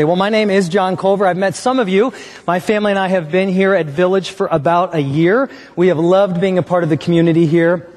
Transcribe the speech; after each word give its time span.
Well, 0.00 0.14
my 0.14 0.28
name 0.28 0.48
is 0.48 0.68
John 0.68 0.96
Culver. 0.96 1.26
I've 1.26 1.36
met 1.36 1.56
some 1.56 1.80
of 1.80 1.88
you. 1.88 2.12
My 2.46 2.60
family 2.60 2.92
and 2.92 2.98
I 3.00 3.08
have 3.08 3.32
been 3.32 3.48
here 3.48 3.74
at 3.74 3.86
Village 3.86 4.30
for 4.30 4.46
about 4.46 4.94
a 4.94 5.00
year. 5.00 5.50
We 5.74 5.88
have 5.88 5.98
loved 5.98 6.40
being 6.40 6.56
a 6.56 6.62
part 6.62 6.84
of 6.84 6.88
the 6.88 6.96
community 6.96 7.46
here, 7.46 7.88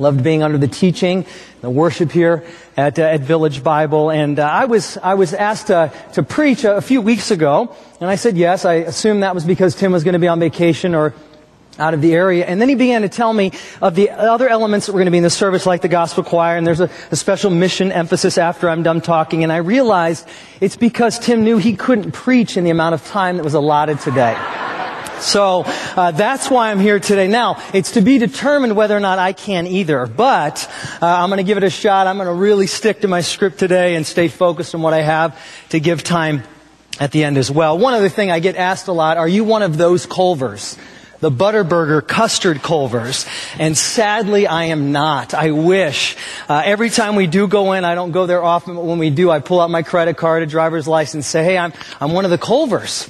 loved 0.00 0.24
being 0.24 0.42
under 0.42 0.58
the 0.58 0.66
teaching, 0.66 1.26
the 1.60 1.70
worship 1.70 2.10
here 2.10 2.44
at, 2.76 2.98
uh, 2.98 3.02
at 3.02 3.20
Village 3.20 3.62
Bible. 3.62 4.10
And 4.10 4.40
uh, 4.40 4.48
I 4.48 4.64
was 4.64 4.98
I 4.98 5.14
was 5.14 5.32
asked 5.32 5.68
to, 5.68 5.92
to 6.14 6.24
preach 6.24 6.64
a, 6.64 6.78
a 6.78 6.80
few 6.80 7.00
weeks 7.00 7.30
ago, 7.30 7.72
and 8.00 8.10
I 8.10 8.16
said 8.16 8.36
yes. 8.36 8.64
I 8.64 8.74
assumed 8.90 9.22
that 9.22 9.36
was 9.36 9.44
because 9.44 9.76
Tim 9.76 9.92
was 9.92 10.02
going 10.02 10.14
to 10.14 10.18
be 10.18 10.26
on 10.26 10.40
vacation 10.40 10.92
or 10.92 11.14
out 11.78 11.94
of 11.94 12.00
the 12.00 12.14
area. 12.14 12.44
And 12.46 12.60
then 12.60 12.68
he 12.68 12.74
began 12.74 13.02
to 13.02 13.08
tell 13.08 13.32
me 13.32 13.52
of 13.80 13.94
the 13.94 14.10
other 14.10 14.48
elements 14.48 14.86
that 14.86 14.92
were 14.92 14.98
going 14.98 15.06
to 15.06 15.12
be 15.12 15.18
in 15.18 15.24
the 15.24 15.30
service, 15.30 15.66
like 15.66 15.82
the 15.82 15.88
gospel 15.88 16.22
choir, 16.22 16.56
and 16.56 16.66
there's 16.66 16.80
a, 16.80 16.90
a, 17.10 17.16
special 17.16 17.50
mission 17.50 17.90
emphasis 17.90 18.38
after 18.38 18.68
I'm 18.68 18.82
done 18.82 19.00
talking. 19.00 19.42
And 19.42 19.52
I 19.52 19.58
realized 19.58 20.28
it's 20.60 20.76
because 20.76 21.18
Tim 21.18 21.44
knew 21.44 21.58
he 21.58 21.76
couldn't 21.76 22.12
preach 22.12 22.56
in 22.56 22.64
the 22.64 22.70
amount 22.70 22.94
of 22.94 23.04
time 23.06 23.36
that 23.36 23.44
was 23.44 23.54
allotted 23.54 24.00
today. 24.00 24.36
So 25.20 25.62
uh, 25.66 26.10
that's 26.10 26.50
why 26.50 26.70
I'm 26.70 26.80
here 26.80 27.00
today. 27.00 27.28
Now 27.28 27.62
it's 27.72 27.92
to 27.92 28.02
be 28.02 28.18
determined 28.18 28.76
whether 28.76 28.96
or 28.96 29.00
not 29.00 29.18
I 29.18 29.32
can 29.32 29.66
either, 29.66 30.06
but 30.06 30.70
uh, 31.00 31.06
I'm 31.06 31.30
going 31.30 31.38
to 31.38 31.44
give 31.44 31.56
it 31.56 31.64
a 31.64 31.70
shot. 31.70 32.06
I'm 32.06 32.16
going 32.16 32.28
to 32.28 32.34
really 32.34 32.66
stick 32.66 33.00
to 33.00 33.08
my 33.08 33.22
script 33.22 33.58
today 33.58 33.94
and 33.94 34.06
stay 34.06 34.28
focused 34.28 34.74
on 34.74 34.82
what 34.82 34.92
I 34.92 35.00
have 35.00 35.40
to 35.70 35.80
give 35.80 36.02
time 36.02 36.42
at 37.00 37.10
the 37.10 37.24
end 37.24 37.38
as 37.38 37.50
well. 37.50 37.78
One 37.78 37.94
other 37.94 38.08
thing 38.08 38.30
I 38.30 38.40
get 38.40 38.56
asked 38.56 38.88
a 38.88 38.92
lot: 38.92 39.16
Are 39.16 39.28
you 39.28 39.44
one 39.44 39.62
of 39.62 39.76
those 39.76 40.04
Culvers? 40.04 40.76
The 41.24 41.30
Butterburger 41.30 42.06
custard 42.06 42.60
Culvers. 42.60 43.24
And 43.58 43.78
sadly, 43.78 44.46
I 44.46 44.64
am 44.64 44.92
not. 44.92 45.32
I 45.32 45.52
wish. 45.52 46.18
Uh, 46.50 46.60
every 46.62 46.90
time 46.90 47.16
we 47.16 47.26
do 47.26 47.48
go 47.48 47.72
in, 47.72 47.82
I 47.86 47.94
don't 47.94 48.10
go 48.10 48.26
there 48.26 48.44
often, 48.44 48.74
but 48.74 48.84
when 48.84 48.98
we 48.98 49.08
do, 49.08 49.30
I 49.30 49.40
pull 49.40 49.58
out 49.58 49.70
my 49.70 49.82
credit 49.82 50.18
card, 50.18 50.42
a 50.42 50.46
driver's 50.46 50.86
license, 50.86 51.26
say, 51.26 51.42
hey, 51.42 51.56
I'm, 51.56 51.72
I'm 51.98 52.12
one 52.12 52.26
of 52.26 52.30
the 52.30 52.36
Culvers. 52.36 53.08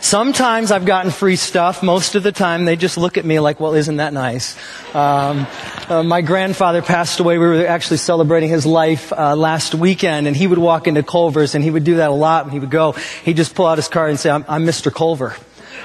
Sometimes 0.00 0.72
I've 0.72 0.84
gotten 0.84 1.12
free 1.12 1.36
stuff. 1.36 1.84
Most 1.84 2.16
of 2.16 2.24
the 2.24 2.32
time, 2.32 2.64
they 2.64 2.74
just 2.74 2.98
look 2.98 3.16
at 3.16 3.24
me 3.24 3.38
like, 3.38 3.60
well, 3.60 3.74
isn't 3.74 3.98
that 3.98 4.12
nice? 4.12 4.56
Um, 4.92 5.46
uh, 5.88 6.02
my 6.02 6.22
grandfather 6.22 6.82
passed 6.82 7.20
away. 7.20 7.38
We 7.38 7.46
were 7.46 7.64
actually 7.64 7.98
celebrating 7.98 8.48
his 8.48 8.66
life 8.66 9.12
uh, 9.12 9.36
last 9.36 9.72
weekend, 9.76 10.26
and 10.26 10.36
he 10.36 10.48
would 10.48 10.58
walk 10.58 10.88
into 10.88 11.04
Culver's, 11.04 11.54
and 11.54 11.62
he 11.62 11.70
would 11.70 11.84
do 11.84 11.96
that 11.96 12.10
a 12.10 12.14
lot. 12.14 12.42
And 12.42 12.52
he 12.52 12.58
would 12.58 12.70
go, 12.70 12.92
he'd 13.24 13.36
just 13.36 13.54
pull 13.54 13.66
out 13.66 13.78
his 13.78 13.86
card 13.86 14.10
and 14.10 14.18
say, 14.18 14.30
I'm, 14.30 14.44
I'm 14.48 14.66
Mr. 14.66 14.92
Culver 14.92 15.36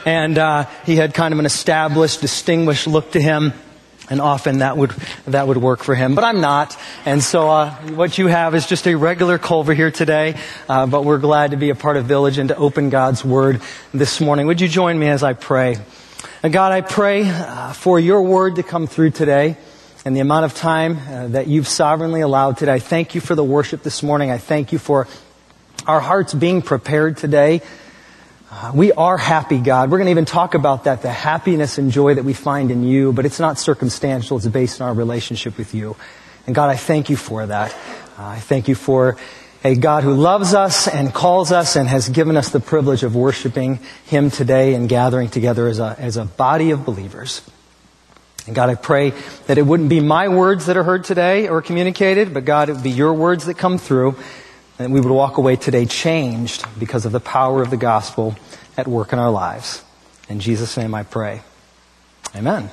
and 0.06 0.38
uh, 0.38 0.66
he 0.86 0.96
had 0.96 1.14
kind 1.14 1.34
of 1.34 1.40
an 1.40 1.46
established, 1.46 2.22
distinguished 2.22 2.88
look 2.88 3.12
to 3.12 3.22
him. 3.22 3.54
And 4.08 4.22
often 4.22 4.60
that 4.60 4.78
would, 4.78 4.92
that 5.26 5.48
would 5.48 5.58
work 5.58 5.84
for 5.84 5.96
him. 5.96 6.14
But 6.14 6.24
I'm 6.24 6.40
not. 6.40 6.78
And 7.06 7.24
so, 7.24 7.50
uh, 7.50 7.72
what 7.94 8.20
you 8.20 8.28
have 8.28 8.54
is 8.54 8.68
just 8.68 8.88
a 8.88 8.94
regular 8.94 9.40
Culver 9.40 9.74
here 9.74 9.90
today. 9.90 10.38
Uh, 10.70 10.86
but 10.86 11.04
we're 11.04 11.18
glad 11.18 11.52
to 11.52 11.58
be 11.58 11.72
a 11.72 11.76
part 11.76 11.98
of 11.98 12.06
Village 12.06 12.38
and 12.38 12.50
to 12.50 12.56
open 12.56 12.92
God's 12.92 13.26
Word 13.26 13.62
this 13.96 14.22
morning. 14.22 14.46
Would 14.46 14.62
you 14.62 14.68
join 14.68 15.00
me 15.00 15.08
as 15.08 15.24
I 15.24 15.34
pray? 15.34 15.78
Uh, 16.44 16.50
God, 16.50 16.72
I 16.72 16.82
pray 16.82 17.28
uh, 17.28 17.74
for 17.74 18.00
your 18.00 18.22
Word 18.22 18.58
to 18.58 18.64
come 18.64 18.86
through 18.86 19.10
today 19.10 19.58
and 20.06 20.16
the 20.16 20.20
amount 20.20 20.46
of 20.46 20.54
time 20.54 21.00
uh, 21.10 21.28
that 21.30 21.48
you've 21.48 21.68
sovereignly 21.68 22.22
allowed 22.22 22.58
today. 22.58 22.74
I 22.74 22.80
thank 22.80 23.16
you 23.16 23.22
for 23.22 23.34
the 23.34 23.44
worship 23.44 23.82
this 23.82 24.04
morning. 24.04 24.30
I 24.30 24.38
thank 24.38 24.72
you 24.72 24.78
for 24.78 25.08
our 25.88 26.00
hearts 26.00 26.32
being 26.32 26.62
prepared 26.62 27.18
today 27.18 27.62
we 28.74 28.92
are 28.92 29.18
happy, 29.18 29.60
God. 29.60 29.92
We're 29.92 29.98
going 29.98 30.06
to 30.08 30.12
even 30.12 30.26
talk 30.26 30.54
about 30.54 30.86
that, 30.86 31.02
the 31.02 31.12
happiness 31.12 31.78
and 31.78 31.92
joy 31.92 32.16
that 32.16 32.24
we 32.24 32.34
find 32.34 32.72
in 32.72 32.84
you, 32.84 33.14
but 33.14 33.26
it's 33.26 33.40
not 33.40 33.58
circumstantial. 33.58 34.38
It's 34.38 34.48
based 34.48 34.82
on 34.82 34.90
our 34.90 34.94
relationship 34.94 35.58
with 35.58 35.74
you. 35.74 35.96
And 36.46 36.56
God, 36.56 36.70
I 36.70 36.76
thank 36.76 37.10
you 37.10 37.18
for 37.18 37.46
that. 37.46 37.74
Uh, 38.18 38.24
I 38.24 38.40
thank 38.40 38.68
you 38.68 38.76
for 38.76 39.18
a 39.64 39.76
God 39.76 40.04
who 40.04 40.14
loves 40.14 40.54
us 40.54 40.88
and 40.88 41.14
calls 41.14 41.52
us 41.52 41.76
and 41.76 41.88
has 41.88 42.10
given 42.10 42.38
us 42.38 42.50
the 42.50 42.60
privilege 42.60 43.04
of 43.04 43.16
worshiping 43.16 43.80
Him 44.06 44.30
today 44.30 44.76
and 44.76 44.88
gathering 44.88 45.30
together 45.30 45.68
as 45.68 45.80
a, 45.80 45.96
as 45.98 46.18
a 46.18 46.26
body 46.26 46.72
of 46.72 46.86
believers. 46.86 47.42
And 48.46 48.56
God, 48.56 48.70
I 48.70 48.76
pray 48.76 49.12
that 49.48 49.58
it 49.58 49.64
wouldn't 49.64 49.90
be 49.90 50.02
my 50.02 50.28
words 50.28 50.68
that 50.68 50.78
are 50.78 50.84
heard 50.84 51.04
today 51.04 51.48
or 51.48 51.64
communicated, 51.64 52.32
but 52.32 52.46
God, 52.46 52.70
it 52.70 52.74
would 52.74 52.84
be 52.84 52.92
your 52.92 53.14
words 53.14 53.46
that 53.48 53.58
come 53.58 53.80
through 53.80 54.16
and 54.80 54.94
we 54.94 55.00
would 55.00 55.12
walk 55.12 55.38
away 55.38 55.56
today 55.56 55.86
changed 55.86 56.66
because 56.78 57.06
of 57.06 57.12
the 57.12 57.20
power 57.20 57.62
of 57.62 57.70
the 57.70 57.78
gospel 57.78 58.36
at 58.78 58.88
work 58.88 59.14
in 59.14 59.20
our 59.20 59.32
lives. 59.32 59.84
In 60.28 60.40
Jesus' 60.40 60.76
name 60.78 60.94
I 60.94 61.04
pray. 61.04 61.42
Amen. 62.36 62.70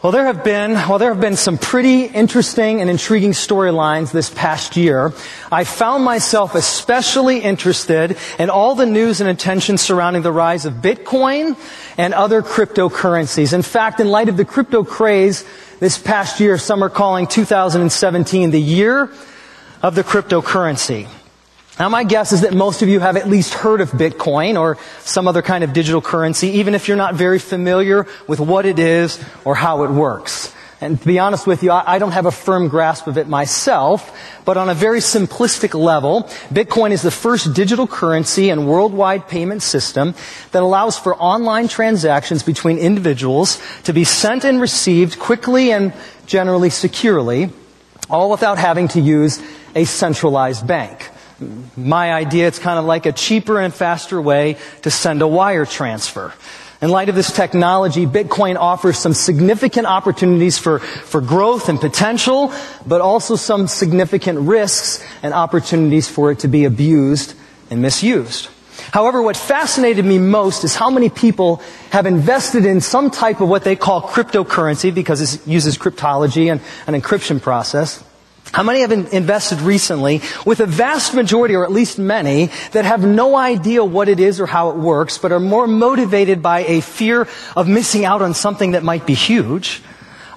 Well, 0.00 0.12
there 0.12 0.26
have 0.26 0.44
been, 0.44 0.74
well, 0.74 0.98
there 0.98 1.12
have 1.12 1.20
been 1.20 1.36
some 1.36 1.58
pretty 1.58 2.04
interesting 2.04 2.80
and 2.80 2.88
intriguing 2.88 3.32
storylines 3.32 4.12
this 4.12 4.30
past 4.30 4.76
year. 4.76 5.12
I 5.50 5.64
found 5.64 6.04
myself 6.04 6.54
especially 6.54 7.40
interested 7.40 8.16
in 8.38 8.48
all 8.48 8.76
the 8.76 8.86
news 8.86 9.20
and 9.20 9.28
attention 9.28 9.76
surrounding 9.76 10.22
the 10.22 10.30
rise 10.30 10.66
of 10.66 10.74
Bitcoin 10.74 11.56
and 11.96 12.14
other 12.14 12.42
cryptocurrencies. 12.42 13.52
In 13.52 13.62
fact, 13.62 13.98
in 13.98 14.08
light 14.08 14.28
of 14.28 14.36
the 14.36 14.44
crypto 14.44 14.84
craze 14.84 15.44
this 15.80 15.98
past 15.98 16.38
year, 16.38 16.58
some 16.58 16.84
are 16.84 16.90
calling 16.90 17.26
2017 17.26 18.52
the 18.52 18.60
year 18.60 19.10
of 19.82 19.94
the 19.94 20.02
cryptocurrency. 20.02 21.08
Now 21.78 21.88
my 21.88 22.02
guess 22.02 22.32
is 22.32 22.40
that 22.40 22.54
most 22.54 22.82
of 22.82 22.88
you 22.88 22.98
have 22.98 23.16
at 23.16 23.28
least 23.28 23.54
heard 23.54 23.80
of 23.80 23.92
Bitcoin 23.92 24.58
or 24.58 24.78
some 25.00 25.28
other 25.28 25.42
kind 25.42 25.62
of 25.62 25.72
digital 25.72 26.02
currency, 26.02 26.48
even 26.58 26.74
if 26.74 26.88
you're 26.88 26.96
not 26.96 27.14
very 27.14 27.38
familiar 27.38 28.06
with 28.26 28.40
what 28.40 28.66
it 28.66 28.80
is 28.80 29.22
or 29.44 29.54
how 29.54 29.84
it 29.84 29.90
works. 29.90 30.52
And 30.80 31.00
to 31.00 31.06
be 31.06 31.18
honest 31.18 31.46
with 31.46 31.64
you, 31.64 31.72
I 31.72 31.98
don't 31.98 32.12
have 32.12 32.26
a 32.26 32.30
firm 32.30 32.68
grasp 32.68 33.08
of 33.08 33.18
it 33.18 33.26
myself, 33.26 34.16
but 34.44 34.56
on 34.56 34.68
a 34.68 34.74
very 34.74 35.00
simplistic 35.00 35.74
level, 35.74 36.22
Bitcoin 36.52 36.92
is 36.92 37.02
the 37.02 37.10
first 37.10 37.52
digital 37.52 37.88
currency 37.88 38.48
and 38.48 38.68
worldwide 38.68 39.26
payment 39.26 39.62
system 39.62 40.14
that 40.52 40.62
allows 40.62 40.96
for 40.96 41.16
online 41.16 41.66
transactions 41.66 42.44
between 42.44 42.78
individuals 42.78 43.60
to 43.84 43.92
be 43.92 44.04
sent 44.04 44.44
and 44.44 44.60
received 44.60 45.18
quickly 45.18 45.72
and 45.72 45.92
generally 46.26 46.70
securely, 46.70 47.50
all 48.10 48.30
without 48.30 48.58
having 48.58 48.88
to 48.88 49.00
use 49.00 49.42
a 49.74 49.84
centralized 49.84 50.66
bank. 50.66 51.10
My 51.76 52.12
idea, 52.12 52.48
it's 52.48 52.58
kind 52.58 52.78
of 52.78 52.84
like 52.84 53.06
a 53.06 53.12
cheaper 53.12 53.60
and 53.60 53.72
faster 53.72 54.20
way 54.20 54.56
to 54.82 54.90
send 54.90 55.22
a 55.22 55.28
wire 55.28 55.66
transfer. 55.66 56.32
In 56.80 56.90
light 56.90 57.08
of 57.08 57.16
this 57.16 57.32
technology, 57.32 58.06
Bitcoin 58.06 58.56
offers 58.56 58.98
some 58.98 59.12
significant 59.12 59.86
opportunities 59.86 60.58
for, 60.58 60.78
for 60.78 61.20
growth 61.20 61.68
and 61.68 61.80
potential, 61.80 62.52
but 62.86 63.00
also 63.00 63.34
some 63.34 63.66
significant 63.66 64.40
risks 64.40 65.04
and 65.22 65.34
opportunities 65.34 66.08
for 66.08 66.30
it 66.30 66.40
to 66.40 66.48
be 66.48 66.64
abused 66.64 67.34
and 67.70 67.82
misused. 67.82 68.48
However, 68.92 69.20
what 69.20 69.36
fascinated 69.36 70.04
me 70.04 70.18
most 70.18 70.64
is 70.64 70.74
how 70.74 70.90
many 70.90 71.08
people 71.08 71.62
have 71.90 72.06
invested 72.06 72.64
in 72.64 72.80
some 72.80 73.10
type 73.10 73.40
of 73.40 73.48
what 73.48 73.64
they 73.64 73.76
call 73.76 74.02
cryptocurrency 74.02 74.94
because 74.94 75.20
it 75.20 75.46
uses 75.46 75.76
cryptology 75.76 76.50
and 76.50 76.60
an 76.86 77.00
encryption 77.00 77.40
process. 77.40 78.02
How 78.52 78.62
many 78.62 78.80
have 78.80 78.92
invested 78.92 79.60
recently 79.60 80.22
with 80.46 80.60
a 80.60 80.66
vast 80.66 81.12
majority, 81.12 81.54
or 81.54 81.64
at 81.64 81.72
least 81.72 81.98
many, 81.98 82.50
that 82.72 82.86
have 82.86 83.04
no 83.04 83.36
idea 83.36 83.84
what 83.84 84.08
it 84.08 84.20
is 84.20 84.40
or 84.40 84.46
how 84.46 84.70
it 84.70 84.76
works, 84.76 85.18
but 85.18 85.32
are 85.32 85.40
more 85.40 85.66
motivated 85.66 86.42
by 86.42 86.60
a 86.60 86.80
fear 86.80 87.28
of 87.56 87.68
missing 87.68 88.06
out 88.06 88.22
on 88.22 88.32
something 88.32 88.70
that 88.70 88.82
might 88.82 89.06
be 89.06 89.14
huge, 89.14 89.82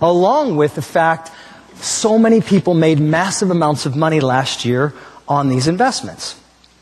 along 0.02 0.58
with 0.58 0.76
the 0.76 0.82
fact 0.82 1.32
so 1.76 2.20
many 2.20 2.42
people 2.42 2.74
made 2.74 3.00
massive 3.00 3.50
amounts 3.50 3.86
of 3.86 3.96
money 3.96 4.20
last 4.20 4.66
year 4.66 4.94
on 5.28 5.48
these 5.48 5.68
investments. 5.68 6.41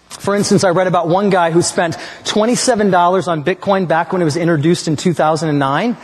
For 0.09 0.35
instance, 0.35 0.63
I 0.63 0.69
read 0.71 0.87
about 0.87 1.07
one 1.07 1.29
guy 1.29 1.51
who 1.51 1.61
spent 1.61 1.95
$27 2.23 3.27
on 3.27 3.43
Bitcoin 3.43 3.87
back 3.87 4.11
when 4.11 4.21
it 4.21 4.25
was 4.25 4.37
introduced 4.37 4.87
in 4.87 4.95
2009, 4.95 5.97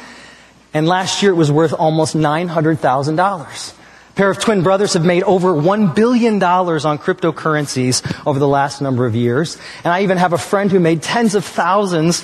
and 0.73 0.87
last 0.87 1.23
year 1.23 1.31
it 1.31 1.35
was 1.35 1.51
worth 1.51 1.73
almost 1.73 2.15
$900,000. 2.15 3.73
A 4.09 4.13
pair 4.13 4.29
of 4.29 4.39
twin 4.39 4.61
brothers 4.61 4.93
have 4.93 5.03
made 5.03 5.23
over 5.23 5.53
$1 5.53 5.95
billion 5.95 6.41
on 6.41 6.97
cryptocurrencies 6.99 8.25
over 8.25 8.39
the 8.39 8.47
last 8.47 8.79
number 8.79 9.05
of 9.05 9.15
years. 9.15 9.57
And 9.83 9.91
I 9.91 10.03
even 10.03 10.17
have 10.17 10.33
a 10.33 10.37
friend 10.37 10.71
who 10.71 10.79
made 10.79 11.01
tens 11.01 11.35
of 11.35 11.43
thousands 11.43 12.23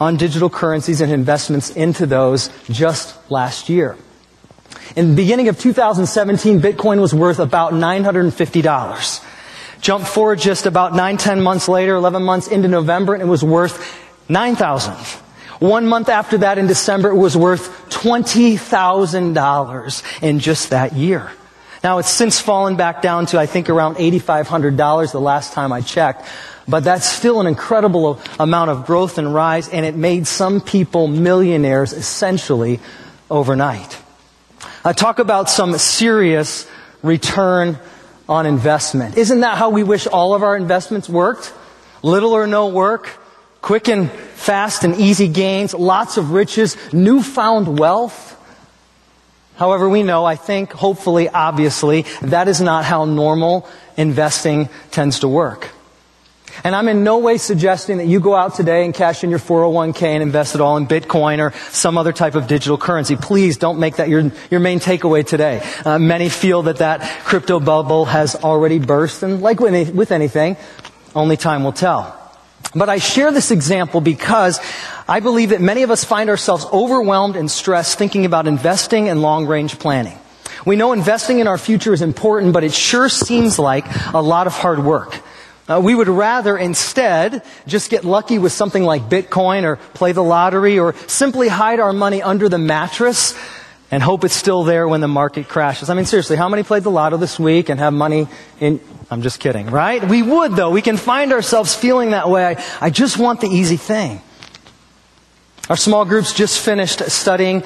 on 0.00 0.16
digital 0.16 0.48
currencies 0.48 1.00
and 1.00 1.12
investments 1.12 1.70
into 1.70 2.06
those 2.06 2.50
just 2.70 3.16
last 3.30 3.68
year. 3.68 3.96
In 4.96 5.10
the 5.10 5.16
beginning 5.16 5.48
of 5.48 5.58
2017, 5.60 6.60
Bitcoin 6.60 7.00
was 7.00 7.14
worth 7.14 7.38
about 7.38 7.72
$950. 7.72 9.24
Jump 9.80 10.06
forward 10.06 10.38
just 10.38 10.66
about 10.66 10.94
nine, 10.94 11.16
ten 11.16 11.40
months 11.40 11.68
later, 11.68 11.96
11 11.96 12.22
months 12.22 12.48
into 12.48 12.68
November, 12.68 13.14
and 13.14 13.22
it 13.22 13.26
was 13.26 13.42
worth 13.44 13.96
9,000. 14.28 14.94
One 15.60 15.86
month 15.86 16.08
after 16.08 16.38
that 16.38 16.58
in 16.58 16.66
December, 16.66 17.10
it 17.10 17.16
was 17.16 17.36
worth 17.36 17.88
$20,000 17.90 20.22
in 20.22 20.38
just 20.38 20.70
that 20.70 20.94
year. 20.94 21.30
Now 21.82 21.98
it's 21.98 22.10
since 22.10 22.40
fallen 22.40 22.76
back 22.76 23.02
down 23.02 23.26
to, 23.26 23.38
I 23.38 23.46
think, 23.46 23.70
around 23.70 23.96
$8,500 23.96 25.12
the 25.12 25.20
last 25.20 25.52
time 25.52 25.72
I 25.72 25.80
checked. 25.80 26.24
But 26.66 26.84
that's 26.84 27.06
still 27.06 27.40
an 27.40 27.46
incredible 27.46 28.20
amount 28.38 28.70
of 28.70 28.84
growth 28.84 29.18
and 29.18 29.34
rise, 29.34 29.68
and 29.68 29.86
it 29.86 29.96
made 29.96 30.26
some 30.26 30.60
people 30.60 31.08
millionaires 31.08 31.92
essentially 31.92 32.80
overnight. 33.30 33.98
I 34.84 34.92
talk 34.92 35.18
about 35.18 35.48
some 35.48 35.76
serious 35.78 36.68
return 37.02 37.78
on 38.28 38.46
investment. 38.46 39.16
Isn't 39.16 39.40
that 39.40 39.56
how 39.56 39.70
we 39.70 39.82
wish 39.82 40.06
all 40.06 40.34
of 40.34 40.42
our 40.42 40.56
investments 40.56 41.08
worked? 41.08 41.52
Little 42.02 42.32
or 42.32 42.46
no 42.46 42.68
work, 42.68 43.08
quick 43.62 43.88
and 43.88 44.10
fast 44.10 44.84
and 44.84 44.96
easy 44.96 45.28
gains, 45.28 45.74
lots 45.74 46.16
of 46.16 46.32
riches, 46.32 46.76
newfound 46.92 47.78
wealth. 47.78 48.36
However, 49.56 49.88
we 49.88 50.04
know, 50.04 50.24
I 50.24 50.36
think, 50.36 50.72
hopefully, 50.72 51.28
obviously, 51.28 52.02
that 52.22 52.46
is 52.46 52.60
not 52.60 52.84
how 52.84 53.04
normal 53.04 53.68
investing 53.96 54.68
tends 54.92 55.20
to 55.20 55.28
work. 55.28 55.70
And 56.64 56.74
I'm 56.74 56.88
in 56.88 57.04
no 57.04 57.18
way 57.18 57.38
suggesting 57.38 57.98
that 57.98 58.06
you 58.06 58.20
go 58.20 58.34
out 58.34 58.54
today 58.54 58.84
and 58.84 58.92
cash 58.92 59.24
in 59.24 59.30
your 59.30 59.38
401k 59.38 60.02
and 60.02 60.22
invest 60.22 60.54
it 60.54 60.60
all 60.60 60.76
in 60.76 60.86
Bitcoin 60.86 61.38
or 61.38 61.52
some 61.70 61.96
other 61.96 62.12
type 62.12 62.34
of 62.34 62.46
digital 62.46 62.76
currency. 62.76 63.16
Please 63.16 63.56
don't 63.56 63.78
make 63.78 63.96
that 63.96 64.08
your, 64.08 64.32
your 64.50 64.60
main 64.60 64.80
takeaway 64.80 65.26
today. 65.26 65.62
Uh, 65.84 65.98
many 65.98 66.28
feel 66.28 66.62
that 66.62 66.78
that 66.78 67.24
crypto 67.24 67.60
bubble 67.60 68.04
has 68.06 68.34
already 68.34 68.78
burst, 68.78 69.22
and 69.22 69.40
like 69.40 69.60
with 69.60 70.10
anything, 70.10 70.56
only 71.14 71.36
time 71.36 71.64
will 71.64 71.72
tell. 71.72 72.14
But 72.74 72.88
I 72.88 72.98
share 72.98 73.32
this 73.32 73.50
example 73.50 74.00
because 74.00 74.60
I 75.08 75.20
believe 75.20 75.50
that 75.50 75.60
many 75.60 75.82
of 75.84 75.90
us 75.90 76.04
find 76.04 76.28
ourselves 76.28 76.66
overwhelmed 76.72 77.36
and 77.36 77.50
stressed 77.50 77.96
thinking 77.96 78.26
about 78.26 78.46
investing 78.46 79.08
and 79.08 79.22
long 79.22 79.46
range 79.46 79.78
planning. 79.78 80.18
We 80.66 80.76
know 80.76 80.92
investing 80.92 81.38
in 81.38 81.46
our 81.46 81.56
future 81.56 81.94
is 81.94 82.02
important, 82.02 82.52
but 82.52 82.64
it 82.64 82.74
sure 82.74 83.08
seems 83.08 83.58
like 83.58 83.86
a 84.12 84.20
lot 84.20 84.46
of 84.46 84.52
hard 84.52 84.80
work. 84.80 85.20
Uh, 85.68 85.80
we 85.84 85.94
would 85.94 86.08
rather 86.08 86.56
instead 86.56 87.42
just 87.66 87.90
get 87.90 88.04
lucky 88.04 88.38
with 88.38 88.52
something 88.52 88.82
like 88.82 89.02
Bitcoin 89.02 89.64
or 89.64 89.76
play 89.76 90.12
the 90.12 90.24
lottery 90.24 90.78
or 90.78 90.94
simply 91.06 91.48
hide 91.48 91.78
our 91.78 91.92
money 91.92 92.22
under 92.22 92.48
the 92.48 92.56
mattress 92.56 93.38
and 93.90 94.02
hope 94.02 94.24
it's 94.24 94.34
still 94.34 94.64
there 94.64 94.88
when 94.88 95.00
the 95.00 95.08
market 95.08 95.48
crashes. 95.48 95.90
I 95.90 95.94
mean, 95.94 96.06
seriously, 96.06 96.36
how 96.36 96.48
many 96.48 96.62
played 96.62 96.84
the 96.84 96.90
lotto 96.90 97.18
this 97.18 97.38
week 97.38 97.68
and 97.68 97.80
have 97.80 97.92
money 97.92 98.28
in, 98.60 98.80
I'm 99.10 99.22
just 99.22 99.40
kidding, 99.40 99.66
right? 99.66 100.02
We 100.02 100.22
would 100.22 100.52
though. 100.56 100.70
We 100.70 100.82
can 100.82 100.96
find 100.96 101.32
ourselves 101.32 101.74
feeling 101.74 102.10
that 102.10 102.30
way. 102.30 102.56
I, 102.80 102.90
just 102.90 103.18
want 103.18 103.40
the 103.40 103.48
easy 103.48 103.76
thing. 103.76 104.22
Our 105.68 105.76
small 105.76 106.06
groups 106.06 106.32
just 106.32 106.60
finished 106.60 107.10
studying 107.10 107.62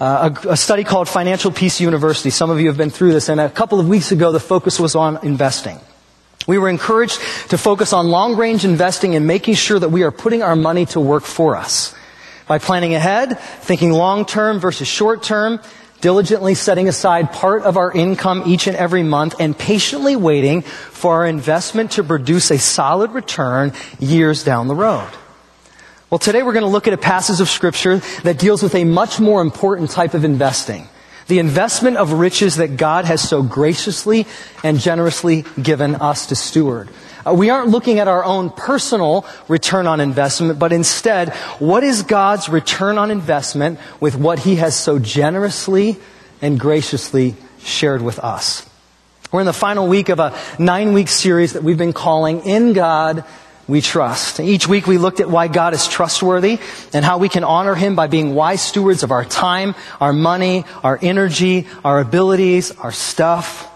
uh, 0.00 0.30
a, 0.44 0.50
a, 0.50 0.56
study 0.56 0.82
called 0.84 1.08
Financial 1.08 1.50
Peace 1.50 1.80
University. 1.80 2.30
Some 2.30 2.48
of 2.48 2.60
you 2.60 2.68
have 2.68 2.78
been 2.78 2.90
through 2.90 3.12
this, 3.12 3.28
and 3.28 3.40
a 3.40 3.50
couple 3.50 3.78
of 3.80 3.88
weeks 3.88 4.12
ago, 4.12 4.32
the 4.32 4.40
focus 4.40 4.80
was 4.80 4.94
on 4.94 5.18
investing. 5.24 5.78
We 6.50 6.58
were 6.58 6.68
encouraged 6.68 7.20
to 7.50 7.56
focus 7.56 7.92
on 7.92 8.08
long 8.08 8.36
range 8.36 8.64
investing 8.64 9.14
and 9.14 9.24
making 9.24 9.54
sure 9.54 9.78
that 9.78 9.90
we 9.90 10.02
are 10.02 10.10
putting 10.10 10.42
our 10.42 10.56
money 10.56 10.84
to 10.86 10.98
work 10.98 11.22
for 11.22 11.54
us. 11.54 11.94
By 12.48 12.58
planning 12.58 12.92
ahead, 12.92 13.38
thinking 13.38 13.92
long 13.92 14.24
term 14.24 14.58
versus 14.58 14.88
short 14.88 15.22
term, 15.22 15.60
diligently 16.00 16.56
setting 16.56 16.88
aside 16.88 17.30
part 17.30 17.62
of 17.62 17.76
our 17.76 17.92
income 17.92 18.42
each 18.46 18.66
and 18.66 18.76
every 18.76 19.04
month, 19.04 19.36
and 19.38 19.56
patiently 19.56 20.16
waiting 20.16 20.62
for 20.62 21.14
our 21.14 21.26
investment 21.28 21.92
to 21.92 22.02
produce 22.02 22.50
a 22.50 22.58
solid 22.58 23.12
return 23.12 23.72
years 24.00 24.42
down 24.42 24.66
the 24.66 24.74
road. 24.74 25.08
Well, 26.10 26.18
today 26.18 26.42
we're 26.42 26.52
going 26.52 26.64
to 26.64 26.68
look 26.68 26.88
at 26.88 26.94
a 26.94 26.98
passage 26.98 27.40
of 27.40 27.48
scripture 27.48 27.98
that 28.24 28.40
deals 28.40 28.60
with 28.60 28.74
a 28.74 28.82
much 28.82 29.20
more 29.20 29.40
important 29.40 29.90
type 29.90 30.14
of 30.14 30.24
investing 30.24 30.88
the 31.30 31.38
investment 31.38 31.96
of 31.96 32.12
riches 32.12 32.56
that 32.56 32.76
God 32.76 33.06
has 33.06 33.26
so 33.26 33.42
graciously 33.42 34.26
and 34.62 34.78
generously 34.78 35.44
given 35.62 35.94
us 35.94 36.26
to 36.26 36.34
steward. 36.34 36.90
Uh, 37.24 37.32
we 37.32 37.50
aren't 37.50 37.68
looking 37.68 38.00
at 38.00 38.08
our 38.08 38.24
own 38.24 38.50
personal 38.50 39.24
return 39.46 39.86
on 39.86 40.00
investment, 40.00 40.58
but 40.58 40.72
instead, 40.72 41.30
what 41.58 41.84
is 41.84 42.02
God's 42.02 42.48
return 42.48 42.98
on 42.98 43.10
investment 43.10 43.78
with 44.00 44.16
what 44.16 44.40
He 44.40 44.56
has 44.56 44.76
so 44.76 44.98
generously 44.98 45.98
and 46.42 46.58
graciously 46.58 47.36
shared 47.62 48.02
with 48.02 48.18
us? 48.18 48.68
We're 49.30 49.40
in 49.40 49.46
the 49.46 49.52
final 49.52 49.86
week 49.86 50.08
of 50.08 50.18
a 50.18 50.36
nine 50.58 50.92
week 50.92 51.08
series 51.08 51.52
that 51.52 51.62
we've 51.62 51.78
been 51.78 51.92
calling 51.92 52.40
In 52.44 52.72
God 52.72 53.24
we 53.70 53.80
trust. 53.80 54.40
Each 54.40 54.68
week 54.68 54.86
we 54.86 54.98
looked 54.98 55.20
at 55.20 55.30
why 55.30 55.48
God 55.48 55.72
is 55.72 55.86
trustworthy 55.86 56.58
and 56.92 57.04
how 57.04 57.18
we 57.18 57.28
can 57.28 57.44
honor 57.44 57.74
Him 57.74 57.94
by 57.94 58.06
being 58.06 58.34
wise 58.34 58.60
stewards 58.60 59.02
of 59.02 59.10
our 59.10 59.24
time, 59.24 59.74
our 60.00 60.12
money, 60.12 60.64
our 60.82 60.98
energy, 61.00 61.66
our 61.84 62.00
abilities, 62.00 62.72
our 62.72 62.92
stuff. 62.92 63.68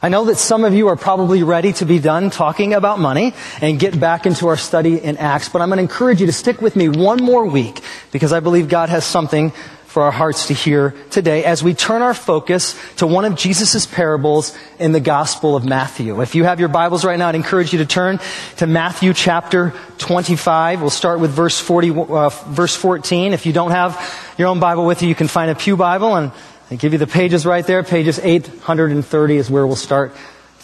I 0.00 0.10
know 0.10 0.26
that 0.26 0.36
some 0.36 0.64
of 0.64 0.74
you 0.74 0.88
are 0.88 0.96
probably 0.96 1.42
ready 1.42 1.72
to 1.74 1.86
be 1.86 1.98
done 1.98 2.28
talking 2.28 2.74
about 2.74 2.98
money 2.98 3.32
and 3.62 3.80
get 3.80 3.98
back 3.98 4.26
into 4.26 4.48
our 4.48 4.56
study 4.58 5.02
in 5.02 5.16
Acts, 5.16 5.48
but 5.48 5.62
I'm 5.62 5.68
going 5.68 5.78
to 5.78 5.82
encourage 5.82 6.20
you 6.20 6.26
to 6.26 6.32
stick 6.32 6.60
with 6.60 6.76
me 6.76 6.90
one 6.90 7.24
more 7.24 7.46
week 7.46 7.80
because 8.12 8.30
I 8.30 8.40
believe 8.40 8.68
God 8.68 8.90
has 8.90 9.04
something 9.04 9.52
for 9.94 10.02
our 10.02 10.10
hearts 10.10 10.48
to 10.48 10.54
hear 10.54 10.92
today 11.10 11.44
as 11.44 11.62
we 11.62 11.72
turn 11.72 12.02
our 12.02 12.14
focus 12.14 12.74
to 12.96 13.06
one 13.06 13.24
of 13.24 13.36
Jesus' 13.36 13.86
parables 13.86 14.52
in 14.80 14.90
the 14.90 14.98
Gospel 14.98 15.54
of 15.54 15.64
Matthew. 15.64 16.20
If 16.20 16.34
you 16.34 16.42
have 16.42 16.58
your 16.58 16.68
Bibles 16.68 17.04
right 17.04 17.16
now, 17.16 17.28
I'd 17.28 17.36
encourage 17.36 17.72
you 17.72 17.78
to 17.78 17.86
turn 17.86 18.18
to 18.56 18.66
Matthew 18.66 19.14
chapter 19.14 19.72
25. 19.98 20.80
We'll 20.80 20.90
start 20.90 21.20
with 21.20 21.30
verse 21.30 21.60
40, 21.60 21.90
uh, 21.92 22.28
verse 22.28 22.74
14. 22.74 23.34
If 23.34 23.46
you 23.46 23.52
don't 23.52 23.70
have 23.70 24.34
your 24.36 24.48
own 24.48 24.58
Bible 24.58 24.84
with 24.84 25.00
you, 25.00 25.08
you 25.08 25.14
can 25.14 25.28
find 25.28 25.48
a 25.48 25.54
Pew 25.54 25.76
Bible 25.76 26.16
and 26.16 26.32
I 26.72 26.74
give 26.74 26.92
you 26.92 26.98
the 26.98 27.06
pages 27.06 27.46
right 27.46 27.64
there. 27.64 27.84
Pages 27.84 28.18
830 28.18 29.36
is 29.36 29.48
where 29.48 29.64
we'll 29.64 29.76
start 29.76 30.12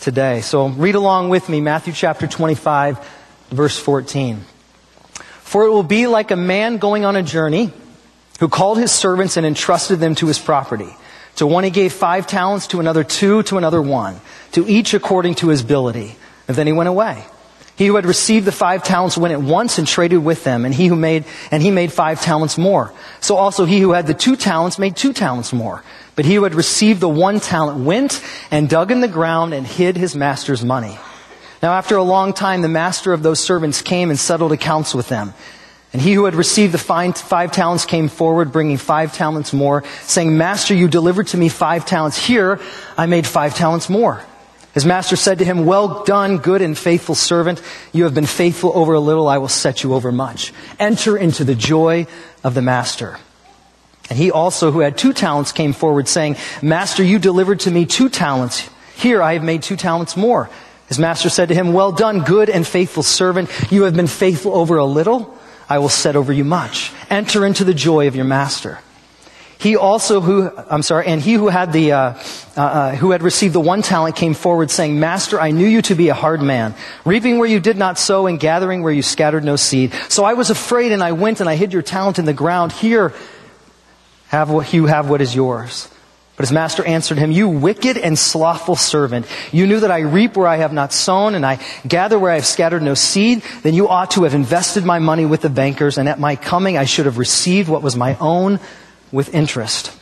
today. 0.00 0.40
So 0.40 0.70
read 0.70 0.96
along 0.96 1.28
with 1.28 1.48
me, 1.48 1.60
Matthew 1.60 1.92
chapter 1.92 2.26
25, 2.26 2.98
verse 3.50 3.78
14. 3.78 4.40
For 5.42 5.66
it 5.66 5.70
will 5.70 5.84
be 5.84 6.08
like 6.08 6.32
a 6.32 6.36
man 6.36 6.78
going 6.78 7.04
on 7.04 7.14
a 7.14 7.22
journey 7.22 7.72
who 8.40 8.48
called 8.48 8.78
his 8.78 8.90
servants 8.90 9.36
and 9.36 9.46
entrusted 9.46 10.00
them 10.00 10.14
to 10.16 10.26
his 10.26 10.38
property. 10.38 10.96
To 11.36 11.46
one 11.46 11.64
he 11.64 11.70
gave 11.70 11.92
five 11.92 12.26
talents, 12.26 12.66
to 12.68 12.80
another 12.80 13.04
two, 13.04 13.42
to 13.44 13.58
another 13.58 13.80
one, 13.80 14.20
to 14.52 14.66
each 14.66 14.94
according 14.94 15.36
to 15.36 15.48
his 15.48 15.60
ability. 15.60 16.16
And 16.48 16.56
then 16.56 16.66
he 16.66 16.72
went 16.72 16.88
away. 16.88 17.24
He 17.76 17.86
who 17.86 17.96
had 17.96 18.04
received 18.04 18.46
the 18.46 18.52
five 18.52 18.82
talents 18.82 19.16
went 19.16 19.32
at 19.32 19.40
once 19.40 19.78
and 19.78 19.86
traded 19.86 20.22
with 20.22 20.44
them, 20.44 20.66
and 20.66 20.74
he 20.74 20.86
who 20.86 20.96
made, 20.96 21.24
and 21.50 21.62
he 21.62 21.70
made 21.70 21.92
five 21.92 22.20
talents 22.20 22.58
more. 22.58 22.92
So 23.20 23.36
also 23.36 23.64
he 23.64 23.80
who 23.80 23.92
had 23.92 24.06
the 24.06 24.12
two 24.12 24.36
talents 24.36 24.78
made 24.78 24.96
two 24.96 25.14
talents 25.14 25.52
more. 25.52 25.82
But 26.14 26.26
he 26.26 26.34
who 26.34 26.44
had 26.44 26.54
received 26.54 27.00
the 27.00 27.08
one 27.08 27.40
talent 27.40 27.84
went 27.84 28.22
and 28.50 28.68
dug 28.68 28.90
in 28.90 29.00
the 29.00 29.08
ground 29.08 29.54
and 29.54 29.66
hid 29.66 29.96
his 29.96 30.14
master's 30.14 30.62
money. 30.62 30.98
Now 31.62 31.72
after 31.72 31.96
a 31.96 32.02
long 32.02 32.34
time, 32.34 32.60
the 32.60 32.68
master 32.68 33.14
of 33.14 33.22
those 33.22 33.40
servants 33.40 33.80
came 33.80 34.10
and 34.10 34.18
settled 34.18 34.52
accounts 34.52 34.94
with 34.94 35.08
them. 35.08 35.32
And 35.92 36.00
he 36.00 36.12
who 36.12 36.24
had 36.24 36.36
received 36.36 36.72
the 36.72 36.78
five 36.78 37.52
talents 37.52 37.84
came 37.84 38.08
forward, 38.08 38.52
bringing 38.52 38.76
five 38.76 39.12
talents 39.12 39.52
more, 39.52 39.82
saying, 40.02 40.36
Master, 40.36 40.72
you 40.72 40.86
delivered 40.86 41.26
to 41.28 41.36
me 41.36 41.48
five 41.48 41.84
talents. 41.84 42.16
Here, 42.16 42.60
I 42.96 43.06
made 43.06 43.26
five 43.26 43.56
talents 43.56 43.88
more. 43.88 44.24
His 44.72 44.86
master 44.86 45.16
said 45.16 45.38
to 45.38 45.44
him, 45.44 45.66
Well 45.66 46.04
done, 46.04 46.38
good 46.38 46.62
and 46.62 46.78
faithful 46.78 47.16
servant. 47.16 47.60
You 47.92 48.04
have 48.04 48.14
been 48.14 48.26
faithful 48.26 48.72
over 48.74 48.94
a 48.94 49.00
little, 49.00 49.26
I 49.26 49.38
will 49.38 49.48
set 49.48 49.82
you 49.82 49.94
over 49.94 50.12
much. 50.12 50.52
Enter 50.78 51.16
into 51.16 51.42
the 51.42 51.56
joy 51.56 52.06
of 52.44 52.54
the 52.54 52.62
master. 52.62 53.18
And 54.08 54.18
he 54.18 54.30
also, 54.30 54.70
who 54.70 54.80
had 54.80 54.96
two 54.96 55.12
talents, 55.12 55.50
came 55.50 55.72
forward, 55.72 56.06
saying, 56.06 56.36
Master, 56.62 57.02
you 57.02 57.18
delivered 57.18 57.60
to 57.60 57.70
me 57.70 57.84
two 57.84 58.08
talents. 58.08 58.68
Here, 58.94 59.20
I 59.22 59.34
have 59.34 59.42
made 59.42 59.62
two 59.62 59.76
talents 59.76 60.16
more. 60.16 60.50
His 60.88 60.98
master 60.98 61.30
said 61.30 61.48
to 61.48 61.54
him, 61.54 61.72
Well 61.72 61.90
done, 61.90 62.22
good 62.22 62.48
and 62.48 62.66
faithful 62.66 63.02
servant. 63.02 63.50
You 63.72 63.84
have 63.84 63.96
been 63.96 64.06
faithful 64.06 64.54
over 64.54 64.76
a 64.76 64.84
little. 64.84 65.36
I 65.70 65.78
will 65.78 65.88
set 65.88 66.16
over 66.16 66.32
you 66.32 66.44
much. 66.44 66.92
Enter 67.08 67.46
into 67.46 67.62
the 67.62 67.72
joy 67.72 68.08
of 68.08 68.16
your 68.16 68.24
master. 68.24 68.80
He 69.60 69.76
also 69.76 70.20
who, 70.20 70.50
I'm 70.70 70.82
sorry, 70.82 71.06
and 71.06 71.20
he 71.20 71.34
who 71.34 71.48
had 71.48 71.72
the, 71.72 71.92
uh, 71.92 71.98
uh, 72.56 72.60
uh, 72.60 72.96
who 72.96 73.10
had 73.10 73.22
received 73.22 73.54
the 73.54 73.60
one 73.60 73.82
talent 73.82 74.16
came 74.16 74.32
forward 74.32 74.70
saying, 74.70 74.98
Master, 74.98 75.38
I 75.38 75.50
knew 75.50 75.66
you 75.66 75.82
to 75.82 75.94
be 75.94 76.08
a 76.08 76.14
hard 76.14 76.40
man, 76.40 76.74
reaping 77.04 77.38
where 77.38 77.48
you 77.48 77.60
did 77.60 77.76
not 77.76 77.98
sow 77.98 78.26
and 78.26 78.40
gathering 78.40 78.82
where 78.82 78.92
you 78.92 79.02
scattered 79.02 79.44
no 79.44 79.56
seed. 79.56 79.92
So 80.08 80.24
I 80.24 80.32
was 80.32 80.48
afraid 80.48 80.92
and 80.92 81.02
I 81.02 81.12
went 81.12 81.40
and 81.40 81.48
I 81.48 81.56
hid 81.56 81.74
your 81.74 81.82
talent 81.82 82.18
in 82.18 82.24
the 82.24 82.32
ground. 82.32 82.72
Here, 82.72 83.12
have 84.28 84.50
what, 84.50 84.72
you 84.72 84.86
have 84.86 85.10
what 85.10 85.20
is 85.20 85.34
yours. 85.34 85.88
But 86.40 86.46
his 86.46 86.52
master 86.52 86.82
answered 86.86 87.18
him, 87.18 87.32
You 87.32 87.50
wicked 87.50 87.98
and 87.98 88.18
slothful 88.18 88.74
servant, 88.74 89.26
you 89.52 89.66
knew 89.66 89.80
that 89.80 89.90
I 89.90 89.98
reap 89.98 90.38
where 90.38 90.46
I 90.46 90.56
have 90.56 90.72
not 90.72 90.90
sown, 90.90 91.34
and 91.34 91.44
I 91.44 91.58
gather 91.86 92.18
where 92.18 92.32
I 92.32 92.36
have 92.36 92.46
scattered 92.46 92.82
no 92.82 92.94
seed. 92.94 93.42
Then 93.62 93.74
you 93.74 93.90
ought 93.90 94.12
to 94.12 94.22
have 94.22 94.32
invested 94.32 94.86
my 94.86 95.00
money 95.00 95.26
with 95.26 95.42
the 95.42 95.50
bankers, 95.50 95.98
and 95.98 96.08
at 96.08 96.18
my 96.18 96.36
coming 96.36 96.78
I 96.78 96.86
should 96.86 97.04
have 97.04 97.18
received 97.18 97.68
what 97.68 97.82
was 97.82 97.94
my 97.94 98.16
own 98.20 98.58
with 99.12 99.34
interest. 99.34 99.94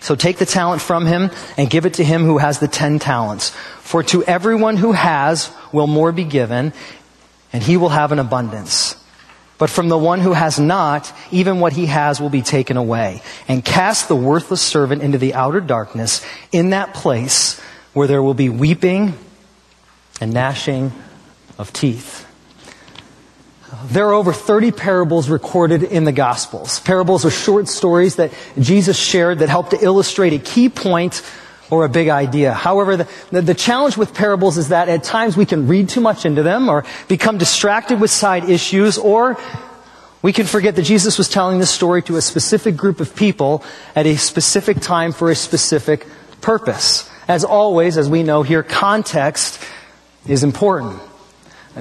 So 0.00 0.16
take 0.16 0.38
the 0.38 0.46
talent 0.46 0.82
from 0.82 1.06
him 1.06 1.30
and 1.56 1.70
give 1.70 1.86
it 1.86 1.94
to 1.94 2.04
him 2.04 2.24
who 2.24 2.38
has 2.38 2.58
the 2.58 2.66
ten 2.66 2.98
talents. 2.98 3.50
For 3.50 4.02
to 4.02 4.24
everyone 4.24 4.78
who 4.78 4.90
has 4.90 5.48
will 5.70 5.86
more 5.86 6.10
be 6.10 6.24
given, 6.24 6.72
and 7.52 7.62
he 7.62 7.76
will 7.76 7.90
have 7.90 8.10
an 8.10 8.18
abundance. 8.18 8.96
But 9.58 9.70
from 9.70 9.88
the 9.88 9.98
one 9.98 10.20
who 10.20 10.32
has 10.32 10.58
not, 10.58 11.12
even 11.32 11.58
what 11.58 11.72
he 11.72 11.86
has 11.86 12.20
will 12.20 12.30
be 12.30 12.42
taken 12.42 12.76
away. 12.76 13.22
And 13.48 13.64
cast 13.64 14.06
the 14.06 14.16
worthless 14.16 14.62
servant 14.62 15.02
into 15.02 15.18
the 15.18 15.34
outer 15.34 15.60
darkness, 15.60 16.24
in 16.52 16.70
that 16.70 16.94
place 16.94 17.60
where 17.92 18.06
there 18.06 18.22
will 18.22 18.34
be 18.34 18.48
weeping 18.48 19.14
and 20.20 20.32
gnashing 20.32 20.92
of 21.58 21.72
teeth. 21.72 22.24
There 23.84 24.08
are 24.08 24.14
over 24.14 24.32
30 24.32 24.72
parables 24.72 25.28
recorded 25.28 25.82
in 25.82 26.04
the 26.04 26.12
Gospels. 26.12 26.80
Parables 26.80 27.24
are 27.24 27.30
short 27.30 27.68
stories 27.68 28.16
that 28.16 28.32
Jesus 28.58 28.96
shared 28.96 29.40
that 29.40 29.48
help 29.48 29.70
to 29.70 29.84
illustrate 29.84 30.32
a 30.32 30.38
key 30.38 30.68
point 30.68 31.22
or 31.70 31.84
a 31.84 31.88
big 31.88 32.08
idea. 32.08 32.52
However, 32.52 32.96
the, 32.96 33.08
the, 33.30 33.42
the, 33.42 33.54
challenge 33.54 33.96
with 33.96 34.14
parables 34.14 34.56
is 34.56 34.68
that 34.68 34.88
at 34.88 35.04
times 35.04 35.36
we 35.36 35.46
can 35.46 35.66
read 35.66 35.88
too 35.88 36.00
much 36.00 36.24
into 36.24 36.42
them 36.42 36.68
or 36.68 36.84
become 37.08 37.38
distracted 37.38 38.00
with 38.00 38.10
side 38.10 38.48
issues 38.48 38.98
or 38.98 39.38
we 40.22 40.32
can 40.32 40.46
forget 40.46 40.74
that 40.76 40.82
Jesus 40.82 41.16
was 41.16 41.28
telling 41.28 41.58
this 41.58 41.70
story 41.70 42.02
to 42.02 42.16
a 42.16 42.22
specific 42.22 42.76
group 42.76 43.00
of 43.00 43.14
people 43.14 43.62
at 43.94 44.06
a 44.06 44.16
specific 44.16 44.80
time 44.80 45.12
for 45.12 45.30
a 45.30 45.34
specific 45.34 46.06
purpose. 46.40 47.08
As 47.28 47.44
always, 47.44 47.96
as 47.98 48.08
we 48.08 48.22
know 48.22 48.42
here, 48.42 48.62
context 48.62 49.62
is 50.26 50.42
important. 50.42 51.00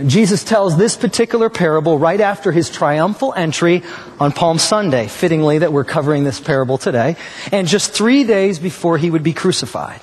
Jesus 0.06 0.44
tells 0.44 0.78
this 0.78 0.96
particular 0.96 1.50
parable 1.50 1.98
right 1.98 2.22
after 2.22 2.52
his 2.52 2.70
triumphal 2.70 3.34
entry 3.34 3.84
on 4.20 4.32
Palm 4.32 4.60
Sunday, 4.60 5.08
fittingly 5.08 5.60
that 5.60 5.74
we're 5.74 5.86
covering 5.86 6.24
this 6.24 6.40
parable 6.40 6.78
today, 6.78 7.16
and 7.52 7.68
just 7.68 7.92
three 7.92 8.24
days 8.24 8.60
before 8.60 8.98
he 8.98 9.10
would 9.10 9.24
be 9.24 9.34
crucified. 9.34 10.02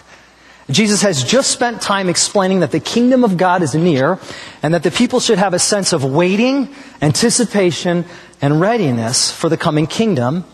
Jesus 0.71 1.03
has 1.03 1.23
just 1.23 1.51
spent 1.51 1.83
time 1.83 2.09
explaining 2.09 2.61
that 2.61 2.73
the 2.73 2.81
kingdom 2.81 3.23
of 3.23 3.37
God 3.37 3.63
is 3.63 3.75
near 3.75 4.19
and 4.63 4.73
that 4.73 4.83
the 4.83 4.91
people 4.91 5.21
should 5.21 5.39
have 5.39 5.53
a 5.53 5.59
sense 5.59 5.93
of 5.93 6.05
waiting, 6.05 6.75
anticipation, 7.03 8.07
and 8.41 8.61
readiness 8.61 9.31
for 9.31 9.51
the 9.51 9.59
coming 9.59 9.87
kingdom. 9.87 10.45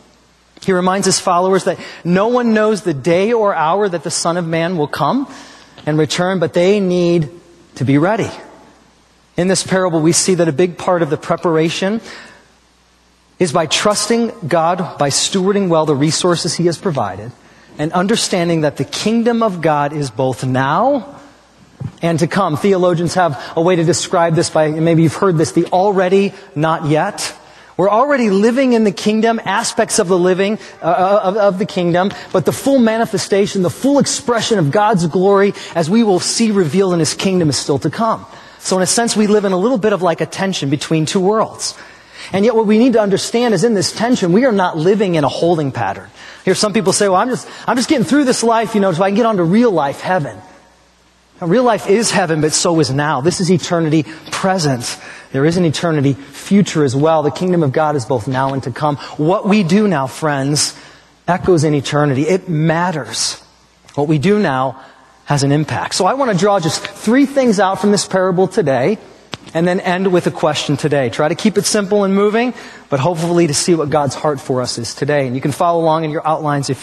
He 0.63 0.73
reminds 0.73 1.07
his 1.07 1.21
followers 1.21 1.65
that 1.65 1.79
no 2.05 2.27
one 2.29 2.53
knows 2.53 2.83
the 2.83 2.93
day 2.93 3.33
or 3.33 3.55
hour 3.55 3.89
that 3.89 4.03
the 4.03 4.11
Son 4.11 4.37
of 4.37 4.47
Man 4.47 4.77
will 4.77 4.89
come 4.89 5.33
and 5.87 5.97
return, 5.97 6.41
but 6.41 6.53
they 6.53 6.81
need 6.81 7.31
to 7.77 7.85
be 7.85 7.97
ready. 7.97 8.31
In 9.41 9.49
this 9.49 9.63
parable, 9.63 10.03
we 10.03 10.13
see 10.13 10.35
that 10.35 10.49
a 10.49 10.53
big 10.53 10.77
part 10.77 11.01
of 11.01 11.09
the 11.09 11.17
preparation 11.17 12.03
is 13.39 13.55
by 13.55 13.65
trusting 13.65 14.33
God, 14.47 14.99
by 14.99 15.09
stewarding 15.09 15.71
well 15.71 15.87
the 15.87 15.95
resources 15.95 16.57
He 16.57 16.67
has 16.67 16.77
provided, 16.77 17.33
and 17.79 17.91
understanding 17.95 18.61
that 18.61 18.77
the 18.77 18.85
kingdom 18.85 19.43
of 19.43 19.63
God 19.63 19.95
is 19.95 20.11
both 20.11 20.45
now 20.45 21.19
and 22.03 22.19
to 22.19 22.27
come. 22.27 22.59
Theologians 22.59 23.15
have 23.15 23.43
a 23.57 23.63
way 23.63 23.77
to 23.77 23.83
describe 23.83 24.35
this 24.35 24.51
by, 24.51 24.69
maybe 24.73 25.05
you've 25.05 25.15
heard 25.15 25.39
this, 25.39 25.53
the 25.53 25.65
already, 25.69 26.35
not 26.55 26.91
yet. 26.91 27.35
We're 27.79 27.89
already 27.89 28.29
living 28.29 28.75
in 28.75 28.85
the 28.85 28.93
kingdom, 28.93 29.41
aspects 29.43 29.99
of 29.99 30.09
the 30.09 30.19
living, 30.19 30.59
uh, 30.83 31.21
of, 31.23 31.37
of 31.39 31.59
the 31.59 31.65
kingdom, 31.65 32.11
but 32.31 32.45
the 32.45 32.53
full 32.53 32.79
manifestation, 32.79 33.63
the 33.63 33.71
full 33.71 34.01
expression 34.01 34.59
of 34.59 34.71
God's 34.71 35.07
glory, 35.07 35.55
as 35.75 35.89
we 35.89 36.03
will 36.03 36.21
see 36.21 36.51
revealed 36.51 36.93
in 36.93 36.99
His 36.99 37.15
kingdom, 37.15 37.49
is 37.49 37.57
still 37.57 37.79
to 37.79 37.89
come. 37.89 38.27
So 38.61 38.77
in 38.77 38.83
a 38.83 38.87
sense, 38.87 39.17
we 39.17 39.27
live 39.27 39.45
in 39.45 39.53
a 39.53 39.57
little 39.57 39.79
bit 39.79 39.93
of 39.93 40.03
like 40.03 40.21
a 40.21 40.27
tension 40.27 40.71
between 40.71 41.07
two 41.07 41.21
worlds. 41.21 41.77
And 42.33 42.45
yet 42.45 42.55
what 42.55 42.67
we 42.67 42.79
need 42.79 42.93
to 42.93 43.01
understand 43.01 43.55
is 43.55 43.65
in 43.65 43.75
this 43.75 43.93
tension, 43.93 44.33
we 44.33 44.45
are 44.45 44.53
not 44.53 44.77
living 44.77 45.15
in 45.15 45.25
a 45.25 45.29
holding 45.29 45.73
pattern. 45.73 46.09
Here 46.45 46.55
some 46.55 46.73
people 46.73 46.93
say, 46.93 47.09
well, 47.09 47.21
I'm 47.21 47.31
just, 47.31 47.49
I'm 47.67 47.77
just 47.77 47.89
getting 47.89 48.05
through 48.05 48.25
this 48.25 48.43
life, 48.43 48.75
you 48.75 48.81
know, 48.81 48.93
so 48.93 49.03
I 49.03 49.09
can 49.09 49.17
get 49.17 49.27
on 49.27 49.39
to 49.39 49.45
real 49.45 49.71
life, 49.71 50.01
heaven. 50.01 50.39
Now, 51.41 51.47
real 51.47 51.65
life 51.65 51.89
is 51.89 52.11
heaven, 52.11 52.43
but 52.43 52.53
so 52.53 52.79
is 52.81 52.91
now. 52.91 53.23
This 53.23 53.41
is 53.41 53.51
eternity 53.51 54.05
present. 54.31 55.01
There 55.33 55.47
is 55.47 55.57
an 55.57 55.65
eternity 55.65 56.13
future 56.13 56.85
as 56.85 56.95
well. 56.95 57.23
The 57.23 57.31
kingdom 57.31 57.63
of 57.63 57.73
God 57.73 57.97
is 57.97 58.05
both 58.05 58.29
now 58.29 58.53
and 58.53 58.63
to 58.65 58.71
come. 58.71 58.97
What 59.17 59.49
we 59.49 59.63
do 59.63 59.89
now, 59.89 60.07
friends, 60.07 60.79
echoes 61.27 61.65
in 61.65 61.75
eternity. 61.75 62.29
It 62.29 62.49
matters. 62.49 63.43
What 63.95 64.07
we 64.07 64.19
do 64.19 64.39
now 64.39 64.83
has 65.31 65.45
an 65.45 65.53
impact. 65.53 65.95
So 65.95 66.07
I 66.07 66.15
want 66.15 66.33
to 66.33 66.37
draw 66.37 66.59
just 66.59 66.85
three 66.85 67.25
things 67.25 67.61
out 67.61 67.81
from 67.81 67.93
this 67.93 68.05
parable 68.05 68.49
today 68.49 68.99
and 69.55 69.65
then 69.65 69.79
end 69.79 70.13
with 70.13 70.27
a 70.27 70.33
question 70.33 70.77
today. 70.77 71.09
Try 71.09 71.29
to 71.29 71.37
keep 71.37 71.57
it 71.57 71.67
simple 71.67 72.03
and 72.03 72.13
moving, 72.13 72.53
but 72.89 72.99
hopefully 72.99 73.47
to 73.47 73.55
see 73.55 73.77
what 73.77 73.91
God's 73.91 74.17
heart 74.17 74.41
for 74.41 74.61
us 74.61 74.77
is 74.77 74.93
today. 74.93 75.29
And 75.29 75.37
you 75.37 75.41
can 75.41 75.53
follow 75.53 75.81
along 75.81 76.03
in 76.03 76.11
your 76.11 76.27
outlines 76.27 76.69
if 76.69 76.83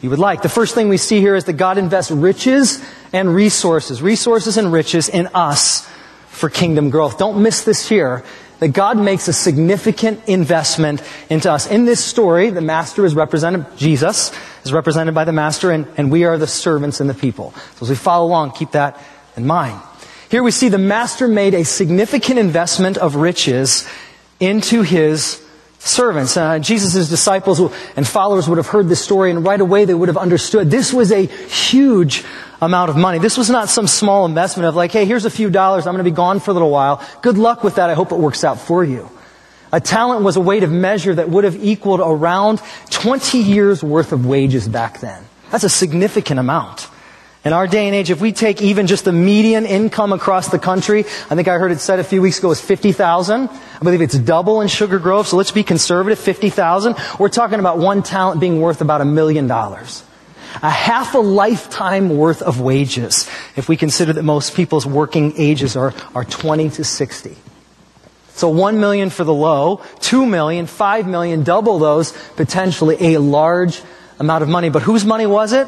you 0.00 0.10
would 0.10 0.20
like. 0.20 0.42
The 0.42 0.48
first 0.48 0.76
thing 0.76 0.88
we 0.88 0.96
see 0.96 1.18
here 1.18 1.34
is 1.34 1.46
that 1.46 1.54
God 1.54 1.76
invests 1.76 2.12
riches 2.12 2.80
and 3.12 3.34
resources, 3.34 4.00
resources 4.00 4.56
and 4.56 4.72
riches 4.72 5.08
in 5.08 5.26
us 5.34 5.84
for 6.28 6.48
kingdom 6.48 6.90
growth. 6.90 7.18
Don't 7.18 7.42
miss 7.42 7.64
this 7.64 7.88
here 7.88 8.22
that 8.58 8.68
God 8.68 8.98
makes 8.98 9.28
a 9.28 9.32
significant 9.32 10.20
investment 10.26 11.02
into 11.30 11.50
us. 11.50 11.66
In 11.66 11.84
this 11.84 12.04
story, 12.04 12.50
the 12.50 12.60
master 12.60 13.04
is 13.04 13.14
represented, 13.14 13.66
Jesus 13.76 14.32
is 14.64 14.72
represented 14.72 15.14
by 15.14 15.24
the 15.24 15.32
master, 15.32 15.70
and, 15.70 15.86
and 15.96 16.10
we 16.10 16.24
are 16.24 16.38
the 16.38 16.46
servants 16.46 17.00
and 17.00 17.08
the 17.08 17.14
people. 17.14 17.52
So 17.76 17.84
as 17.84 17.90
we 17.90 17.96
follow 17.96 18.26
along, 18.26 18.52
keep 18.52 18.72
that 18.72 19.00
in 19.36 19.46
mind. 19.46 19.80
Here 20.30 20.42
we 20.42 20.50
see 20.50 20.68
the 20.68 20.78
master 20.78 21.28
made 21.28 21.54
a 21.54 21.64
significant 21.64 22.38
investment 22.38 22.98
of 22.98 23.14
riches 23.14 23.88
into 24.40 24.82
his 24.82 25.42
servants. 25.78 26.36
Uh, 26.36 26.58
Jesus' 26.58 27.08
disciples 27.08 27.60
and 27.96 28.06
followers 28.06 28.48
would 28.48 28.58
have 28.58 28.66
heard 28.66 28.88
this 28.88 29.02
story, 29.02 29.30
and 29.30 29.44
right 29.44 29.60
away 29.60 29.84
they 29.84 29.94
would 29.94 30.08
have 30.08 30.18
understood 30.18 30.70
this 30.70 30.92
was 30.92 31.12
a 31.12 31.24
huge 31.24 32.24
amount 32.60 32.90
of 32.90 32.96
money. 32.96 33.18
This 33.18 33.38
was 33.38 33.50
not 33.50 33.68
some 33.68 33.86
small 33.86 34.26
investment 34.26 34.68
of 34.68 34.74
like, 34.74 34.92
hey, 34.92 35.04
here's 35.04 35.24
a 35.24 35.30
few 35.30 35.50
dollars, 35.50 35.86
I'm 35.86 35.94
going 35.94 36.04
to 36.04 36.10
be 36.10 36.14
gone 36.14 36.40
for 36.40 36.50
a 36.50 36.54
little 36.54 36.70
while. 36.70 37.02
Good 37.22 37.38
luck 37.38 37.62
with 37.62 37.76
that. 37.76 37.90
I 37.90 37.94
hope 37.94 38.12
it 38.12 38.18
works 38.18 38.44
out 38.44 38.58
for 38.60 38.84
you. 38.84 39.08
A 39.72 39.80
talent 39.80 40.24
was 40.24 40.36
a 40.36 40.40
weight 40.40 40.62
of 40.62 40.70
measure 40.70 41.14
that 41.14 41.28
would 41.28 41.44
have 41.44 41.62
equaled 41.62 42.00
around 42.00 42.60
20 42.90 43.38
years 43.38 43.82
worth 43.82 44.12
of 44.12 44.24
wages 44.24 44.66
back 44.66 45.00
then. 45.00 45.22
That's 45.50 45.64
a 45.64 45.68
significant 45.68 46.40
amount. 46.40 46.88
In 47.44 47.52
our 47.52 47.66
day 47.66 47.86
and 47.86 47.94
age, 47.94 48.10
if 48.10 48.20
we 48.20 48.32
take 48.32 48.60
even 48.60 48.86
just 48.86 49.04
the 49.04 49.12
median 49.12 49.64
income 49.64 50.12
across 50.12 50.48
the 50.48 50.58
country, 50.58 51.00
I 51.30 51.34
think 51.34 51.48
I 51.48 51.58
heard 51.58 51.70
it 51.70 51.80
said 51.80 51.98
a 51.98 52.04
few 52.04 52.20
weeks 52.20 52.38
ago 52.38 52.48
was 52.48 52.60
50,000. 52.60 53.48
I 53.48 53.78
believe 53.80 54.00
it's 54.00 54.18
double 54.18 54.60
in 54.60 54.68
Sugar 54.68 54.98
Grove, 54.98 55.28
so 55.28 55.36
let's 55.36 55.52
be 55.52 55.62
conservative, 55.62 56.18
50,000. 56.18 56.96
We're 57.18 57.28
talking 57.28 57.60
about 57.60 57.78
one 57.78 58.02
talent 58.02 58.40
being 58.40 58.60
worth 58.60 58.80
about 58.80 59.00
a 59.00 59.04
million 59.04 59.46
dollars 59.46 60.02
a 60.62 60.70
half 60.70 61.14
a 61.14 61.18
lifetime 61.18 62.16
worth 62.16 62.42
of 62.42 62.60
wages 62.60 63.28
if 63.56 63.68
we 63.68 63.76
consider 63.76 64.12
that 64.12 64.22
most 64.22 64.54
people's 64.54 64.86
working 64.86 65.34
ages 65.36 65.76
are, 65.76 65.94
are 66.14 66.24
20 66.24 66.70
to 66.70 66.84
60. 66.84 67.36
So 68.30 68.48
1 68.48 68.78
million 68.78 69.10
for 69.10 69.24
the 69.24 69.34
low, 69.34 69.82
2 70.00 70.24
million, 70.24 70.66
5 70.66 71.08
million, 71.08 71.42
double 71.42 71.78
those, 71.78 72.12
potentially 72.36 73.14
a 73.14 73.18
large 73.18 73.82
amount 74.20 74.42
of 74.42 74.48
money. 74.48 74.68
But 74.70 74.82
whose 74.82 75.04
money 75.04 75.26
was 75.26 75.52
it? 75.52 75.66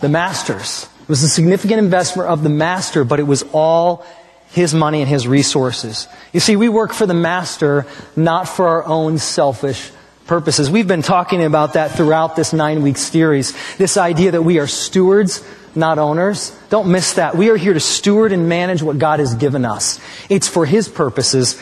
The 0.00 0.08
master's. 0.08 0.88
It 1.02 1.08
was 1.08 1.22
a 1.24 1.28
significant 1.28 1.80
investment 1.80 2.28
of 2.28 2.44
the 2.44 2.48
master, 2.48 3.04
but 3.04 3.18
it 3.18 3.24
was 3.24 3.44
all 3.52 4.06
his 4.52 4.74
money 4.74 5.00
and 5.00 5.08
his 5.08 5.26
resources. 5.26 6.06
You 6.32 6.40
see, 6.40 6.56
we 6.56 6.68
work 6.68 6.92
for 6.92 7.06
the 7.06 7.14
master, 7.14 7.86
not 8.14 8.48
for 8.48 8.68
our 8.68 8.84
own 8.84 9.18
selfish 9.18 9.90
purposes. 10.30 10.70
We've 10.70 10.86
been 10.86 11.02
talking 11.02 11.42
about 11.42 11.72
that 11.72 11.90
throughout 11.90 12.36
this 12.36 12.52
nine 12.52 12.82
week 12.82 12.98
series. 12.98 13.52
This 13.78 13.96
idea 13.96 14.30
that 14.30 14.42
we 14.42 14.60
are 14.60 14.68
stewards, 14.68 15.44
not 15.74 15.98
owners. 15.98 16.56
Don't 16.68 16.92
miss 16.92 17.14
that. 17.14 17.34
We 17.34 17.50
are 17.50 17.56
here 17.56 17.74
to 17.74 17.80
steward 17.80 18.30
and 18.30 18.48
manage 18.48 18.80
what 18.80 18.96
God 18.96 19.18
has 19.18 19.34
given 19.34 19.64
us. 19.64 19.98
It's 20.28 20.46
for 20.46 20.64
His 20.64 20.88
purposes, 20.88 21.60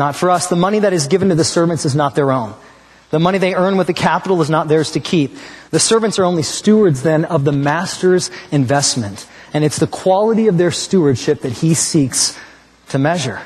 not 0.00 0.16
for 0.16 0.32
us. 0.32 0.48
The 0.48 0.56
money 0.56 0.80
that 0.80 0.92
is 0.92 1.06
given 1.06 1.28
to 1.28 1.36
the 1.36 1.44
servants 1.44 1.84
is 1.84 1.94
not 1.94 2.16
their 2.16 2.32
own. 2.32 2.56
The 3.10 3.20
money 3.20 3.38
they 3.38 3.54
earn 3.54 3.76
with 3.76 3.86
the 3.86 3.94
capital 3.94 4.42
is 4.42 4.50
not 4.50 4.66
theirs 4.66 4.90
to 4.90 5.00
keep. 5.00 5.36
The 5.70 5.78
servants 5.78 6.18
are 6.18 6.24
only 6.24 6.42
stewards 6.42 7.04
then 7.04 7.24
of 7.24 7.44
the 7.44 7.52
master's 7.52 8.32
investment. 8.50 9.28
And 9.54 9.62
it's 9.62 9.78
the 9.78 9.86
quality 9.86 10.48
of 10.48 10.58
their 10.58 10.72
stewardship 10.72 11.42
that 11.42 11.52
he 11.52 11.72
seeks 11.72 12.36
to 12.88 12.98
measure. 12.98 13.40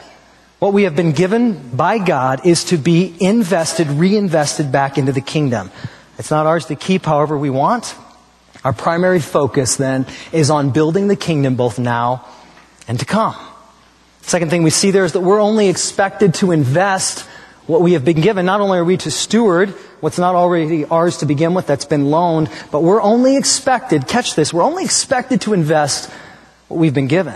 What 0.63 0.75
we 0.75 0.85
have 0.85 0.95
been 0.95 1.11
given 1.11 1.75
by 1.77 1.99
God 1.99 2.47
is 2.47 2.63
to 2.67 2.77
be 2.77 3.17
invested, 3.19 3.89
reinvested 3.89 4.71
back 4.71 4.97
into 4.97 5.11
the 5.11 5.21
kingdom. 5.21 5.73
It's 6.19 6.31
not 6.31 6.47
ours 6.47 6.67
to 6.67 6.77
keep 6.77 7.05
however 7.05 7.37
we 7.37 7.51
want. 7.51 7.97
Our 8.63 8.73
primary 8.73 9.19
focus 9.19 9.75
then 9.75 10.07
is 10.31 10.51
on 10.51 10.71
building 10.71 11.09
the 11.09 11.17
kingdom 11.17 11.57
both 11.57 11.81
now 11.81 12.29
and 12.87 12.97
to 13.01 13.05
come. 13.05 13.35
Second 14.21 14.51
thing 14.51 14.63
we 14.63 14.71
see 14.71 14.93
there 14.93 15.05
is 15.05 15.15
that 15.15 15.21
we're 15.23 15.41
only 15.41 15.67
expected 15.67 16.35
to 16.35 16.53
invest 16.53 17.27
what 17.67 17.81
we 17.81 17.95
have 17.95 18.05
been 18.05 18.21
given. 18.21 18.47
Not 18.47 18.61
only 18.61 18.79
are 18.79 18.85
we 18.85 18.99
to 18.99 19.11
steward 19.11 19.71
what's 19.99 20.17
not 20.17 20.37
already 20.37 20.85
ours 20.85 21.17
to 21.17 21.27
begin 21.27 21.55
with, 21.55 21.67
that's 21.67 21.87
been 21.87 22.09
loaned, 22.09 22.49
but 22.71 22.85
we're 22.85 23.03
only 23.03 23.37
expected, 23.37 24.07
catch 24.07 24.37
this, 24.37 24.55
we're 24.55 24.63
only 24.63 24.85
expected 24.85 25.41
to 25.41 25.55
invest 25.55 26.09
what 26.69 26.79
we've 26.79 26.95
been 26.95 27.09
given. 27.09 27.35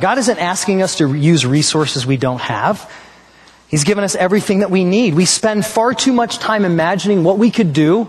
God 0.00 0.18
isn't 0.18 0.38
asking 0.38 0.82
us 0.82 0.98
to 0.98 1.14
use 1.14 1.46
resources 1.46 2.06
we 2.06 2.16
don't 2.16 2.40
have. 2.40 2.90
He's 3.68 3.84
given 3.84 4.04
us 4.04 4.14
everything 4.14 4.60
that 4.60 4.70
we 4.70 4.84
need. 4.84 5.14
We 5.14 5.24
spend 5.24 5.64
far 5.64 5.94
too 5.94 6.12
much 6.12 6.38
time 6.38 6.64
imagining 6.64 7.24
what 7.24 7.38
we 7.38 7.50
could 7.50 7.72
do, 7.72 8.08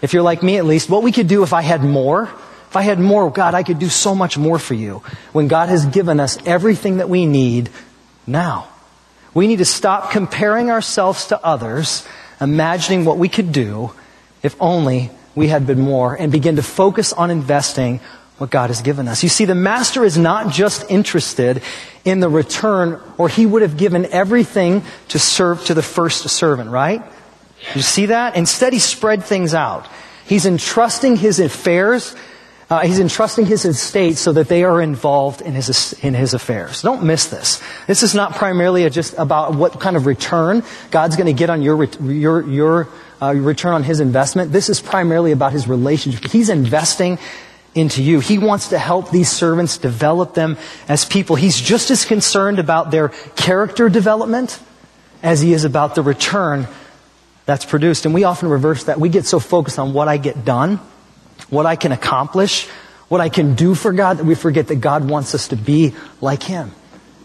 if 0.00 0.12
you're 0.12 0.22
like 0.22 0.42
me 0.42 0.56
at 0.58 0.64
least, 0.64 0.88
what 0.88 1.02
we 1.02 1.12
could 1.12 1.28
do 1.28 1.42
if 1.42 1.52
I 1.52 1.62
had 1.62 1.82
more. 1.82 2.24
If 2.68 2.76
I 2.76 2.82
had 2.82 3.00
more, 3.00 3.30
God, 3.30 3.54
I 3.54 3.62
could 3.62 3.78
do 3.78 3.88
so 3.88 4.14
much 4.14 4.36
more 4.36 4.58
for 4.58 4.74
you. 4.74 5.02
When 5.32 5.48
God 5.48 5.70
has 5.70 5.86
given 5.86 6.20
us 6.20 6.38
everything 6.44 6.98
that 6.98 7.08
we 7.08 7.24
need 7.24 7.70
now. 8.26 8.68
We 9.32 9.46
need 9.46 9.58
to 9.58 9.64
stop 9.64 10.10
comparing 10.10 10.70
ourselves 10.70 11.26
to 11.28 11.42
others, 11.44 12.06
imagining 12.40 13.04
what 13.04 13.16
we 13.16 13.28
could 13.28 13.52
do 13.52 13.92
if 14.42 14.54
only 14.60 15.10
we 15.34 15.48
had 15.48 15.66
been 15.66 15.80
more, 15.80 16.14
and 16.14 16.30
begin 16.30 16.56
to 16.56 16.62
focus 16.62 17.12
on 17.12 17.30
investing 17.30 18.00
what 18.38 18.50
God 18.50 18.70
has 18.70 18.82
given 18.82 19.08
us. 19.08 19.22
You 19.22 19.28
see, 19.28 19.44
the 19.44 19.54
master 19.54 20.04
is 20.04 20.16
not 20.16 20.52
just 20.52 20.90
interested 20.90 21.62
in 22.04 22.20
the 22.20 22.28
return, 22.28 23.00
or 23.18 23.28
he 23.28 23.44
would 23.44 23.62
have 23.62 23.76
given 23.76 24.06
everything 24.06 24.82
to 25.08 25.18
serve 25.18 25.64
to 25.66 25.74
the 25.74 25.82
first 25.82 26.28
servant, 26.30 26.70
right? 26.70 27.02
You 27.74 27.82
see 27.82 28.06
that? 28.06 28.36
Instead, 28.36 28.72
he 28.72 28.78
spread 28.78 29.24
things 29.24 29.54
out. 29.54 29.86
He's 30.26 30.46
entrusting 30.46 31.16
his 31.16 31.40
affairs 31.40 32.14
Uh, 32.70 32.80
he's 32.80 33.00
entrusting 33.00 33.46
his 33.46 33.64
estate 33.64 34.18
so 34.18 34.30
that 34.32 34.48
they 34.48 34.62
are 34.62 34.82
involved 34.82 35.40
in 35.40 35.54
his, 35.54 35.94
in 36.04 36.12
his 36.12 36.34
affairs. 36.34 36.82
Don't 36.82 37.02
miss 37.02 37.32
this. 37.32 37.62
This 37.86 38.02
is 38.02 38.14
not 38.14 38.34
primarily 38.36 38.84
just 38.90 39.14
about 39.16 39.54
what 39.54 39.80
kind 39.80 39.96
of 39.96 40.04
return 40.04 40.62
God's 40.90 41.16
going 41.16 41.28
to 41.28 41.32
get 41.32 41.48
on 41.48 41.62
your, 41.62 41.82
your, 42.04 42.44
your 42.44 42.88
uh, 43.22 43.32
return 43.32 43.72
on 43.72 43.84
his 43.84 44.00
investment. 44.00 44.52
This 44.52 44.68
is 44.68 44.82
primarily 44.82 45.32
about 45.32 45.52
his 45.52 45.66
relationship. 45.66 46.30
He's 46.30 46.50
investing 46.50 47.18
into 47.78 48.02
you. 48.02 48.20
He 48.20 48.38
wants 48.38 48.68
to 48.68 48.78
help 48.78 49.10
these 49.10 49.30
servants 49.30 49.78
develop 49.78 50.34
them 50.34 50.56
as 50.88 51.04
people. 51.04 51.36
He's 51.36 51.60
just 51.60 51.90
as 51.90 52.04
concerned 52.04 52.58
about 52.58 52.90
their 52.90 53.10
character 53.36 53.88
development 53.88 54.60
as 55.22 55.40
he 55.40 55.52
is 55.52 55.64
about 55.64 55.94
the 55.94 56.02
return 56.02 56.68
that's 57.46 57.64
produced. 57.64 58.04
And 58.04 58.14
we 58.14 58.24
often 58.24 58.48
reverse 58.48 58.84
that. 58.84 59.00
We 59.00 59.08
get 59.08 59.24
so 59.24 59.40
focused 59.40 59.78
on 59.78 59.92
what 59.92 60.08
I 60.08 60.16
get 60.16 60.44
done 60.44 60.80
what 61.50 61.66
I 61.66 61.76
can 61.76 61.92
accomplish, 61.92 62.66
what 63.08 63.20
I 63.20 63.28
can 63.28 63.54
do 63.54 63.74
for 63.74 63.92
God, 63.92 64.18
that 64.18 64.24
we 64.24 64.34
forget 64.34 64.68
that 64.68 64.76
God 64.76 65.08
wants 65.08 65.34
us 65.34 65.48
to 65.48 65.56
be 65.56 65.94
like 66.20 66.42
Him, 66.42 66.72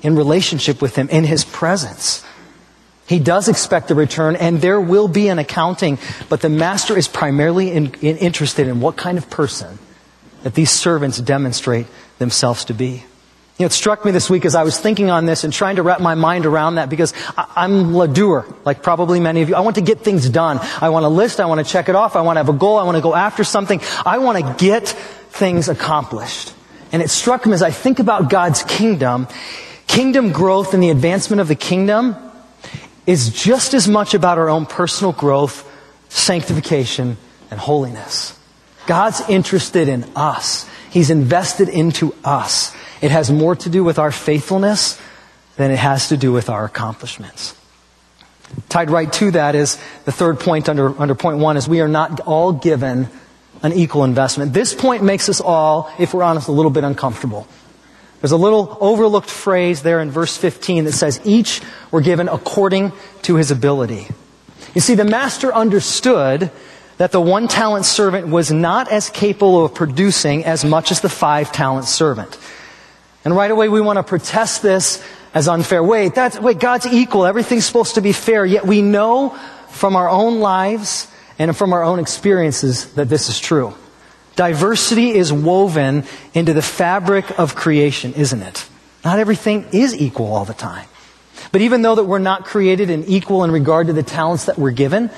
in 0.02 0.16
relationship 0.16 0.82
with 0.82 0.96
Him, 0.96 1.10
in 1.10 1.24
His 1.24 1.44
presence. 1.44 2.26
He 3.06 3.20
does 3.20 3.50
expect 3.50 3.92
a 3.92 3.96
return, 3.96 4.38
and 4.38 4.62
there 4.62 4.80
will 4.80 5.10
be 5.10 5.28
an 5.28 5.40
accounting, 5.40 6.00
but 6.30 6.40
the 6.40 6.50
master 6.50 6.98
is 6.98 7.08
primarily 7.08 7.72
in, 7.72 7.94
in 7.96 8.18
interested 8.18 8.68
in 8.68 8.80
what 8.80 8.96
kind 8.96 9.18
of 9.18 9.30
person 9.30 9.78
that 10.44 10.54
these 10.54 10.72
servants 10.72 11.18
demonstrate 11.20 11.88
themselves 12.20 12.66
to 12.66 12.74
be. 12.74 13.04
You 13.58 13.66
know, 13.66 13.68
it 13.68 13.72
struck 13.72 14.04
me 14.04 14.12
this 14.12 14.32
week 14.32 14.46
as 14.46 14.56
I 14.56 14.64
was 14.64 14.80
thinking 14.80 15.12
on 15.12 15.28
this 15.28 15.44
and 15.44 15.54
trying 15.54 15.76
to 15.76 15.84
wrap 15.84 16.02
my 16.02 16.16
mind 16.16 16.48
around 16.48 16.76
that 16.76 16.90
because 16.90 17.14
I, 17.38 17.66
am 17.66 17.96
a 17.96 18.08
doer, 18.08 18.48
like 18.66 18.82
probably 18.82 19.20
many 19.20 19.44
of 19.44 19.50
you. 19.50 19.56
I 19.56 19.60
want 19.60 19.76
to 19.76 19.82
get 19.82 20.00
things 20.00 20.28
done. 20.28 20.60
I 20.82 20.90
want 20.90 21.06
a 21.06 21.10
list. 21.10 21.40
I 21.40 21.46
want 21.46 21.66
to 21.66 21.72
check 21.72 21.88
it 21.88 21.96
off. 21.96 22.16
I 22.16 22.22
want 22.22 22.38
to 22.38 22.40
have 22.40 22.50
a 22.50 22.58
goal. 22.58 22.80
I 22.80 22.84
want 22.84 22.98
to 22.98 23.04
go 23.04 23.14
after 23.14 23.44
something. 23.44 23.80
I 24.06 24.18
want 24.18 24.40
to 24.40 24.56
get 24.66 24.88
things 24.88 25.70
accomplished. 25.70 26.52
And 26.92 27.02
it 27.04 27.12
struck 27.12 27.46
me 27.46 27.54
as 27.54 27.62
I 27.62 27.70
think 27.70 28.00
about 28.00 28.30
God's 28.30 28.64
kingdom, 28.64 29.28
kingdom 29.86 30.32
growth 30.32 30.74
and 30.74 30.82
the 30.82 30.90
advancement 30.90 31.40
of 31.40 31.48
the 31.48 31.56
kingdom 31.56 32.16
is 33.06 33.30
just 33.30 33.76
as 33.76 33.88
much 33.88 34.16
about 34.16 34.40
our 34.40 34.50
own 34.50 34.66
personal 34.66 35.12
growth, 35.12 35.70
sanctification, 36.10 37.18
and 37.52 37.60
holiness. 37.60 38.38
God's 38.86 39.22
interested 39.30 39.88
in 39.88 40.06
us. 40.16 40.70
He's 40.90 41.10
invested 41.10 41.70
into 41.70 42.14
us. 42.24 42.76
It 43.02 43.12
has 43.12 43.32
more 43.32 43.56
to 43.56 43.70
do 43.70 43.84
with 43.84 44.00
our 44.00 44.12
faithfulness 44.12 45.00
than 45.58 45.72
it 45.72 45.80
has 45.80 46.10
to 46.10 46.18
do 46.18 46.32
with 46.32 46.50
our 46.50 46.66
accomplishments. 46.66 47.56
Tied 48.70 48.92
right 48.92 49.12
to 49.14 49.32
that 49.32 49.56
is 49.56 49.78
the 50.06 50.12
third 50.12 50.40
point 50.40 50.70
under, 50.70 51.00
under 51.02 51.16
point 51.16 51.40
one 51.40 51.58
is 51.58 51.68
we 51.68 51.82
are 51.82 51.88
not 51.88 52.20
all 52.22 52.52
given 52.54 53.10
an 53.64 53.74
equal 53.74 54.04
investment. 54.04 54.54
This 54.54 54.74
point 54.74 55.04
makes 55.04 55.30
us 55.30 55.42
all, 55.42 55.92
if 55.98 56.14
we're 56.14 56.24
honest, 56.24 56.48
a 56.48 56.52
little 56.52 56.72
bit 56.72 56.84
uncomfortable. 56.84 57.48
There's 58.22 58.32
a 58.32 58.38
little 58.38 58.78
overlooked 58.80 59.30
phrase 59.30 59.82
there 59.82 60.00
in 60.00 60.12
verse 60.12 60.38
15 60.38 60.86
that 60.86 60.94
says, 60.94 61.20
each 61.26 61.62
were 61.92 62.02
given 62.02 62.30
according 62.30 62.94
to 63.24 63.36
his 63.36 63.52
ability. 63.52 64.08
You 64.74 64.82
see, 64.82 64.96
the 64.96 65.06
master 65.06 65.54
understood 65.54 66.52
that 66.98 67.12
the 67.12 67.22
one 67.22 67.48
talent 67.48 67.86
servant 67.86 68.28
was 68.28 68.52
not 68.52 68.92
as 68.92 69.10
capable 69.10 69.66
of 69.66 69.74
producing 69.74 70.46
as 70.46 70.64
much 70.64 70.92
as 70.92 71.02
the 71.02 71.10
five 71.10 71.52
talent 71.52 71.86
servant. 71.86 72.38
And 73.26 73.36
right 73.36 73.50
away 73.50 73.70
we 73.70 73.82
want 73.82 73.98
to 73.98 74.04
protest 74.04 74.62
this 74.62 75.04
as 75.34 75.48
unfair. 75.48 75.84
Wait, 75.84 76.14
that's, 76.14 76.40
wait, 76.40 76.60
God's 76.60 76.86
equal. 76.86 77.26
Everything's 77.26 77.66
supposed 77.66 77.96
to 77.96 78.02
be 78.02 78.12
fair. 78.12 78.46
Yet 78.46 78.66
we 78.66 78.82
know 78.82 79.30
from 79.70 79.96
our 79.96 80.10
own 80.10 80.40
lives 80.40 81.08
and 81.40 81.56
from 81.56 81.74
our 81.74 81.84
own 81.84 82.00
experiences 82.00 82.94
that 82.94 83.10
this 83.10 83.30
is 83.30 83.40
true. 83.40 83.74
Diversity 84.36 85.12
is 85.12 85.32
woven 85.32 86.06
into 86.34 86.54
the 86.54 86.62
fabric 86.62 87.40
of 87.40 87.56
creation, 87.56 88.14
isn't 88.14 88.42
it? 88.42 88.68
Not 89.04 89.20
everything 89.20 89.66
is 89.72 89.96
equal 89.96 90.34
all 90.34 90.46
the 90.46 90.54
time. 90.54 90.88
But 91.52 91.62
even 91.62 91.82
though 91.82 91.96
that 91.96 92.06
we're 92.06 92.20
not 92.20 92.46
created 92.46 92.90
in 92.90 93.04
equal 93.06 93.44
in 93.44 93.52
regard 93.52 93.88
to 93.88 93.94
the 93.94 94.04
talents 94.04 94.46
that 94.46 94.58
we're 94.58 94.72
given, 94.72 95.12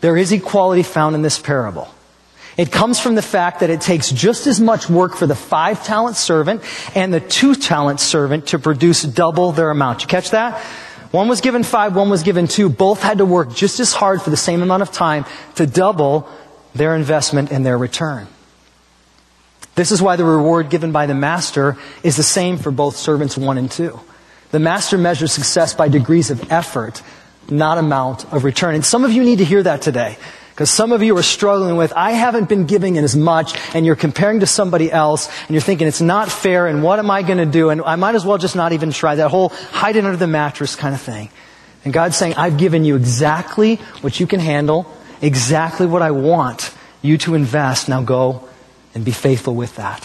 there 0.00 0.16
is 0.16 0.32
equality 0.32 0.82
found 0.82 1.14
in 1.14 1.22
this 1.22 1.38
parable. 1.38 1.88
It 2.56 2.72
comes 2.72 2.98
from 2.98 3.14
the 3.14 3.22
fact 3.22 3.60
that 3.60 3.70
it 3.70 3.80
takes 3.80 4.10
just 4.10 4.48
as 4.48 4.60
much 4.60 4.90
work 4.90 5.14
for 5.14 5.26
the 5.26 5.36
five 5.36 5.84
talent 5.84 6.16
servant 6.16 6.62
and 6.96 7.14
the 7.14 7.20
two 7.20 7.54
talent 7.54 8.00
servant 8.00 8.48
to 8.48 8.58
produce 8.58 9.02
double 9.02 9.52
their 9.52 9.70
amount. 9.70 10.02
You 10.02 10.08
catch 10.08 10.30
that? 10.30 10.60
One 11.12 11.28
was 11.28 11.40
given 11.40 11.62
five, 11.62 11.94
one 11.96 12.10
was 12.10 12.22
given 12.22 12.48
two. 12.48 12.68
Both 12.68 13.00
had 13.00 13.18
to 13.18 13.24
work 13.24 13.54
just 13.54 13.80
as 13.80 13.92
hard 13.92 14.20
for 14.20 14.30
the 14.30 14.36
same 14.36 14.60
amount 14.60 14.82
of 14.82 14.90
time 14.90 15.24
to 15.54 15.66
double 15.66 16.28
their 16.74 16.96
investment 16.96 17.50
and 17.50 17.64
their 17.64 17.78
return. 17.78 18.26
This 19.74 19.92
is 19.92 20.02
why 20.02 20.16
the 20.16 20.24
reward 20.24 20.68
given 20.68 20.90
by 20.90 21.06
the 21.06 21.14
master 21.14 21.76
is 22.02 22.16
the 22.16 22.24
same 22.24 22.58
for 22.58 22.72
both 22.72 22.96
servants 22.96 23.38
one 23.38 23.56
and 23.56 23.70
two. 23.70 23.98
The 24.50 24.58
master 24.58 24.98
measures 24.98 25.32
success 25.32 25.74
by 25.74 25.88
degrees 25.88 26.30
of 26.30 26.50
effort, 26.50 27.02
not 27.50 27.78
amount 27.78 28.32
of 28.32 28.44
return. 28.44 28.74
And 28.74 28.84
some 28.84 29.04
of 29.04 29.12
you 29.12 29.22
need 29.22 29.38
to 29.38 29.44
hear 29.44 29.62
that 29.62 29.82
today. 29.82 30.16
Because 30.58 30.70
some 30.70 30.90
of 30.90 31.04
you 31.04 31.16
are 31.16 31.22
struggling 31.22 31.76
with, 31.76 31.92
I 31.94 32.10
haven't 32.10 32.48
been 32.48 32.66
giving 32.66 32.98
as 32.98 33.14
much, 33.14 33.56
and 33.76 33.86
you're 33.86 33.94
comparing 33.94 34.40
to 34.40 34.46
somebody 34.46 34.90
else, 34.90 35.28
and 35.42 35.50
you're 35.50 35.60
thinking 35.60 35.86
it's 35.86 36.00
not 36.00 36.32
fair, 36.32 36.66
and 36.66 36.82
what 36.82 36.98
am 36.98 37.12
I 37.12 37.22
going 37.22 37.38
to 37.38 37.46
do? 37.46 37.70
And 37.70 37.80
I 37.82 37.94
might 37.94 38.16
as 38.16 38.26
well 38.26 38.38
just 38.38 38.56
not 38.56 38.72
even 38.72 38.90
try 38.90 39.14
that 39.14 39.30
whole 39.30 39.50
hide 39.50 39.94
it 39.94 40.04
under 40.04 40.16
the 40.16 40.26
mattress 40.26 40.74
kind 40.74 40.96
of 40.96 41.00
thing. 41.00 41.30
And 41.84 41.92
God's 41.92 42.16
saying, 42.16 42.34
I've 42.34 42.58
given 42.58 42.84
you 42.84 42.96
exactly 42.96 43.76
what 44.00 44.18
you 44.18 44.26
can 44.26 44.40
handle, 44.40 44.92
exactly 45.22 45.86
what 45.86 46.02
I 46.02 46.10
want 46.10 46.74
you 47.02 47.18
to 47.18 47.36
invest. 47.36 47.88
Now 47.88 48.02
go 48.02 48.48
and 48.96 49.04
be 49.04 49.12
faithful 49.12 49.54
with 49.54 49.76
that. 49.76 50.04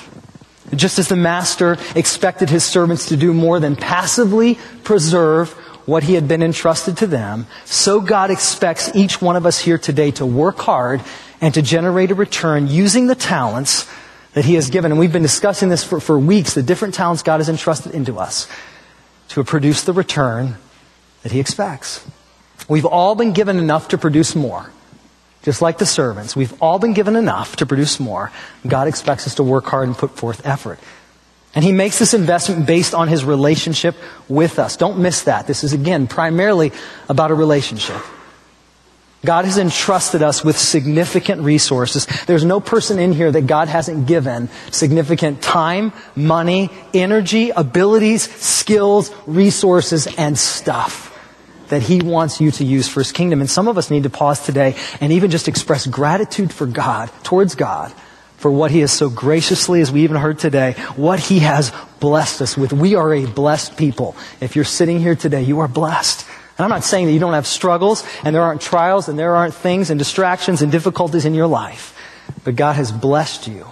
Just 0.76 1.00
as 1.00 1.08
the 1.08 1.16
master 1.16 1.78
expected 1.96 2.52
his 2.52 2.64
servants 2.64 3.08
to 3.08 3.18
do 3.18 3.34
more 3.34 3.60
than 3.60 3.76
passively 3.76 4.60
preserve 4.84 5.56
what 5.86 6.04
he 6.04 6.14
had 6.14 6.28
been 6.28 6.42
entrusted 6.42 6.98
to 6.98 7.08
them, 7.08 7.48
so 7.66 8.00
God 8.00 8.32
expects 8.32 8.94
each 8.96 9.22
one 9.22 9.36
of 9.36 9.46
us 9.46 9.60
here 9.60 9.78
today 9.78 10.12
to 10.12 10.26
work 10.26 10.60
hard 10.60 11.02
and 11.42 11.54
to 11.54 11.62
generate 11.62 12.12
a 12.12 12.16
return 12.16 12.68
using 12.68 13.08
the 13.08 13.16
talents 13.16 13.90
that 14.34 14.46
he 14.46 14.56
has 14.56 14.70
given. 14.70 14.92
And 14.92 15.00
we've 15.00 15.12
been 15.12 15.22
discussing 15.22 15.70
this 15.70 15.84
for, 15.84 16.00
for 16.00 16.18
weeks, 16.18 16.54
the 16.54 16.64
different 16.64 16.94
talents 16.94 17.22
God 17.22 17.40
has 17.40 17.50
entrusted 17.50 17.94
into 17.94 18.18
us 18.18 18.48
to 19.30 19.44
produce 19.44 19.84
the 19.84 19.94
return 19.94 20.56
that 21.24 21.32
he 21.32 21.40
expects. 21.40 22.06
We've 22.68 22.86
all 22.86 23.16
been 23.16 23.34
given 23.34 23.58
enough 23.58 23.90
to 23.90 23.98
produce 23.98 24.36
more. 24.36 24.72
Just 25.42 25.62
like 25.62 25.78
the 25.78 25.86
servants, 25.86 26.38
we've 26.38 26.54
all 26.62 26.80
been 26.80 26.94
given 26.94 27.18
enough 27.18 27.58
to 27.58 27.66
produce 27.66 28.00
more. 28.00 28.32
God 28.66 28.88
expects 28.88 29.28
us 29.28 29.36
to 29.36 29.44
work 29.44 29.66
hard 29.66 29.90
and 29.90 29.98
put 29.98 30.12
forth 30.12 30.46
effort. 30.46 30.80
And 31.56 31.64
he 31.64 31.72
makes 31.72 32.00
this 32.00 32.14
investment 32.14 32.66
based 32.66 32.94
on 32.94 33.08
his 33.08 33.24
relationship 33.24 33.96
with 34.28 34.58
us. 34.58 34.76
Don't 34.76 35.00
miss 35.00 35.24
that. 35.24 35.46
This 35.46 35.64
is 35.64 35.74
again 35.74 36.08
primarily 36.08 36.72
about 37.10 37.30
a 37.32 37.36
relationship. 37.36 38.02
God 39.26 39.46
has 39.46 39.58
entrusted 39.58 40.22
us 40.22 40.44
with 40.44 40.58
significant 40.58 41.42
resources. 41.42 42.06
There's 42.26 42.44
no 42.44 42.60
person 42.60 43.00
in 43.00 43.14
here 43.14 43.32
that 43.32 43.48
God 43.48 43.70
hasn't 43.70 44.06
given 44.06 44.50
significant 44.70 45.42
time, 45.42 45.94
money, 46.16 46.70
energy, 46.94 47.50
abilities, 47.52 48.24
skills, 48.24 49.14
resources, 49.26 50.08
and 50.18 50.38
stuff 50.38 51.10
that 51.70 51.82
He 51.82 52.02
wants 52.02 52.42
you 52.42 52.52
to 52.52 52.66
use 52.66 52.90
for 52.90 53.00
His 53.00 53.14
kingdom. 53.14 53.40
And 53.40 53.50
some 53.50 53.70
of 53.70 53.78
us 53.78 53.90
need 53.90 54.04
to 54.04 54.10
pause 54.10 54.46
today 54.46 54.76
and 55.00 55.14
even 55.14 55.32
just 55.32 55.48
express 55.48 55.88
gratitude 55.88 56.52
for 56.52 56.66
God, 56.66 57.10
towards 57.24 57.56
God, 57.56 57.94
for 58.44 58.52
what 58.52 58.72
He 58.72 58.82
has 58.82 58.92
so 58.92 59.10
graciously, 59.10 59.80
as 59.80 59.90
we 59.90 60.04
even 60.04 60.18
heard 60.18 60.38
today, 60.38 60.74
what 60.98 61.18
He 61.18 61.40
has 61.40 61.72
blessed 62.02 62.42
us 62.42 62.58
with. 62.58 62.74
We 62.74 62.96
are 62.96 63.14
a 63.14 63.26
blessed 63.26 63.78
people. 63.78 64.18
If 64.42 64.58
you're 64.58 64.66
sitting 64.66 65.00
here 65.00 65.16
today, 65.16 65.44
you 65.44 65.62
are 65.62 65.70
blessed. 65.70 66.28
And 66.58 66.66
I'm 66.66 66.70
not 66.70 66.84
saying 66.84 67.06
that 67.06 67.14
you 67.14 67.22
don't 67.22 67.36
have 67.36 67.48
struggles 67.48 68.06
and 68.26 68.36
there 68.36 68.42
aren't 68.42 68.60
trials 68.60 69.08
and 69.08 69.18
there 69.18 69.38
aren't 69.38 69.54
things 69.54 69.90
and 69.90 69.98
distractions 69.98 70.62
and 70.62 70.74
difficulties 70.74 71.24
in 71.24 71.34
your 71.34 71.48
life. 71.48 71.98
But 72.44 72.58
God 72.58 72.76
has 72.76 72.92
blessed 72.92 73.48
you. 73.48 73.66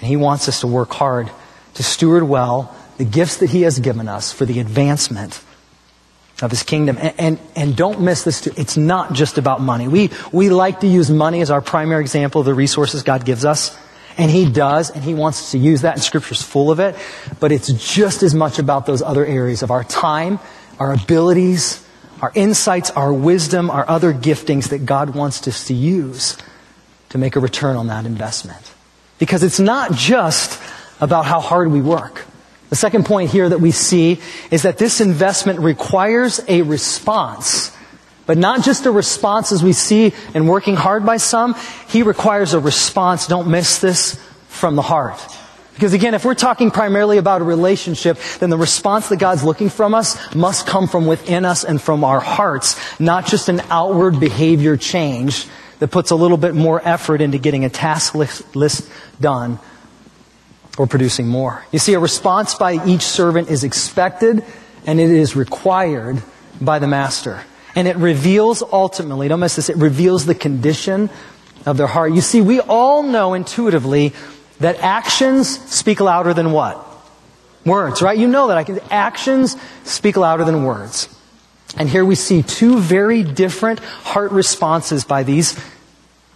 And 0.00 0.08
He 0.08 0.16
wants 0.16 0.48
us 0.48 0.62
to 0.62 0.66
work 0.66 0.90
hard 0.90 1.30
to 1.74 1.84
steward 1.84 2.24
well 2.24 2.74
the 2.98 3.04
gifts 3.04 3.36
that 3.36 3.50
He 3.50 3.62
has 3.62 3.78
given 3.78 4.08
us 4.08 4.32
for 4.32 4.44
the 4.44 4.58
advancement 4.58 5.40
of 6.42 6.50
His 6.50 6.64
kingdom. 6.64 6.98
And, 7.00 7.14
and, 7.16 7.38
and 7.54 7.76
don't 7.76 8.00
miss 8.00 8.24
this 8.24 8.40
too. 8.40 8.50
It's 8.56 8.76
not 8.76 9.12
just 9.12 9.38
about 9.38 9.60
money. 9.60 9.86
We, 9.86 10.10
we 10.32 10.50
like 10.50 10.80
to 10.80 10.88
use 10.88 11.12
money 11.12 11.42
as 11.42 11.52
our 11.52 11.60
primary 11.60 12.00
example 12.00 12.40
of 12.40 12.46
the 12.46 12.54
resources 12.54 13.04
God 13.04 13.24
gives 13.24 13.44
us. 13.44 13.78
And 14.18 14.30
he 14.30 14.50
does, 14.50 14.90
and 14.90 15.02
he 15.02 15.14
wants 15.14 15.40
us 15.40 15.50
to 15.52 15.58
use 15.58 15.82
that, 15.82 15.94
and 15.94 16.02
scripture's 16.02 16.42
full 16.42 16.70
of 16.70 16.80
it. 16.80 16.96
But 17.38 17.52
it's 17.52 17.68
just 17.68 18.22
as 18.22 18.34
much 18.34 18.58
about 18.58 18.86
those 18.86 19.02
other 19.02 19.24
areas 19.24 19.62
of 19.62 19.70
our 19.70 19.84
time, 19.84 20.38
our 20.78 20.92
abilities, 20.92 21.84
our 22.20 22.32
insights, 22.34 22.90
our 22.90 23.12
wisdom, 23.12 23.70
our 23.70 23.88
other 23.88 24.12
giftings 24.12 24.70
that 24.70 24.84
God 24.84 25.14
wants 25.14 25.46
us 25.48 25.66
to 25.66 25.74
use 25.74 26.36
to 27.10 27.18
make 27.18 27.36
a 27.36 27.40
return 27.40 27.76
on 27.76 27.86
that 27.88 28.06
investment. 28.06 28.72
Because 29.18 29.42
it's 29.42 29.60
not 29.60 29.92
just 29.92 30.60
about 31.00 31.24
how 31.24 31.40
hard 31.40 31.70
we 31.70 31.80
work. 31.80 32.24
The 32.68 32.76
second 32.76 33.04
point 33.04 33.30
here 33.30 33.48
that 33.48 33.60
we 33.60 33.72
see 33.72 34.20
is 34.50 34.62
that 34.62 34.78
this 34.78 35.00
investment 35.00 35.60
requires 35.60 36.40
a 36.46 36.62
response 36.62 37.76
but 38.30 38.38
not 38.38 38.62
just 38.62 38.86
a 38.86 38.92
response 38.92 39.50
as 39.50 39.60
we 39.60 39.72
see 39.72 40.12
in 40.36 40.46
working 40.46 40.76
hard 40.76 41.04
by 41.04 41.16
some. 41.16 41.56
He 41.88 42.04
requires 42.04 42.54
a 42.54 42.60
response, 42.60 43.26
don't 43.26 43.50
miss 43.50 43.80
this, 43.80 44.24
from 44.46 44.76
the 44.76 44.82
heart. 44.82 45.18
Because 45.74 45.94
again, 45.94 46.14
if 46.14 46.24
we're 46.24 46.36
talking 46.36 46.70
primarily 46.70 47.18
about 47.18 47.40
a 47.40 47.44
relationship, 47.44 48.18
then 48.38 48.48
the 48.48 48.56
response 48.56 49.08
that 49.08 49.16
God's 49.16 49.42
looking 49.42 49.68
from 49.68 49.94
us 49.94 50.32
must 50.32 50.64
come 50.64 50.86
from 50.86 51.08
within 51.08 51.44
us 51.44 51.64
and 51.64 51.82
from 51.82 52.04
our 52.04 52.20
hearts, 52.20 52.78
not 53.00 53.26
just 53.26 53.48
an 53.48 53.62
outward 53.68 54.20
behavior 54.20 54.76
change 54.76 55.48
that 55.80 55.88
puts 55.88 56.12
a 56.12 56.14
little 56.14 56.36
bit 56.36 56.54
more 56.54 56.80
effort 56.84 57.20
into 57.20 57.38
getting 57.38 57.64
a 57.64 57.68
task 57.68 58.14
list, 58.14 58.88
done 59.20 59.58
or 60.78 60.86
producing 60.86 61.26
more. 61.26 61.64
You 61.72 61.80
see, 61.80 61.94
a 61.94 61.98
response 61.98 62.54
by 62.54 62.74
each 62.86 63.02
servant 63.02 63.50
is 63.50 63.64
expected 63.64 64.44
and 64.86 65.00
it 65.00 65.10
is 65.10 65.34
required 65.34 66.22
by 66.60 66.78
the 66.78 66.86
master. 66.86 67.42
And 67.74 67.86
it 67.86 67.96
reveals 67.96 68.62
ultimately, 68.62 69.28
don't 69.28 69.40
miss 69.40 69.56
this, 69.56 69.68
it 69.68 69.76
reveals 69.76 70.26
the 70.26 70.34
condition 70.34 71.10
of 71.66 71.76
their 71.76 71.86
heart. 71.86 72.12
You 72.12 72.20
see, 72.20 72.40
we 72.40 72.60
all 72.60 73.02
know 73.02 73.34
intuitively 73.34 74.12
that 74.58 74.78
actions 74.80 75.48
speak 75.72 76.00
louder 76.00 76.34
than 76.34 76.52
what? 76.52 76.86
Words, 77.64 78.02
right? 78.02 78.18
You 78.18 78.28
know 78.28 78.48
that. 78.48 78.56
I 78.56 78.64
can, 78.64 78.80
actions 78.90 79.56
speak 79.84 80.16
louder 80.16 80.44
than 80.44 80.64
words. 80.64 81.08
And 81.76 81.88
here 81.88 82.04
we 82.04 82.14
see 82.14 82.42
two 82.42 82.78
very 82.78 83.22
different 83.22 83.78
heart 83.78 84.32
responses 84.32 85.04
by 85.04 85.22
these, 85.22 85.58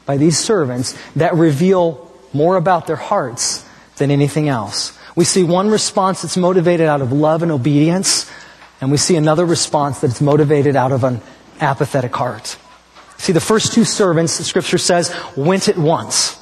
by 0.07 0.16
these 0.16 0.38
servants 0.38 0.97
that 1.16 1.35
reveal 1.35 2.12
more 2.33 2.57
about 2.57 2.87
their 2.87 2.97
hearts 2.97 3.64
than 3.97 4.11
anything 4.11 4.49
else. 4.49 4.97
We 5.16 5.25
see 5.25 5.42
one 5.44 5.70
response 5.70 6.23
that's 6.23 6.37
motivated 6.37 6.87
out 6.87 7.01
of 7.01 7.12
love 7.12 7.42
and 7.42 7.53
obedience, 7.53 8.31
and 8.81 8.91
we 8.91 8.97
see 8.97 9.17
another 9.17 9.45
response 9.45 10.01
that's 10.01 10.21
motivated 10.21 10.77
out 10.77 10.93
of 10.93 11.05
an 11.05 11.21
apathetic 11.61 12.15
heart. 12.15 12.57
See, 13.17 13.33
the 13.33 13.41
first 13.41 13.73
two 13.73 13.85
servants, 13.85 14.39
the 14.39 14.45
scripture 14.45 14.79
says, 14.79 15.15
went 15.37 15.69
at 15.69 15.79
once 15.79 16.41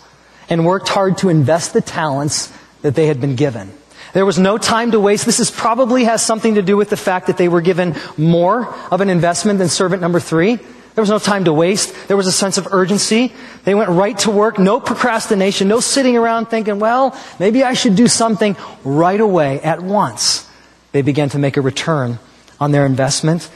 and 0.48 0.64
worked 0.66 0.88
hard 0.88 1.18
to 1.18 1.28
invest 1.28 1.72
the 1.72 1.80
talents 1.80 2.52
that 2.82 2.94
they 2.94 3.06
had 3.06 3.20
been 3.20 3.36
given. 3.36 3.72
There 4.12 4.26
was 4.26 4.38
no 4.38 4.58
time 4.58 4.90
to 4.90 5.00
waste. 5.00 5.24
This 5.24 5.40
is 5.40 5.50
probably 5.50 6.04
has 6.04 6.24
something 6.24 6.56
to 6.56 6.62
do 6.62 6.76
with 6.76 6.90
the 6.90 6.96
fact 6.96 7.28
that 7.28 7.38
they 7.38 7.48
were 7.48 7.60
given 7.60 7.94
more 8.16 8.66
of 8.90 9.00
an 9.00 9.08
investment 9.08 9.58
than 9.58 9.68
servant 9.68 10.02
number 10.02 10.20
three. 10.20 10.56
There 10.56 11.00
was 11.00 11.08
no 11.08 11.18
time 11.18 11.44
to 11.44 11.52
waste. 11.52 11.94
There 12.08 12.18
was 12.18 12.26
a 12.26 12.32
sense 12.32 12.58
of 12.58 12.68
urgency. 12.72 13.32
They 13.64 13.74
went 13.74 13.88
right 13.88 14.18
to 14.20 14.30
work. 14.30 14.58
No 14.58 14.78
procrastination. 14.78 15.68
No 15.68 15.80
sitting 15.80 16.18
around 16.18 16.46
thinking, 16.46 16.78
well, 16.78 17.18
maybe 17.38 17.62
I 17.62 17.72
should 17.72 17.96
do 17.96 18.08
something 18.08 18.56
right 18.84 19.20
away 19.20 19.60
at 19.60 19.80
once. 19.80 20.46
They 20.92 21.02
began 21.02 21.28
to 21.30 21.38
make 21.38 21.56
a 21.56 21.60
return 21.60 22.18
on 22.60 22.70
their 22.70 22.86
investment 22.86 23.50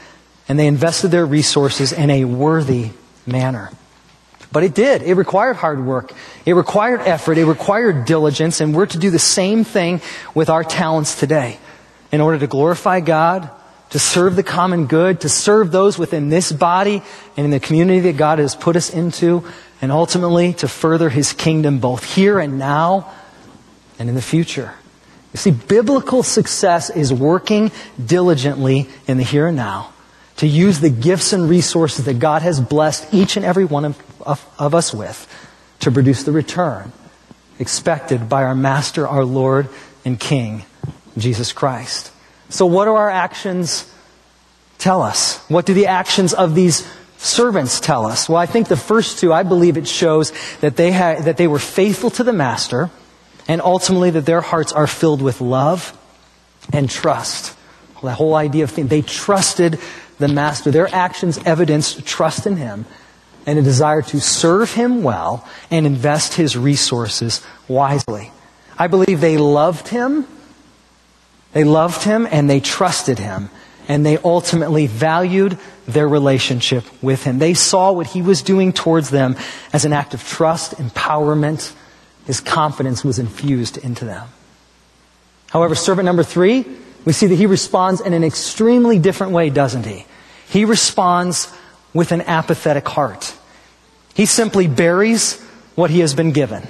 and 0.47 0.57
they 0.57 0.67
invested 0.67 1.09
their 1.09 1.25
resources 1.25 1.91
in 1.91 2.09
a 2.09 2.25
worthy 2.25 2.91
manner. 3.25 3.71
But 4.51 4.63
it 4.63 4.73
did. 4.73 5.01
It 5.01 5.15
required 5.15 5.57
hard 5.57 5.85
work. 5.85 6.13
It 6.45 6.53
required 6.53 7.01
effort. 7.01 7.37
It 7.37 7.45
required 7.45 8.05
diligence. 8.05 8.61
And 8.61 8.73
we're 8.73 8.85
to 8.87 8.97
do 8.97 9.09
the 9.09 9.19
same 9.19 9.65
thing 9.65 10.01
with 10.33 10.49
our 10.49 10.63
talents 10.63 11.19
today. 11.19 11.59
In 12.13 12.21
order 12.21 12.39
to 12.39 12.47
glorify 12.47 13.01
God, 13.01 13.49
to 13.89 13.99
serve 13.99 14.37
the 14.37 14.43
common 14.43 14.87
good, 14.87 15.21
to 15.21 15.29
serve 15.29 15.71
those 15.71 15.99
within 15.99 16.29
this 16.29 16.51
body 16.53 17.03
and 17.35 17.45
in 17.45 17.51
the 17.51 17.59
community 17.59 17.99
that 17.99 18.15
God 18.15 18.39
has 18.39 18.55
put 18.55 18.77
us 18.77 18.89
into, 18.89 19.43
and 19.81 19.91
ultimately 19.91 20.53
to 20.53 20.69
further 20.69 21.09
His 21.09 21.33
kingdom 21.33 21.79
both 21.79 22.05
here 22.05 22.39
and 22.39 22.57
now 22.57 23.11
and 23.99 24.07
in 24.07 24.15
the 24.15 24.21
future. 24.21 24.73
You 25.37 25.51
see, 25.51 25.51
biblical 25.51 26.23
success 26.23 26.89
is 26.89 27.13
working 27.13 27.71
diligently 28.03 28.89
in 29.05 29.17
the 29.17 29.23
here 29.23 29.45
and 29.45 29.55
now 29.55 29.93
to 30.37 30.47
use 30.47 30.79
the 30.79 30.89
gifts 30.89 31.31
and 31.31 31.47
resources 31.47 32.05
that 32.05 32.17
God 32.17 32.41
has 32.41 32.59
blessed 32.59 33.13
each 33.13 33.37
and 33.37 33.45
every 33.45 33.63
one 33.63 33.85
of, 33.85 34.21
of, 34.25 34.43
of, 34.57 34.73
us 34.73 34.95
with 34.95 35.27
to 35.81 35.91
produce 35.91 36.23
the 36.23 36.31
return 36.31 36.91
expected 37.59 38.27
by 38.27 38.45
our 38.45 38.55
Master, 38.55 39.07
our 39.07 39.23
Lord, 39.23 39.69
and 40.03 40.19
King, 40.19 40.63
Jesus 41.19 41.53
Christ. 41.53 42.11
So, 42.49 42.65
what 42.65 42.85
do 42.85 42.95
our 42.95 43.09
actions 43.11 43.87
tell 44.79 45.03
us? 45.03 45.37
What 45.49 45.67
do 45.67 45.75
the 45.75 45.85
actions 45.85 46.33
of 46.33 46.55
these 46.55 46.87
servants 47.19 47.79
tell 47.79 48.07
us? 48.07 48.27
Well, 48.27 48.39
I 48.39 48.47
think 48.47 48.69
the 48.69 48.75
first 48.75 49.19
two, 49.19 49.31
I 49.31 49.43
believe 49.43 49.77
it 49.77 49.87
shows 49.87 50.33
that 50.61 50.77
they, 50.77 50.91
had, 50.91 51.25
that 51.25 51.37
they 51.37 51.47
were 51.47 51.59
faithful 51.59 52.09
to 52.09 52.23
the 52.23 52.33
Master, 52.33 52.89
and 53.47 53.61
ultimately 53.61 54.09
that 54.11 54.25
their 54.25 54.41
hearts 54.41 54.73
are 54.73 54.87
filled 54.87 55.21
with 55.21 55.41
love 55.41 55.97
and 56.73 56.89
trust. 56.89 57.55
Well, 57.95 58.11
that 58.11 58.15
whole 58.15 58.35
idea 58.35 58.63
of 58.63 58.71
thing, 58.71 58.87
they 58.87 59.01
trusted 59.01 59.79
the 60.19 60.27
master. 60.27 60.71
Their 60.71 60.93
actions 60.93 61.39
evidenced 61.45 62.05
trust 62.05 62.45
in 62.45 62.57
him 62.57 62.85
and 63.45 63.57
a 63.57 63.61
desire 63.61 64.01
to 64.01 64.19
serve 64.19 64.73
him 64.73 65.03
well 65.03 65.47
and 65.71 65.85
invest 65.85 66.33
his 66.33 66.57
resources 66.57 67.41
wisely. 67.67 68.31
I 68.77 68.87
believe 68.87 69.21
they 69.21 69.37
loved 69.37 69.87
him. 69.87 70.27
They 71.53 71.63
loved 71.63 72.03
him 72.03 72.27
and 72.29 72.49
they 72.49 72.59
trusted 72.59 73.17
him. 73.17 73.49
And 73.87 74.05
they 74.05 74.17
ultimately 74.17 74.85
valued 74.85 75.57
their 75.87 76.09
relationship 76.09 76.83
with 77.01 77.23
him. 77.23 77.39
They 77.39 77.53
saw 77.53 77.93
what 77.93 78.07
he 78.07 78.21
was 78.21 78.41
doing 78.41 78.73
towards 78.73 79.09
them 79.09 79.37
as 79.71 79.85
an 79.85 79.93
act 79.93 80.13
of 80.13 80.27
trust, 80.27 80.73
empowerment. 80.73 81.73
His 82.27 82.41
confidence 82.41 83.03
was 83.03 83.19
infused 83.19 83.77
into 83.77 84.05
them. 84.05 84.27
However, 85.49 85.75
servant 85.75 86.05
number 86.05 86.23
three, 86.23 86.65
we 87.05 87.13
see 87.13 87.27
that 87.27 87.35
he 87.35 87.45
responds 87.45 88.01
in 88.01 88.13
an 88.13 88.25
extremely 88.25 88.99
different 88.99 89.31
way, 89.31 89.49
doesn't 89.49 89.85
he? 89.85 90.05
He 90.49 90.65
responds 90.65 91.51
with 91.93 92.11
an 92.11 92.21
apathetic 92.21 92.87
heart. 92.87 93.33
He 94.13 94.25
simply 94.25 94.67
buries 94.67 95.41
what 95.75 95.89
he 95.89 96.01
has 96.01 96.13
been 96.13 96.33
given. 96.33 96.67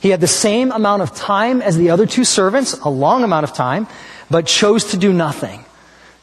He 0.00 0.08
had 0.08 0.20
the 0.20 0.26
same 0.26 0.72
amount 0.72 1.02
of 1.02 1.14
time 1.14 1.62
as 1.62 1.76
the 1.76 1.90
other 1.90 2.06
two 2.06 2.24
servants, 2.24 2.72
a 2.80 2.88
long 2.88 3.22
amount 3.22 3.44
of 3.44 3.52
time, 3.52 3.86
but 4.28 4.46
chose 4.46 4.86
to 4.86 4.96
do 4.96 5.12
nothing. 5.12 5.64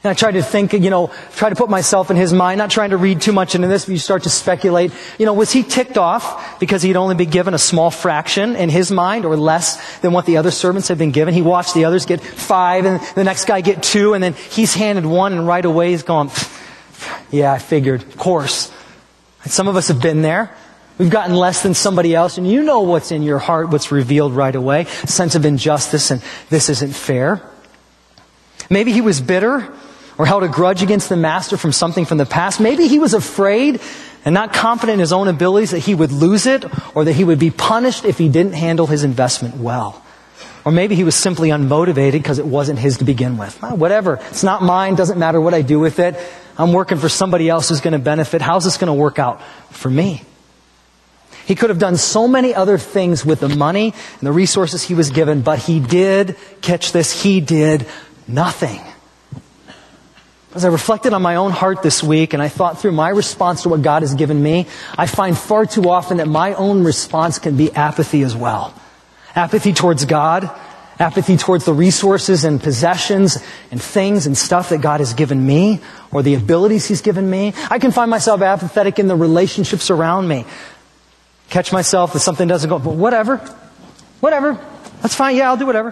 And 0.01 0.11
I 0.11 0.13
tried 0.13 0.31
to 0.31 0.41
think, 0.41 0.71
you 0.71 0.89
know, 0.89 1.11
try 1.35 1.49
to 1.49 1.55
put 1.55 1.69
myself 1.69 2.09
in 2.09 2.15
his 2.15 2.31
mind, 2.31 2.57
not 2.57 2.71
trying 2.71 2.91
to 2.91 2.97
read 2.97 3.19
too 3.19 3.33
much 3.33 3.53
into 3.53 3.67
this, 3.67 3.83
but 3.83 3.91
you 3.91 3.97
start 3.97 4.23
to 4.23 4.29
speculate. 4.29 4.93
You 5.17 5.25
know, 5.25 5.33
was 5.33 5.51
he 5.51 5.61
ticked 5.61 5.97
off 5.97 6.57
because 6.57 6.81
he'd 6.81 6.95
only 6.95 7.15
been 7.15 7.29
given 7.29 7.53
a 7.53 7.57
small 7.57 7.91
fraction 7.91 8.55
in 8.55 8.69
his 8.69 8.91
mind 8.91 9.25
or 9.25 9.35
less 9.35 9.99
than 9.99 10.13
what 10.13 10.25
the 10.25 10.37
other 10.37 10.51
servants 10.51 10.87
had 10.87 10.97
been 10.97 11.11
given? 11.11 11.33
He 11.33 11.41
watched 11.41 11.73
the 11.73 11.83
others 11.83 12.05
get 12.05 12.21
five 12.21 12.85
and 12.85 13.01
the 13.15 13.25
next 13.25 13.43
guy 13.43 13.59
get 13.59 13.83
two 13.83 14.13
and 14.13 14.23
then 14.23 14.35
he's 14.35 14.73
handed 14.73 15.05
one 15.05 15.33
and 15.33 15.45
right 15.45 15.65
away 15.65 15.89
he's 15.89 16.03
going, 16.03 16.31
yeah, 17.29 17.51
I 17.51 17.59
figured, 17.59 18.01
of 18.01 18.15
course. 18.15 18.71
And 19.43 19.51
some 19.51 19.67
of 19.67 19.75
us 19.75 19.89
have 19.89 20.01
been 20.01 20.21
there. 20.21 20.55
We've 20.97 21.09
gotten 21.09 21.35
less 21.35 21.61
than 21.61 21.73
somebody 21.73 22.13
else, 22.13 22.37
and 22.37 22.45
you 22.49 22.61
know 22.61 22.81
what's 22.81 23.11
in 23.11 23.23
your 23.23 23.39
heart, 23.39 23.69
what's 23.69 23.89
revealed 23.89 24.33
right 24.33 24.53
away. 24.53 24.81
A 25.03 25.07
sense 25.07 25.35
of 25.35 25.45
injustice, 25.45 26.11
and 26.11 26.21
this 26.49 26.69
isn't 26.69 26.93
fair. 26.93 27.41
Maybe 28.69 28.91
he 28.91 28.99
was 28.99 29.21
bitter 29.21 29.73
or 30.19 30.25
held 30.25 30.43
a 30.43 30.49
grudge 30.49 30.83
against 30.83 31.07
the 31.07 31.15
master 31.15 31.55
from 31.57 31.71
something 31.71 32.05
from 32.05 32.17
the 32.17 32.25
past. 32.25 32.59
Maybe 32.59 32.87
he 32.87 32.99
was 32.99 33.13
afraid 33.13 33.79
and 34.25 34.33
not 34.33 34.53
confident 34.53 34.95
in 34.95 34.99
his 34.99 35.13
own 35.13 35.29
abilities 35.29 35.71
that 35.71 35.79
he 35.79 35.95
would 35.95 36.11
lose 36.11 36.45
it 36.45 36.65
or 36.93 37.05
that 37.05 37.13
he 37.13 37.23
would 37.23 37.39
be 37.39 37.49
punished 37.49 38.03
if 38.03 38.17
he 38.17 38.27
didn't 38.27 38.53
handle 38.53 38.85
his 38.85 39.05
investment 39.05 39.55
well. 39.55 40.03
Or 40.65 40.73
maybe 40.73 40.95
he 40.95 41.05
was 41.05 41.15
simply 41.15 41.49
unmotivated 41.49 42.11
because 42.11 42.37
it 42.37 42.45
wasn't 42.45 42.79
his 42.79 42.97
to 42.97 43.05
begin 43.05 43.37
with. 43.37 43.61
Whatever. 43.61 44.19
It's 44.29 44.43
not 44.43 44.61
mine. 44.61 44.95
Doesn't 44.95 45.17
matter 45.17 45.39
what 45.39 45.53
I 45.53 45.61
do 45.61 45.79
with 45.79 45.99
it. 45.99 46.19
I'm 46.57 46.73
working 46.73 46.97
for 46.97 47.07
somebody 47.07 47.47
else 47.47 47.69
who's 47.69 47.79
going 47.79 47.93
to 47.93 47.99
benefit. 47.99 48.41
How's 48.41 48.65
this 48.65 48.75
going 48.75 48.89
to 48.89 48.93
work 48.93 49.19
out 49.19 49.41
for 49.71 49.89
me? 49.89 50.21
He 51.45 51.55
could 51.55 51.69
have 51.69 51.79
done 51.79 51.95
so 51.95 52.27
many 52.27 52.53
other 52.53 52.77
things 52.77 53.25
with 53.25 53.39
the 53.39 53.49
money 53.49 53.93
and 53.93 54.21
the 54.27 54.33
resources 54.33 54.83
he 54.83 54.93
was 54.93 55.11
given, 55.11 55.41
but 55.41 55.59
he 55.59 55.79
did, 55.79 56.35
catch 56.61 56.91
this, 56.91 57.23
he 57.23 57.39
did 57.39 57.87
nothing. 58.27 58.81
As 60.55 60.65
I 60.65 60.69
reflected 60.69 61.13
on 61.13 61.21
my 61.21 61.35
own 61.35 61.51
heart 61.51 61.83
this 61.83 62.01
week 62.01 62.33
and 62.33 62.41
I 62.41 62.47
thought 62.47 62.79
through 62.79 62.93
my 62.93 63.09
response 63.09 63.63
to 63.63 63.69
what 63.69 63.83
God 63.83 64.01
has 64.01 64.15
given 64.15 64.41
me, 64.41 64.65
I 64.97 65.05
find 65.05 65.37
far 65.37 65.67
too 65.67 65.89
often 65.89 66.17
that 66.17 66.27
my 66.27 66.55
own 66.55 66.83
response 66.83 67.37
can 67.37 67.55
be 67.55 67.71
apathy 67.71 68.23
as 68.23 68.35
well. 68.35 68.73
Apathy 69.35 69.73
towards 69.73 70.05
God, 70.05 70.49
apathy 70.97 71.37
towards 71.37 71.65
the 71.65 71.73
resources 71.73 72.45
and 72.45 72.59
possessions 72.61 73.37
and 73.69 73.79
things 73.79 74.25
and 74.25 74.35
stuff 74.35 74.69
that 74.69 74.81
God 74.81 75.01
has 75.01 75.13
given 75.13 75.45
me 75.45 75.81
or 76.11 76.23
the 76.23 76.33
abilities 76.33 76.87
He's 76.87 77.01
given 77.01 77.29
me. 77.29 77.53
I 77.69 77.77
can 77.77 77.91
find 77.91 78.09
myself 78.09 78.41
apathetic 78.41 78.97
in 78.97 79.07
the 79.07 79.15
relationships 79.15 79.91
around 79.91 80.27
me. 80.27 80.45
Catch 81.51 81.71
myself 81.71 82.15
if 82.15 82.23
something 82.23 82.47
doesn't 82.47 82.71
go, 82.71 82.79
but 82.79 82.95
whatever. 82.95 83.37
Whatever. 84.19 84.59
That's 85.03 85.13
fine. 85.13 85.35
Yeah, 85.35 85.51
I'll 85.51 85.57
do 85.57 85.67
whatever. 85.67 85.91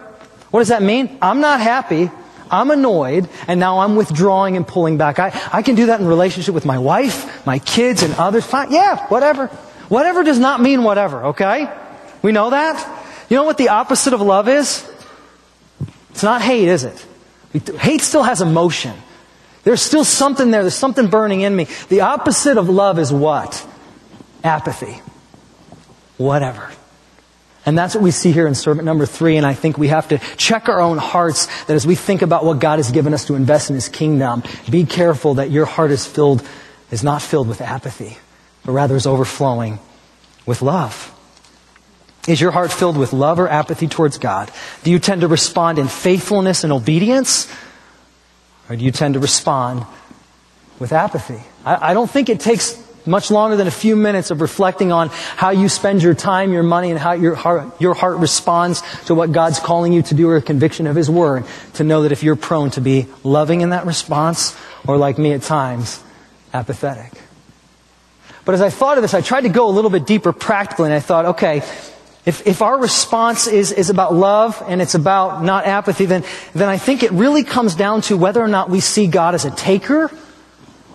What 0.50 0.62
does 0.62 0.70
that 0.70 0.82
mean? 0.82 1.20
I'm 1.22 1.42
not 1.42 1.62
happy 1.62 2.10
I'm 2.52 2.72
annoyed 2.72 3.30
and 3.48 3.60
now 3.60 3.80
I'm 3.80 3.96
withdrawing 3.96 4.58
and 4.58 4.68
pulling 4.68 4.98
back. 4.98 5.20
I, 5.20 5.32
I 5.52 5.62
can 5.62 5.76
do 5.76 5.88
that 5.88 6.00
in 6.00 6.08
relationship 6.08 6.54
with 6.54 6.66
my 6.66 6.78
wife, 6.78 7.46
my 7.46 7.60
kids, 7.60 8.04
and 8.04 8.14
others. 8.16 8.46
Fine. 8.46 8.72
Yeah, 8.72 9.08
whatever. 9.08 9.48
Whatever 9.90 10.24
does 10.24 10.40
not 10.40 10.62
mean 10.62 10.84
whatever, 10.84 11.28
okay? 11.28 11.72
We 12.22 12.32
know 12.32 12.50
that? 12.50 13.04
You 13.30 13.38
know 13.38 13.44
what 13.44 13.58
the 13.58 13.70
opposite 13.70 14.14
of 14.14 14.22
love 14.22 14.48
is? 14.48 14.90
It's 16.12 16.24
not 16.24 16.42
hate, 16.42 16.68
is 16.68 16.84
it? 16.84 17.06
Hate 17.78 18.02
still 18.02 18.24
has 18.24 18.42
emotion. 18.42 18.94
There's 19.64 19.82
still 19.82 20.06
something 20.06 20.52
there. 20.52 20.62
There's 20.64 20.76
something 20.76 21.08
burning 21.08 21.42
in 21.42 21.56
me. 21.56 21.68
The 21.90 22.02
opposite 22.02 22.58
of 22.58 22.70
love 22.70 23.00
is 23.00 23.12
what? 23.12 23.66
Apathy. 24.44 25.02
Whatever. 26.18 26.72
And 27.68 27.78
that's 27.78 27.94
what 27.94 28.02
we 28.02 28.12
see 28.12 28.32
here 28.32 28.48
in 28.48 28.56
servant 28.56 28.86
number 28.86 29.06
three. 29.06 29.36
And 29.36 29.46
I 29.46 29.54
think 29.54 29.78
we 29.78 29.90
have 29.90 30.08
to 30.08 30.20
check 30.38 30.70
our 30.70 30.80
own 30.80 30.98
hearts 30.98 31.48
that 31.66 31.74
as 31.74 31.86
we 31.86 31.96
think 31.96 32.22
about 32.22 32.46
what 32.46 32.60
God 32.60 32.80
has 32.80 32.92
given 32.92 33.14
us 33.14 33.26
to 33.26 33.36
invest 33.36 33.70
in 33.70 33.76
His 33.76 33.90
kingdom, 33.90 34.42
be 34.70 34.86
careful 34.86 35.34
that 35.34 35.52
your 35.52 35.66
heart 35.66 35.92
is 35.92 36.08
filled, 36.08 36.48
is 36.92 37.04
not 37.04 37.22
filled 37.22 37.50
with 37.50 37.60
apathy, 37.60 38.18
but 38.64 38.72
rather 38.72 38.96
is 38.96 39.06
overflowing 39.06 39.80
with 40.46 40.62
love. 40.62 41.14
Is 42.26 42.40
your 42.40 42.52
heart 42.52 42.72
filled 42.72 42.98
with 42.98 43.12
love 43.12 43.38
or 43.38 43.50
apathy 43.50 43.88
towards 43.88 44.18
God? 44.18 44.50
Do 44.86 44.92
you 44.92 45.00
tend 45.00 45.22
to 45.22 45.28
respond 45.28 45.78
in 45.78 45.90
faithfulness 45.90 46.64
and 46.64 46.72
obedience? 46.72 47.54
Or 48.70 48.78
do 48.78 48.86
you 48.86 48.92
tend 48.92 49.16
to 49.16 49.20
respond 49.20 49.86
with 50.80 50.94
apathy? 50.94 51.42
I, 51.66 51.92
I 51.92 51.94
don't 51.94 52.10
think 52.10 52.30
it 52.30 52.40
takes 52.40 52.82
much 53.08 53.32
longer 53.32 53.56
than 53.56 53.68
a 53.68 53.72
few 53.72 53.96
minutes 53.96 54.32
of 54.32 54.42
reflecting 54.42 54.92
on 54.92 55.10
how 55.10 55.50
you 55.50 55.70
spend 55.70 56.04
your 56.04 56.14
time, 56.14 56.52
your 56.52 56.64
money, 56.64 56.92
and 56.92 57.00
how 57.00 57.14
your 57.14 57.36
heart, 57.36 57.82
your 57.82 57.94
heart 57.94 58.18
responds 58.18 58.82
to 59.06 59.16
what 59.16 59.32
God's 59.32 59.60
calling 59.60 59.94
you 59.94 60.02
to 60.04 60.14
do 60.14 60.30
or 60.30 60.38
a 60.38 60.42
conviction 60.42 60.88
of 60.88 60.96
His 60.96 61.10
Word 61.10 61.46
to 61.76 61.84
know 61.84 62.04
that 62.04 62.12
if 62.12 62.24
you're 62.24 62.36
prone 62.36 62.70
to 62.72 62.82
be 62.82 63.08
loving 63.24 63.62
in 63.62 63.72
that 63.72 63.86
response 63.86 64.58
or 64.86 64.98
like 64.98 65.18
me 65.18 65.34
at 65.34 65.42
times, 65.42 66.04
apathetic. 66.54 67.12
But 68.46 68.56
as 68.56 68.62
I 68.62 68.70
thought 68.70 68.98
of 68.98 69.02
this, 69.02 69.14
I 69.14 69.22
tried 69.22 69.42
to 69.42 69.50
go 69.50 69.68
a 69.68 69.72
little 69.72 69.90
bit 69.90 70.06
deeper 70.06 70.32
practically 70.32 70.86
and 70.86 70.94
I 70.94 71.02
thought, 71.02 71.26
okay, 71.26 71.64
if, 72.28 72.46
if 72.46 72.62
our 72.62 72.78
response 72.78 73.48
is, 73.48 73.72
is 73.72 73.90
about 73.90 74.14
love 74.14 74.62
and 74.68 74.82
it's 74.82 74.96
about 74.96 75.44
not 75.44 75.66
apathy, 75.66 76.06
then, 76.06 76.26
then 76.54 76.68
I 76.68 76.78
think 76.78 77.04
it 77.04 77.12
really 77.12 77.44
comes 77.44 77.74
down 77.76 78.02
to 78.02 78.18
whether 78.18 78.42
or 78.42 78.50
not 78.50 78.70
we 78.70 78.82
see 78.82 79.08
God 79.08 79.34
as 79.34 79.46
a 79.46 79.52
taker 79.52 80.12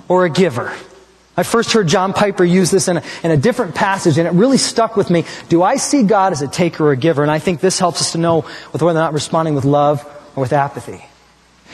or 0.09 0.27
a 0.27 0.31
giver. 0.31 0.75
I 1.37 1.45
first 1.45 1.73
heard 1.73 1.89
John 1.89 2.13
Piper 2.13 2.45
use 2.45 2.71
this 2.71 2.89
in 2.89 2.99
a, 2.99 3.03
in 3.23 3.31
a 3.31 3.37
different 3.37 3.75
passage, 3.75 4.19
and 4.19 4.29
it 4.29 4.33
really 4.33 4.59
stuck 4.59 4.97
with 4.97 5.09
me. 5.09 5.25
Do 5.49 5.63
I 5.63 5.77
see 5.77 6.03
God 6.03 6.33
as 6.33 6.43
a 6.43 6.49
taker 6.49 6.87
or 6.87 6.93
a 6.93 6.97
giver? 6.97 7.23
And 7.23 7.31
I 7.31 7.39
think 7.39 7.61
this 7.61 7.79
helps 7.79 8.03
us 8.03 8.13
to 8.13 8.19
know 8.19 8.43
whether 8.71 8.85
or 8.85 8.93
not 8.93 9.15
responding 9.15 9.55
with 9.55 9.65
love 9.65 10.05
or 10.37 10.43
with 10.43 10.53
apathy. 10.53 11.05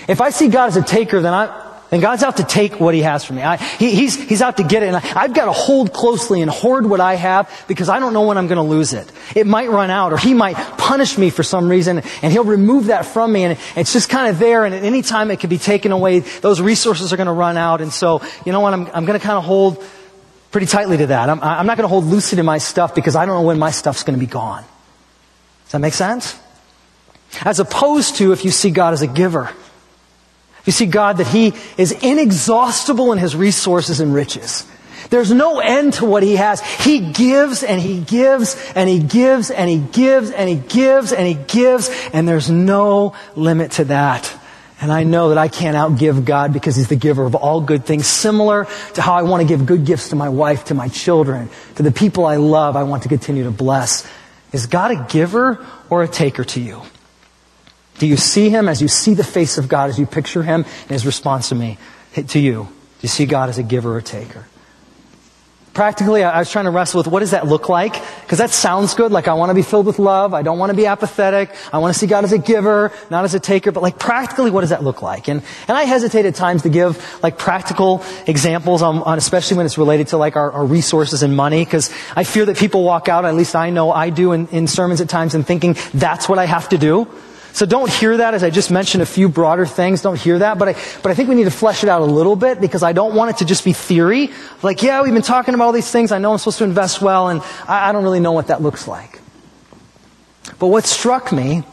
If 0.06 0.20
I 0.20 0.30
see 0.30 0.48
God 0.48 0.66
as 0.68 0.76
a 0.76 0.82
taker, 0.82 1.20
then 1.20 1.34
I, 1.34 1.67
and 1.90 2.02
God's 2.02 2.22
out 2.22 2.36
to 2.36 2.44
take 2.44 2.78
what 2.78 2.94
He 2.94 3.00
has 3.00 3.24
from 3.24 3.36
me. 3.36 3.42
I, 3.42 3.56
he, 3.56 3.94
he's, 3.94 4.14
he's 4.14 4.42
out 4.42 4.58
to 4.58 4.62
get 4.62 4.82
it. 4.82 4.88
And 4.88 4.96
I, 4.96 5.00
have 5.00 5.32
got 5.32 5.46
to 5.46 5.52
hold 5.52 5.92
closely 5.92 6.42
and 6.42 6.50
hoard 6.50 6.84
what 6.84 7.00
I 7.00 7.14
have 7.14 7.50
because 7.66 7.88
I 7.88 7.98
don't 7.98 8.12
know 8.12 8.26
when 8.26 8.36
I'm 8.36 8.46
going 8.46 8.56
to 8.56 8.62
lose 8.62 8.92
it. 8.92 9.10
It 9.34 9.46
might 9.46 9.70
run 9.70 9.90
out 9.90 10.12
or 10.12 10.18
He 10.18 10.34
might 10.34 10.56
punish 10.56 11.16
me 11.16 11.30
for 11.30 11.42
some 11.42 11.68
reason 11.68 12.02
and 12.22 12.32
He'll 12.32 12.44
remove 12.44 12.86
that 12.86 13.06
from 13.06 13.32
me. 13.32 13.44
And 13.44 13.58
it's 13.74 13.92
just 13.92 14.10
kind 14.10 14.28
of 14.28 14.38
there. 14.38 14.66
And 14.66 14.74
at 14.74 14.84
any 14.84 15.00
time 15.00 15.30
it 15.30 15.40
can 15.40 15.48
be 15.48 15.58
taken 15.58 15.90
away. 15.90 16.20
Those 16.20 16.60
resources 16.60 17.12
are 17.12 17.16
going 17.16 17.26
to 17.26 17.32
run 17.32 17.56
out. 17.56 17.80
And 17.80 17.92
so, 17.92 18.22
you 18.44 18.52
know 18.52 18.60
what? 18.60 18.74
I'm, 18.74 18.86
I'm 18.92 19.06
going 19.06 19.18
to 19.18 19.24
kind 19.24 19.38
of 19.38 19.44
hold 19.44 19.82
pretty 20.50 20.66
tightly 20.66 20.98
to 20.98 21.06
that. 21.06 21.30
I'm, 21.30 21.42
I'm 21.42 21.66
not 21.66 21.78
going 21.78 21.84
to 21.84 21.88
hold 21.88 22.04
loosely 22.04 22.36
to 22.36 22.42
my 22.42 22.58
stuff 22.58 22.94
because 22.94 23.16
I 23.16 23.24
don't 23.24 23.34
know 23.34 23.46
when 23.46 23.58
my 23.58 23.70
stuff's 23.70 24.02
going 24.02 24.18
to 24.18 24.24
be 24.24 24.30
gone. 24.30 24.64
Does 25.64 25.72
that 25.72 25.78
make 25.78 25.94
sense? 25.94 26.38
As 27.42 27.60
opposed 27.60 28.16
to 28.16 28.32
if 28.32 28.44
you 28.44 28.50
see 28.50 28.70
God 28.70 28.92
as 28.92 29.00
a 29.00 29.06
giver. 29.06 29.50
You 30.68 30.72
see, 30.72 30.84
God, 30.84 31.16
that 31.16 31.26
He 31.28 31.54
is 31.78 31.92
inexhaustible 31.92 33.10
in 33.12 33.18
His 33.18 33.34
resources 33.34 34.00
and 34.00 34.12
riches. 34.12 34.66
There's 35.08 35.32
no 35.32 35.60
end 35.60 35.94
to 35.94 36.04
what 36.04 36.22
He 36.22 36.36
has. 36.36 36.60
He 36.60 37.10
gives 37.10 37.62
and 37.62 37.80
He 37.80 38.02
gives 38.02 38.54
and 38.74 38.86
He 38.86 38.98
gives 38.98 39.50
and 39.50 39.70
He 39.70 39.78
gives 39.78 40.30
and 40.30 40.46
He 40.46 40.56
gives 40.56 41.10
and 41.14 41.26
He 41.26 41.42
gives 41.46 41.88
and 42.12 42.28
there's 42.28 42.50
no 42.50 43.14
limit 43.34 43.70
to 43.72 43.84
that. 43.84 44.30
And 44.82 44.92
I 44.92 45.04
know 45.04 45.30
that 45.30 45.38
I 45.38 45.48
can't 45.48 45.74
outgive 45.74 46.26
God 46.26 46.52
because 46.52 46.76
He's 46.76 46.88
the 46.88 46.96
giver 46.96 47.24
of 47.24 47.34
all 47.34 47.62
good 47.62 47.86
things, 47.86 48.06
similar 48.06 48.66
to 48.92 49.00
how 49.00 49.14
I 49.14 49.22
want 49.22 49.40
to 49.40 49.48
give 49.48 49.64
good 49.64 49.86
gifts 49.86 50.10
to 50.10 50.16
my 50.16 50.28
wife, 50.28 50.66
to 50.66 50.74
my 50.74 50.88
children, 50.88 51.48
to 51.76 51.82
the 51.82 51.92
people 51.92 52.26
I 52.26 52.36
love, 52.36 52.76
I 52.76 52.82
want 52.82 53.04
to 53.04 53.08
continue 53.08 53.44
to 53.44 53.50
bless. 53.50 54.06
Is 54.52 54.66
God 54.66 54.90
a 54.90 55.06
giver 55.08 55.66
or 55.88 56.02
a 56.02 56.08
taker 56.08 56.44
to 56.44 56.60
you? 56.60 56.82
Do 57.98 58.06
you 58.06 58.16
see 58.16 58.48
him 58.48 58.68
as 58.68 58.80
you 58.80 58.88
see 58.88 59.14
the 59.14 59.24
face 59.24 59.58
of 59.58 59.68
God, 59.68 59.90
as 59.90 59.98
you 59.98 60.06
picture 60.06 60.42
him 60.42 60.64
in 60.64 60.88
his 60.88 61.04
response 61.04 61.48
to 61.50 61.54
me, 61.54 61.78
to 62.14 62.38
you? 62.38 62.64
Do 62.64 63.02
you 63.02 63.08
see 63.08 63.26
God 63.26 63.48
as 63.48 63.58
a 63.58 63.62
giver 63.62 63.94
or 63.94 64.00
taker? 64.00 64.46
Practically, 65.78 66.24
I 66.24 66.40
was 66.40 66.50
trying 66.50 66.64
to 66.64 66.72
wrestle 66.72 66.98
with 66.98 67.06
what 67.06 67.20
does 67.20 67.30
that 67.30 67.46
look 67.46 67.68
like? 67.68 67.92
Because 68.22 68.38
that 68.38 68.50
sounds 68.50 68.94
good. 68.94 69.12
Like 69.12 69.28
I 69.28 69.34
want 69.34 69.50
to 69.50 69.54
be 69.54 69.62
filled 69.62 69.86
with 69.86 70.00
love. 70.00 70.34
I 70.34 70.42
don't 70.42 70.58
want 70.58 70.70
to 70.70 70.76
be 70.76 70.86
apathetic. 70.86 71.54
I 71.72 71.78
want 71.78 71.94
to 71.94 71.98
see 72.00 72.08
God 72.08 72.24
as 72.24 72.32
a 72.32 72.38
giver, 72.38 72.90
not 73.10 73.22
as 73.22 73.34
a 73.34 73.38
taker. 73.38 73.70
But 73.70 73.84
like 73.84 73.96
practically, 73.96 74.50
what 74.50 74.62
does 74.62 74.70
that 74.70 74.82
look 74.82 75.02
like? 75.02 75.28
And, 75.28 75.40
and 75.68 75.76
I 75.76 75.84
hesitate 75.84 76.26
at 76.26 76.34
times 76.34 76.62
to 76.62 76.68
give 76.68 77.22
like 77.22 77.38
practical 77.38 78.02
examples 78.26 78.82
on, 78.82 79.04
on 79.04 79.18
especially 79.18 79.56
when 79.56 79.66
it's 79.66 79.78
related 79.78 80.08
to 80.08 80.16
like 80.16 80.34
our, 80.34 80.50
our 80.50 80.64
resources 80.64 81.22
and 81.22 81.36
money. 81.36 81.64
Because 81.64 81.94
I 82.16 82.24
fear 82.24 82.44
that 82.46 82.56
people 82.56 82.82
walk 82.82 83.08
out, 83.08 83.24
at 83.24 83.36
least 83.36 83.54
I 83.54 83.70
know 83.70 83.92
I 83.92 84.10
do 84.10 84.32
in, 84.32 84.48
in 84.48 84.66
sermons 84.66 85.00
at 85.00 85.08
times 85.08 85.36
and 85.36 85.46
thinking 85.46 85.76
that's 85.94 86.28
what 86.28 86.40
I 86.40 86.46
have 86.46 86.70
to 86.70 86.78
do. 86.78 87.06
So 87.58 87.66
don't 87.66 87.90
hear 87.90 88.18
that 88.18 88.34
as 88.34 88.44
I 88.44 88.50
just 88.50 88.70
mentioned 88.70 89.02
a 89.02 89.06
few 89.06 89.28
broader 89.28 89.66
things. 89.66 90.00
Don't 90.00 90.16
hear 90.16 90.38
that. 90.38 90.60
But 90.60 90.68
I, 90.68 90.72
but 91.02 91.10
I 91.10 91.14
think 91.14 91.28
we 91.28 91.34
need 91.34 91.46
to 91.46 91.50
flesh 91.50 91.82
it 91.82 91.88
out 91.88 92.02
a 92.02 92.04
little 92.04 92.36
bit 92.36 92.60
because 92.60 92.84
I 92.84 92.92
don't 92.92 93.16
want 93.16 93.32
it 93.32 93.38
to 93.38 93.44
just 93.44 93.64
be 93.64 93.72
theory. 93.72 94.30
Like, 94.62 94.80
yeah, 94.84 95.02
we've 95.02 95.12
been 95.12 95.22
talking 95.22 95.54
about 95.54 95.64
all 95.64 95.72
these 95.72 95.90
things. 95.90 96.12
I 96.12 96.18
know 96.18 96.30
I'm 96.30 96.38
supposed 96.38 96.58
to 96.58 96.64
invest 96.64 97.02
well 97.02 97.30
and 97.30 97.42
I, 97.66 97.88
I 97.88 97.92
don't 97.92 98.04
really 98.04 98.20
know 98.20 98.30
what 98.30 98.46
that 98.46 98.62
looks 98.62 98.86
like. 98.86 99.20
But 100.60 100.68
what 100.68 100.84
struck 100.84 101.32
me 101.32 101.64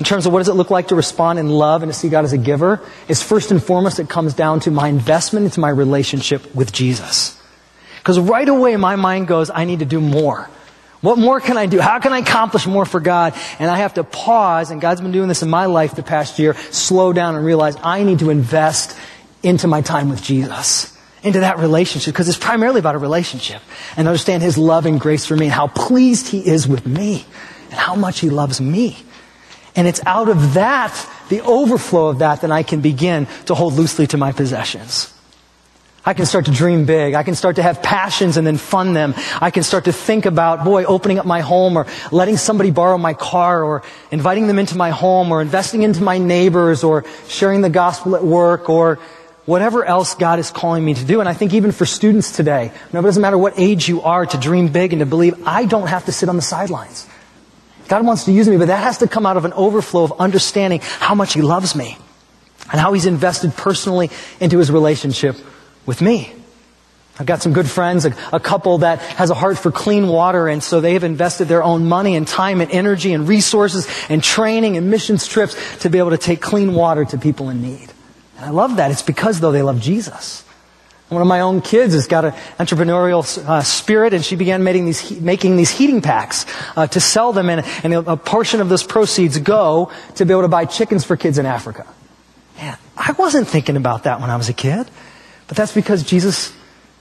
in 0.00 0.04
terms 0.04 0.26
of 0.26 0.32
what 0.32 0.40
does 0.40 0.48
it 0.48 0.54
look 0.54 0.72
like 0.72 0.88
to 0.88 0.96
respond 0.96 1.38
in 1.38 1.48
love 1.48 1.84
and 1.84 1.92
to 1.92 1.96
see 1.96 2.08
God 2.08 2.24
as 2.24 2.32
a 2.32 2.38
giver 2.38 2.80
is 3.06 3.22
first 3.22 3.52
and 3.52 3.62
foremost 3.62 4.00
it 4.00 4.08
comes 4.08 4.34
down 4.34 4.58
to 4.66 4.72
my 4.72 4.88
investment 4.88 5.44
into 5.44 5.60
my 5.60 5.70
relationship 5.70 6.52
with 6.56 6.72
Jesus. 6.72 7.40
Because 7.98 8.18
right 8.18 8.48
away 8.48 8.76
my 8.76 8.96
mind 8.96 9.28
goes, 9.28 9.48
I 9.48 9.64
need 9.64 9.78
to 9.78 9.84
do 9.84 10.00
more. 10.00 10.50
What 11.04 11.18
more 11.18 11.38
can 11.38 11.58
I 11.58 11.66
do? 11.66 11.80
How 11.80 11.98
can 11.98 12.14
I 12.14 12.20
accomplish 12.20 12.66
more 12.66 12.86
for 12.86 12.98
God? 12.98 13.34
And 13.58 13.70
I 13.70 13.76
have 13.76 13.92
to 13.94 14.04
pause, 14.04 14.70
and 14.70 14.80
God's 14.80 15.02
been 15.02 15.12
doing 15.12 15.28
this 15.28 15.42
in 15.42 15.50
my 15.50 15.66
life 15.66 15.94
the 15.94 16.02
past 16.02 16.38
year, 16.38 16.54
slow 16.54 17.12
down 17.12 17.36
and 17.36 17.44
realize 17.44 17.76
I 17.82 18.04
need 18.04 18.20
to 18.20 18.30
invest 18.30 18.98
into 19.42 19.68
my 19.68 19.82
time 19.82 20.08
with 20.08 20.22
Jesus, 20.22 20.96
into 21.22 21.40
that 21.40 21.58
relationship, 21.58 22.14
because 22.14 22.26
it's 22.30 22.38
primarily 22.38 22.80
about 22.80 22.94
a 22.94 22.98
relationship, 22.98 23.60
and 23.98 24.08
understand 24.08 24.42
His 24.42 24.56
love 24.56 24.86
and 24.86 24.98
grace 24.98 25.26
for 25.26 25.36
me, 25.36 25.44
and 25.44 25.52
how 25.52 25.66
pleased 25.66 26.28
He 26.28 26.40
is 26.40 26.66
with 26.66 26.86
me, 26.86 27.26
and 27.64 27.74
how 27.74 27.94
much 27.94 28.20
He 28.20 28.30
loves 28.30 28.58
me. 28.58 28.96
And 29.76 29.86
it's 29.86 30.00
out 30.06 30.30
of 30.30 30.54
that, 30.54 31.06
the 31.28 31.42
overflow 31.42 32.06
of 32.06 32.20
that, 32.20 32.40
that 32.40 32.50
I 32.50 32.62
can 32.62 32.80
begin 32.80 33.26
to 33.44 33.54
hold 33.54 33.74
loosely 33.74 34.06
to 34.06 34.16
my 34.16 34.32
possessions. 34.32 35.13
I 36.06 36.12
can 36.12 36.26
start 36.26 36.44
to 36.46 36.50
dream 36.50 36.84
big. 36.84 37.14
I 37.14 37.22
can 37.22 37.34
start 37.34 37.56
to 37.56 37.62
have 37.62 37.82
passions 37.82 38.36
and 38.36 38.46
then 38.46 38.58
fund 38.58 38.94
them. 38.94 39.14
I 39.40 39.50
can 39.50 39.62
start 39.62 39.86
to 39.86 39.92
think 39.92 40.26
about, 40.26 40.62
boy, 40.62 40.84
opening 40.84 41.18
up 41.18 41.24
my 41.24 41.40
home 41.40 41.78
or 41.78 41.86
letting 42.12 42.36
somebody 42.36 42.70
borrow 42.70 42.98
my 42.98 43.14
car 43.14 43.64
or 43.64 43.82
inviting 44.10 44.46
them 44.46 44.58
into 44.58 44.76
my 44.76 44.90
home 44.90 45.32
or 45.32 45.40
investing 45.40 45.82
into 45.82 46.02
my 46.02 46.18
neighbors 46.18 46.84
or 46.84 47.06
sharing 47.26 47.62
the 47.62 47.70
gospel 47.70 48.16
at 48.16 48.22
work 48.22 48.68
or 48.68 48.98
whatever 49.46 49.82
else 49.82 50.14
God 50.14 50.38
is 50.38 50.50
calling 50.50 50.84
me 50.84 50.92
to 50.92 51.04
do. 51.04 51.20
And 51.20 51.28
I 51.28 51.32
think 51.32 51.54
even 51.54 51.72
for 51.72 51.86
students 51.86 52.36
today, 52.36 52.70
no, 52.92 53.00
it 53.00 53.02
doesn't 53.02 53.22
matter 53.22 53.38
what 53.38 53.54
age 53.56 53.88
you 53.88 54.02
are 54.02 54.26
to 54.26 54.36
dream 54.36 54.68
big 54.68 54.92
and 54.92 55.00
to 55.00 55.06
believe 55.06 55.46
I 55.46 55.64
don't 55.64 55.88
have 55.88 56.04
to 56.04 56.12
sit 56.12 56.28
on 56.28 56.36
the 56.36 56.42
sidelines. 56.42 57.08
God 57.88 58.04
wants 58.04 58.24
to 58.24 58.32
use 58.32 58.46
me, 58.46 58.58
but 58.58 58.68
that 58.68 58.82
has 58.82 58.98
to 58.98 59.08
come 59.08 59.24
out 59.24 59.38
of 59.38 59.46
an 59.46 59.54
overflow 59.54 60.04
of 60.04 60.12
understanding 60.20 60.80
how 60.82 61.14
much 61.14 61.32
He 61.32 61.40
loves 61.40 61.74
me 61.74 61.96
and 62.70 62.78
how 62.78 62.92
He's 62.92 63.06
invested 63.06 63.54
personally 63.56 64.10
into 64.38 64.58
His 64.58 64.70
relationship 64.70 65.36
with 65.86 66.00
me. 66.00 66.32
I've 67.18 67.26
got 67.26 67.42
some 67.42 67.52
good 67.52 67.70
friends, 67.70 68.04
a, 68.06 68.14
a, 68.32 68.40
couple 68.40 68.78
that 68.78 68.98
has 68.98 69.30
a 69.30 69.34
heart 69.34 69.56
for 69.56 69.70
clean 69.70 70.08
water, 70.08 70.48
and 70.48 70.60
so 70.60 70.80
they 70.80 70.94
have 70.94 71.04
invested 71.04 71.46
their 71.46 71.62
own 71.62 71.86
money 71.86 72.16
and 72.16 72.26
time 72.26 72.60
and 72.60 72.70
energy 72.72 73.12
and 73.12 73.28
resources 73.28 73.88
and 74.08 74.22
training 74.22 74.76
and 74.76 74.90
missions 74.90 75.28
trips 75.28 75.54
to 75.78 75.90
be 75.90 75.98
able 75.98 76.10
to 76.10 76.18
take 76.18 76.40
clean 76.40 76.74
water 76.74 77.04
to 77.04 77.16
people 77.16 77.50
in 77.50 77.62
need. 77.62 77.92
And 78.36 78.46
I 78.46 78.50
love 78.50 78.76
that. 78.76 78.90
It's 78.90 79.02
because, 79.02 79.38
though, 79.38 79.52
they 79.52 79.62
love 79.62 79.80
Jesus. 79.80 80.42
One 81.08 81.22
of 81.22 81.28
my 81.28 81.40
own 81.40 81.60
kids 81.60 81.94
has 81.94 82.08
got 82.08 82.24
an 82.24 82.32
entrepreneurial 82.58 83.22
uh, 83.46 83.62
spirit, 83.62 84.12
and 84.12 84.24
she 84.24 84.34
began 84.34 84.64
making 84.64 84.86
these, 84.86 85.20
making 85.20 85.56
these 85.56 85.70
heating 85.70 86.02
packs 86.02 86.46
uh, 86.76 86.88
to 86.88 86.98
sell 86.98 87.32
them, 87.32 87.48
and, 87.48 87.64
and 87.84 87.94
a 87.94 88.16
portion 88.16 88.60
of 88.60 88.68
those 88.68 88.82
proceeds 88.82 89.38
go 89.38 89.92
to 90.16 90.26
be 90.26 90.32
able 90.32 90.42
to 90.42 90.48
buy 90.48 90.64
chickens 90.64 91.04
for 91.04 91.16
kids 91.16 91.38
in 91.38 91.46
Africa. 91.46 91.86
Man, 92.56 92.76
I 92.96 93.12
wasn't 93.12 93.46
thinking 93.46 93.76
about 93.76 94.04
that 94.04 94.20
when 94.20 94.30
I 94.30 94.36
was 94.36 94.48
a 94.48 94.52
kid. 94.52 94.90
But 95.48 95.56
that's 95.56 95.72
because 95.72 96.02
Jesus, 96.02 96.52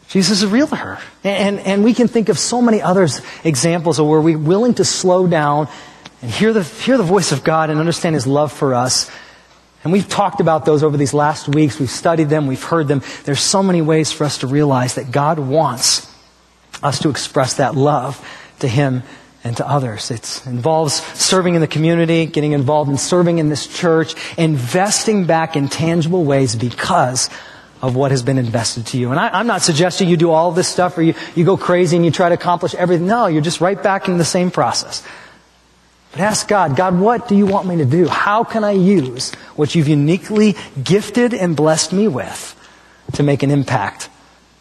Jesus 0.09 0.43
is 0.43 0.49
real 0.49 0.67
to 0.67 0.75
her. 0.75 0.99
And, 1.23 1.59
and 1.59 1.83
we 1.83 1.93
can 1.93 2.07
think 2.07 2.29
of 2.29 2.37
so 2.37 2.61
many 2.61 2.81
other 2.81 3.07
examples 3.43 3.99
of 3.99 4.07
where 4.07 4.21
we're 4.21 4.37
willing 4.37 4.73
to 4.75 4.85
slow 4.85 5.27
down 5.27 5.67
and 6.21 6.31
hear 6.31 6.53
the, 6.53 6.63
hear 6.63 6.97
the 6.97 7.03
voice 7.03 7.31
of 7.31 7.43
God 7.43 7.69
and 7.69 7.79
understand 7.79 8.15
His 8.15 8.27
love 8.27 8.51
for 8.51 8.73
us. 8.73 9.09
And 9.83 9.91
we've 9.91 10.07
talked 10.07 10.39
about 10.39 10.65
those 10.65 10.81
over 10.81 10.95
these 10.95 11.13
last 11.13 11.49
weeks. 11.49 11.79
We've 11.79 11.89
studied 11.89 12.29
them. 12.29 12.47
We've 12.47 12.63
heard 12.63 12.87
them. 12.87 13.01
There's 13.25 13.41
so 13.41 13.61
many 13.61 13.81
ways 13.81 14.11
for 14.11 14.23
us 14.23 14.39
to 14.39 14.47
realize 14.47 14.95
that 14.95 15.11
God 15.11 15.39
wants 15.39 16.09
us 16.81 16.99
to 16.99 17.09
express 17.09 17.55
that 17.55 17.75
love 17.75 18.25
to 18.59 18.67
Him 18.67 19.03
and 19.43 19.57
to 19.57 19.67
others. 19.67 20.09
It 20.09 20.41
involves 20.45 20.93
serving 21.19 21.55
in 21.55 21.61
the 21.61 21.67
community, 21.67 22.25
getting 22.25 22.53
involved 22.53 22.89
in 22.89 22.97
serving 22.97 23.39
in 23.39 23.49
this 23.49 23.67
church, 23.67 24.15
investing 24.37 25.25
back 25.25 25.57
in 25.57 25.67
tangible 25.67 26.23
ways 26.23 26.55
because 26.55 27.29
of 27.83 27.97
what 27.97 28.11
has 28.11 28.23
been 28.23 28.37
invested 28.37 28.85
to 28.87 28.97
you. 28.97 29.11
And 29.11 29.19
I, 29.19 29.41
am 29.41 29.45
not 29.45 29.61
suggesting 29.61 30.07
you 30.07 30.15
do 30.15 30.31
all 30.31 30.53
this 30.53 30.69
stuff 30.69 30.97
or 30.97 31.01
you, 31.01 31.15
you 31.35 31.43
go 31.43 31.57
crazy 31.57 31.97
and 31.97 32.05
you 32.05 32.11
try 32.11 32.29
to 32.29 32.35
accomplish 32.35 32.73
everything. 32.73 33.07
No, 33.07 33.27
you're 33.27 33.41
just 33.41 33.59
right 33.59 33.83
back 33.83 34.07
in 34.07 34.17
the 34.17 34.23
same 34.23 34.51
process. 34.51 35.05
But 36.13 36.21
ask 36.21 36.47
God, 36.47 36.77
God, 36.77 36.97
what 36.97 37.27
do 37.27 37.35
you 37.35 37.45
want 37.45 37.67
me 37.67 37.75
to 37.77 37.85
do? 37.85 38.07
How 38.07 38.45
can 38.45 38.63
I 38.63 38.71
use 38.71 39.33
what 39.57 39.75
you've 39.75 39.89
uniquely 39.89 40.55
gifted 40.81 41.33
and 41.33 41.57
blessed 41.57 41.91
me 41.91 42.07
with 42.07 42.57
to 43.13 43.23
make 43.23 43.43
an 43.43 43.51
impact 43.51 44.09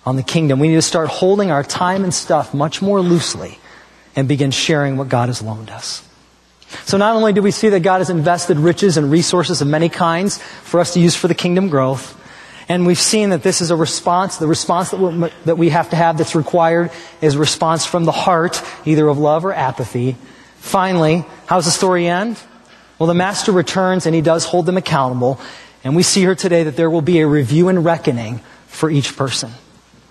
on 0.05 0.17
the 0.17 0.25
kingdom? 0.25 0.59
We 0.59 0.67
need 0.67 0.75
to 0.75 0.83
start 0.83 1.09
holding 1.09 1.53
our 1.53 1.63
time 1.63 2.03
and 2.03 2.13
stuff 2.13 2.53
much 2.53 2.83
more 2.83 3.01
loosely 3.01 3.61
and 4.17 4.27
begin 4.27 4.51
sharing 4.51 4.97
what 4.97 5.09
God 5.09 5.29
has 5.29 5.41
loaned 5.41 5.71
us. 5.71 6.03
So 6.87 6.97
not 6.97 7.15
only 7.15 7.33
do 7.33 7.41
we 7.41 7.53
see 7.53 7.69
that 7.69 7.81
God 7.81 7.99
has 7.99 8.11
invested 8.11 8.57
riches 8.57 8.97
and 8.97 9.13
resources 9.13 9.63
of 9.63 9.69
many 9.69 9.89
kinds 9.89 10.39
for 10.39 10.81
us 10.81 10.95
to 10.95 11.01
use 11.01 11.15
for 11.15 11.29
the 11.29 11.37
kingdom 11.37 11.69
growth, 11.69 12.19
and 12.69 12.87
we've 12.87 13.01
seen 13.01 13.31
that 13.31 13.43
this 13.43 13.61
is 13.61 13.71
a 13.71 13.77
response. 13.77 14.37
The 14.37 14.47
response 14.47 14.91
that 14.91 14.99
we, 14.99 15.31
that 15.45 15.59
we 15.59 15.71
have 15.71 15.91
to 15.91 15.97
have 15.97 16.19
that's 16.19 16.35
required 16.35 16.91
is 17.21 17.35
a 17.35 17.39
response 17.39 17.87
from 17.87 18.05
the 18.05 18.13
heart, 18.13 18.63
either 18.85 19.09
of 19.09 19.19
love 19.19 19.45
or 19.45 19.53
apathy. 19.53 20.17
Finally, 20.59 21.25
how 21.47 21.57
does 21.57 21.65
the 21.65 21.71
story 21.71 22.07
end? 22.07 22.39
Well, 22.99 23.07
the 23.09 23.15
master 23.15 23.53
returns 23.53 24.07
and 24.07 24.15
he 24.15 24.21
does 24.21 24.45
hold 24.45 24.67
them 24.67 24.77
accountable. 24.77 25.41
And 25.85 25.97
we 25.97 26.03
see 26.03 26.21
here 26.21 26.37
today 26.37 26.63
that 26.65 26.77
there 26.77 26.91
will 26.91 27.03
be 27.03 27.21
a 27.21 27.27
review 27.27 27.69
and 27.69 27.85
reckoning 27.85 28.41
for 28.69 28.89
each 28.89 29.17
person. 29.17 29.51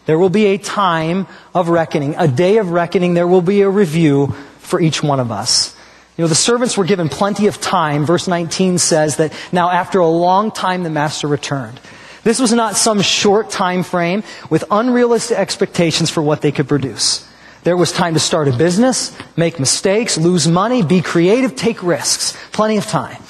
There 0.05 0.19
will 0.19 0.29
be 0.29 0.47
a 0.47 0.57
time 0.57 1.27
of 1.53 1.69
reckoning, 1.69 2.15
a 2.17 2.27
day 2.27 2.57
of 2.57 2.71
reckoning. 2.71 3.13
There 3.13 3.27
will 3.27 3.41
be 3.41 3.61
a 3.61 3.69
review 3.69 4.35
for 4.59 4.81
each 4.81 5.01
one 5.01 5.19
of 5.19 5.31
us. 5.31 5.75
You 6.17 6.23
know, 6.23 6.27
the 6.27 6.35
servants 6.35 6.77
were 6.77 6.83
given 6.83 7.07
plenty 7.07 7.47
of 7.47 7.61
time. 7.61 8.05
Verse 8.05 8.27
19 8.27 8.77
says 8.77 9.17
that 9.17 9.33
now 9.51 9.69
after 9.69 9.99
a 9.99 10.07
long 10.07 10.51
time 10.51 10.83
the 10.83 10.89
master 10.89 11.27
returned. 11.27 11.79
This 12.23 12.39
was 12.39 12.53
not 12.53 12.75
some 12.75 13.01
short 13.01 13.49
time 13.49 13.83
frame 13.83 14.23
with 14.49 14.63
unrealistic 14.69 15.37
expectations 15.37 16.09
for 16.09 16.21
what 16.21 16.41
they 16.41 16.51
could 16.51 16.67
produce. 16.67 17.27
There 17.63 17.77
was 17.77 17.91
time 17.91 18.15
to 18.15 18.19
start 18.19 18.47
a 18.47 18.53
business, 18.53 19.15
make 19.37 19.59
mistakes, 19.59 20.17
lose 20.17 20.47
money, 20.47 20.81
be 20.81 21.01
creative, 21.01 21.55
take 21.55 21.83
risks. 21.83 22.35
Plenty 22.51 22.77
of 22.77 22.87
time. 22.87 23.21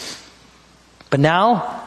But 1.09 1.19
now, 1.19 1.83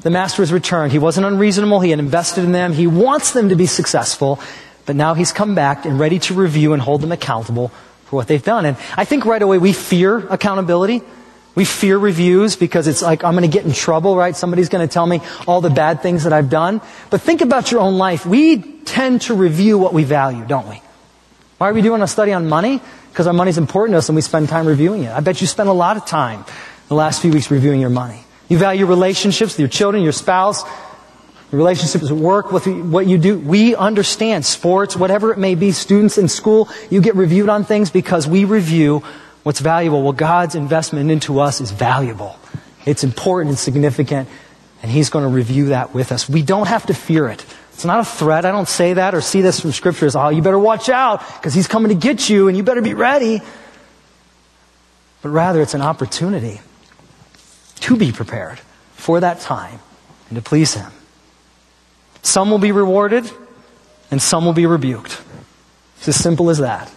the 0.00 0.10
master 0.10 0.42
has 0.42 0.52
returned. 0.52 0.92
He 0.92 0.98
wasn't 0.98 1.26
unreasonable. 1.26 1.80
He 1.80 1.90
had 1.90 2.00
invested 2.00 2.44
in 2.44 2.52
them. 2.52 2.72
He 2.72 2.86
wants 2.86 3.32
them 3.32 3.48
to 3.48 3.56
be 3.56 3.66
successful. 3.66 4.40
But 4.86 4.96
now 4.96 5.14
he's 5.14 5.32
come 5.32 5.54
back 5.54 5.86
and 5.86 5.98
ready 5.98 6.18
to 6.20 6.34
review 6.34 6.72
and 6.72 6.82
hold 6.82 7.00
them 7.00 7.12
accountable 7.12 7.68
for 8.06 8.16
what 8.16 8.26
they've 8.28 8.42
done. 8.42 8.66
And 8.66 8.76
I 8.96 9.04
think 9.04 9.24
right 9.24 9.40
away 9.40 9.58
we 9.58 9.72
fear 9.72 10.18
accountability. 10.28 11.02
We 11.54 11.64
fear 11.64 11.98
reviews 11.98 12.56
because 12.56 12.88
it's 12.88 13.00
like, 13.00 13.22
I'm 13.22 13.34
going 13.34 13.48
to 13.48 13.54
get 13.54 13.64
in 13.64 13.72
trouble, 13.72 14.16
right? 14.16 14.34
Somebody's 14.34 14.68
going 14.68 14.86
to 14.86 14.92
tell 14.92 15.06
me 15.06 15.20
all 15.46 15.60
the 15.60 15.70
bad 15.70 16.02
things 16.02 16.24
that 16.24 16.32
I've 16.32 16.50
done. 16.50 16.80
But 17.10 17.20
think 17.20 17.42
about 17.42 17.70
your 17.70 17.80
own 17.80 17.96
life. 17.96 18.26
We 18.26 18.60
tend 18.82 19.22
to 19.22 19.34
review 19.34 19.78
what 19.78 19.92
we 19.92 20.02
value, 20.02 20.44
don't 20.44 20.68
we? 20.68 20.82
Why 21.58 21.70
are 21.70 21.74
we 21.74 21.82
doing 21.82 22.02
a 22.02 22.08
study 22.08 22.32
on 22.32 22.48
money? 22.48 22.80
Because 23.10 23.28
our 23.28 23.32
money's 23.32 23.58
important 23.58 23.94
to 23.94 23.98
us 23.98 24.08
and 24.08 24.16
we 24.16 24.22
spend 24.22 24.48
time 24.48 24.66
reviewing 24.66 25.04
it. 25.04 25.12
I 25.12 25.20
bet 25.20 25.40
you 25.40 25.46
spent 25.46 25.68
a 25.68 25.72
lot 25.72 25.96
of 25.96 26.04
time 26.06 26.44
the 26.88 26.94
last 26.94 27.22
few 27.22 27.30
weeks 27.30 27.50
reviewing 27.50 27.80
your 27.80 27.90
money. 27.90 28.20
You 28.48 28.58
value 28.58 28.86
relationships 28.86 29.52
with 29.52 29.60
your 29.60 29.68
children, 29.68 30.02
your 30.02 30.12
spouse, 30.12 30.64
your 31.52 31.58
relationships 31.58 32.10
at 32.10 32.16
work, 32.16 32.50
with 32.50 32.66
what 32.66 33.06
you 33.06 33.16
do. 33.16 33.38
We 33.38 33.76
understand 33.76 34.44
sports, 34.44 34.96
whatever 34.96 35.32
it 35.32 35.38
may 35.38 35.54
be, 35.54 35.70
students 35.70 36.18
in 36.18 36.28
school, 36.28 36.68
you 36.90 37.00
get 37.00 37.14
reviewed 37.14 37.48
on 37.48 37.64
things 37.64 37.90
because 37.90 38.26
we 38.26 38.44
review 38.44 39.04
what's 39.44 39.60
valuable. 39.60 40.02
Well, 40.02 40.12
God's 40.12 40.56
investment 40.56 41.10
into 41.10 41.38
us 41.38 41.60
is 41.60 41.70
valuable. 41.70 42.36
It's 42.84 43.04
important 43.04 43.50
and 43.50 43.58
significant, 43.58 44.28
and 44.82 44.90
He's 44.90 45.10
going 45.10 45.24
to 45.24 45.28
review 45.28 45.66
that 45.66 45.94
with 45.94 46.10
us. 46.10 46.28
We 46.28 46.42
don't 46.42 46.66
have 46.66 46.86
to 46.86 46.94
fear 46.94 47.28
it. 47.28 47.46
It's 47.72 47.84
not 47.84 48.00
a 48.00 48.04
threat. 48.04 48.44
I 48.44 48.50
don't 48.50 48.68
say 48.68 48.94
that 48.94 49.14
or 49.14 49.20
see 49.20 49.40
this 49.40 49.60
from 49.60 49.72
Scripture 49.72 50.06
as, 50.06 50.16
oh, 50.16 50.28
you 50.28 50.42
better 50.42 50.58
watch 50.58 50.88
out 50.88 51.20
because 51.36 51.54
He's 51.54 51.68
coming 51.68 51.88
to 51.90 51.94
get 51.94 52.28
you 52.28 52.48
and 52.48 52.56
you 52.56 52.62
better 52.62 52.82
be 52.82 52.94
ready. 52.94 53.40
But 55.22 55.30
rather, 55.30 55.62
it's 55.62 55.74
an 55.74 55.82
opportunity 55.82 56.60
to 57.80 57.96
be 57.96 58.12
prepared 58.12 58.60
for 58.92 59.20
that 59.20 59.40
time 59.40 59.80
and 60.28 60.36
to 60.36 60.42
please 60.42 60.74
Him. 60.74 60.90
Some 62.22 62.50
will 62.50 62.58
be 62.58 62.72
rewarded 62.72 63.30
and 64.10 64.20
some 64.20 64.44
will 64.44 64.52
be 64.52 64.66
rebuked. 64.66 65.20
It's 65.98 66.08
as 66.08 66.16
simple 66.16 66.50
as 66.50 66.58
that. 66.58 66.90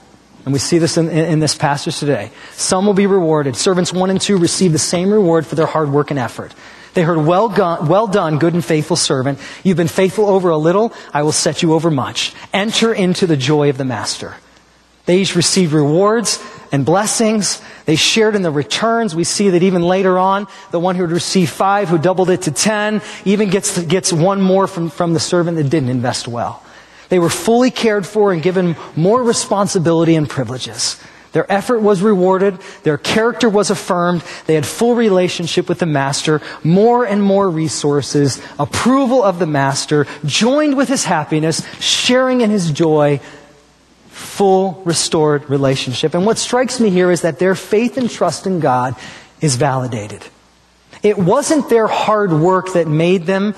And 0.47 0.53
we 0.53 0.59
see 0.59 0.77
this 0.77 0.95
in, 0.95 1.09
in, 1.09 1.41
this 1.41 1.55
passage 1.55 1.99
today. 1.99 2.31
Some 2.53 2.85
will 2.85 2.93
be 2.93 3.05
rewarded. 3.05 3.57
Servants 3.57 3.91
one 3.91 4.09
and 4.09 4.21
two 4.21 4.37
receive 4.37 4.71
the 4.71 4.79
same 4.79 5.11
reward 5.11 5.45
for 5.45 5.55
their 5.55 5.65
hard 5.65 5.89
work 5.91 6.09
and 6.09 6.17
effort. 6.17 6.55
They 6.93 7.03
heard, 7.03 7.17
well, 7.17 7.49
done, 7.49 7.89
well 7.89 8.07
done, 8.07 8.39
good 8.39 8.53
and 8.53 8.63
faithful 8.63 8.95
servant. 8.95 9.39
You've 9.65 9.75
been 9.75 9.89
faithful 9.89 10.25
over 10.25 10.49
a 10.49 10.55
little. 10.55 10.93
I 11.13 11.23
will 11.23 11.33
set 11.33 11.63
you 11.63 11.73
over 11.73 11.91
much. 11.91 12.33
Enter 12.53 12.93
into 12.93 13.27
the 13.27 13.35
joy 13.35 13.69
of 13.69 13.77
the 13.77 13.83
master. 13.83 14.35
They 15.05 15.19
each 15.19 15.35
received 15.35 15.73
rewards 15.73 16.41
and 16.71 16.85
blessings. 16.85 17.61
They 17.83 17.97
shared 17.97 18.33
in 18.33 18.41
the 18.41 18.49
returns. 18.49 19.13
We 19.13 19.25
see 19.25 19.49
that 19.49 19.63
even 19.63 19.81
later 19.81 20.17
on, 20.17 20.47
the 20.71 20.79
one 20.79 20.95
who 20.95 21.01
had 21.01 21.11
received 21.11 21.51
five, 21.51 21.89
who 21.89 21.97
doubled 21.97 22.29
it 22.29 22.43
to 22.43 22.51
ten, 22.51 23.01
even 23.25 23.49
gets, 23.49 23.83
gets 23.83 24.13
one 24.13 24.39
more 24.39 24.65
from, 24.65 24.91
from 24.91 25.11
the 25.11 25.19
servant 25.19 25.57
that 25.57 25.65
didn't 25.65 25.89
invest 25.89 26.25
well. 26.25 26.63
They 27.09 27.19
were 27.19 27.29
fully 27.29 27.71
cared 27.71 28.05
for 28.05 28.33
and 28.33 28.41
given 28.41 28.75
more 28.95 29.23
responsibility 29.23 30.15
and 30.15 30.29
privileges. 30.29 30.99
Their 31.31 31.51
effort 31.51 31.79
was 31.79 32.01
rewarded. 32.01 32.57
Their 32.83 32.97
character 32.97 33.49
was 33.49 33.69
affirmed. 33.69 34.23
They 34.45 34.55
had 34.55 34.65
full 34.65 34.95
relationship 34.95 35.69
with 35.69 35.79
the 35.79 35.85
master, 35.85 36.41
more 36.63 37.05
and 37.05 37.21
more 37.21 37.49
resources, 37.49 38.41
approval 38.57 39.23
of 39.23 39.37
the 39.37 39.45
master, 39.45 40.07
joined 40.25 40.75
with 40.75 40.89
his 40.89 41.05
happiness, 41.05 41.61
sharing 41.79 42.41
in 42.41 42.49
his 42.49 42.71
joy, 42.71 43.19
full 44.09 44.81
restored 44.83 45.49
relationship. 45.49 46.15
And 46.15 46.25
what 46.25 46.37
strikes 46.37 46.79
me 46.79 46.89
here 46.89 47.11
is 47.11 47.21
that 47.21 47.39
their 47.39 47.55
faith 47.55 47.97
and 47.97 48.09
trust 48.09 48.47
in 48.47 48.59
God 48.59 48.95
is 49.39 49.57
validated. 49.57 50.25
It 51.03 51.17
wasn't 51.17 51.69
their 51.69 51.87
hard 51.87 52.31
work 52.31 52.73
that 52.73 52.87
made 52.87 53.25
them 53.25 53.53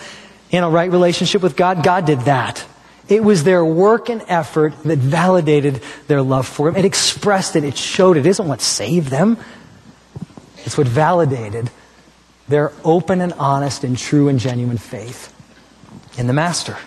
in 0.51 0.63
a 0.63 0.69
right 0.69 0.91
relationship 0.91 1.41
with 1.41 1.55
God. 1.55 1.83
God 1.83 2.05
did 2.05 2.19
that. 2.21 2.65
It 3.09 3.23
was 3.23 3.43
their 3.43 3.65
work 3.65 4.09
and 4.09 4.23
effort 4.27 4.83
that 4.83 4.99
validated 4.99 5.81
their 6.07 6.21
love 6.21 6.47
for 6.47 6.69
Him. 6.69 6.75
It 6.75 6.85
expressed 6.85 7.55
it. 7.55 7.63
It 7.63 7.75
showed 7.75 8.17
it. 8.17 8.21
It 8.21 8.29
isn't 8.29 8.47
what 8.47 8.61
saved 8.61 9.09
them. 9.09 9.37
It's 10.63 10.77
what 10.77 10.87
validated 10.87 11.71
their 12.47 12.71
open 12.83 13.21
and 13.21 13.33
honest 13.33 13.83
and 13.83 13.97
true 13.97 14.27
and 14.27 14.39
genuine 14.39 14.77
faith 14.77 15.33
in 16.17 16.27
the 16.27 16.33
Master. 16.33 16.77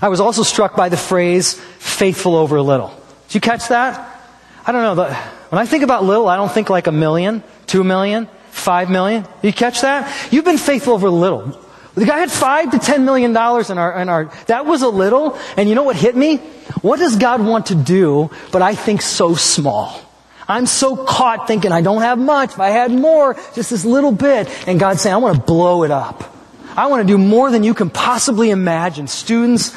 I 0.00 0.08
was 0.08 0.20
also 0.20 0.44
struck 0.44 0.76
by 0.76 0.88
the 0.88 0.96
phrase, 0.96 1.54
faithful 1.78 2.36
over 2.36 2.60
little. 2.62 2.94
Did 3.28 3.34
you 3.34 3.40
catch 3.40 3.68
that? 3.68 4.22
I 4.66 4.72
don't 4.72 4.96
know. 4.96 5.04
When 5.48 5.58
I 5.58 5.66
think 5.66 5.82
about 5.82 6.04
little, 6.04 6.28
I 6.28 6.36
don't 6.36 6.50
think 6.50 6.70
like 6.70 6.86
a 6.86 6.92
million, 6.92 7.42
two 7.66 7.82
million, 7.82 8.28
five 8.50 8.88
million. 8.88 9.22
Did 9.42 9.48
you 9.48 9.52
catch 9.52 9.80
that? 9.80 10.32
You've 10.32 10.44
been 10.44 10.58
faithful 10.58 10.94
over 10.94 11.10
little. 11.10 11.58
The 11.94 12.06
guy 12.06 12.18
had 12.18 12.30
five 12.30 12.70
to 12.70 12.78
ten 12.78 13.04
million 13.04 13.32
dollars 13.32 13.70
in 13.70 13.78
our, 13.78 14.00
in 14.00 14.08
our, 14.08 14.26
that 14.46 14.64
was 14.64 14.82
a 14.82 14.88
little, 14.88 15.38
and 15.56 15.68
you 15.68 15.74
know 15.74 15.82
what 15.82 15.96
hit 15.96 16.16
me? 16.16 16.36
What 16.82 16.98
does 16.98 17.16
God 17.16 17.44
want 17.44 17.66
to 17.66 17.74
do, 17.74 18.30
but 18.52 18.62
I 18.62 18.74
think 18.74 19.02
so 19.02 19.34
small? 19.34 20.00
I'm 20.48 20.66
so 20.66 20.96
caught 20.96 21.46
thinking 21.46 21.70
I 21.70 21.80
don't 21.80 22.02
have 22.02 22.18
much. 22.18 22.50
If 22.50 22.60
I 22.60 22.70
had 22.70 22.90
more, 22.90 23.34
just 23.54 23.70
this 23.70 23.84
little 23.84 24.10
bit. 24.10 24.48
And 24.66 24.80
God's 24.80 25.00
saying, 25.00 25.14
I 25.14 25.18
want 25.18 25.36
to 25.36 25.42
blow 25.42 25.84
it 25.84 25.92
up. 25.92 26.34
I 26.76 26.86
want 26.88 27.02
to 27.02 27.06
do 27.06 27.18
more 27.18 27.52
than 27.52 27.62
you 27.62 27.72
can 27.72 27.88
possibly 27.88 28.50
imagine. 28.50 29.06
Students, 29.06 29.76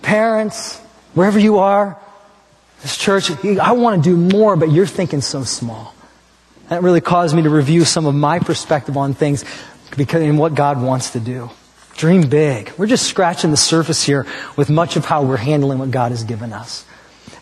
parents, 0.00 0.78
wherever 1.12 1.38
you 1.38 1.58
are, 1.58 1.98
this 2.80 2.96
church, 2.96 3.30
I 3.44 3.72
want 3.72 4.02
to 4.02 4.10
do 4.10 4.16
more, 4.16 4.56
but 4.56 4.70
you're 4.70 4.86
thinking 4.86 5.20
so 5.20 5.44
small. 5.44 5.94
That 6.68 6.82
really 6.82 7.00
caused 7.00 7.36
me 7.36 7.42
to 7.42 7.50
review 7.50 7.84
some 7.84 8.06
of 8.06 8.14
my 8.14 8.38
perspective 8.38 8.96
on 8.96 9.14
things 9.14 9.44
because 9.96 10.22
in 10.22 10.36
what 10.36 10.54
God 10.54 10.80
wants 10.80 11.10
to 11.10 11.20
do. 11.20 11.50
Dream 11.96 12.28
big. 12.28 12.72
We're 12.78 12.86
just 12.86 13.06
scratching 13.06 13.50
the 13.50 13.56
surface 13.56 14.04
here 14.04 14.26
with 14.56 14.70
much 14.70 14.96
of 14.96 15.04
how 15.04 15.24
we're 15.24 15.36
handling 15.36 15.78
what 15.78 15.90
God 15.90 16.12
has 16.12 16.22
given 16.22 16.52
us. 16.52 16.84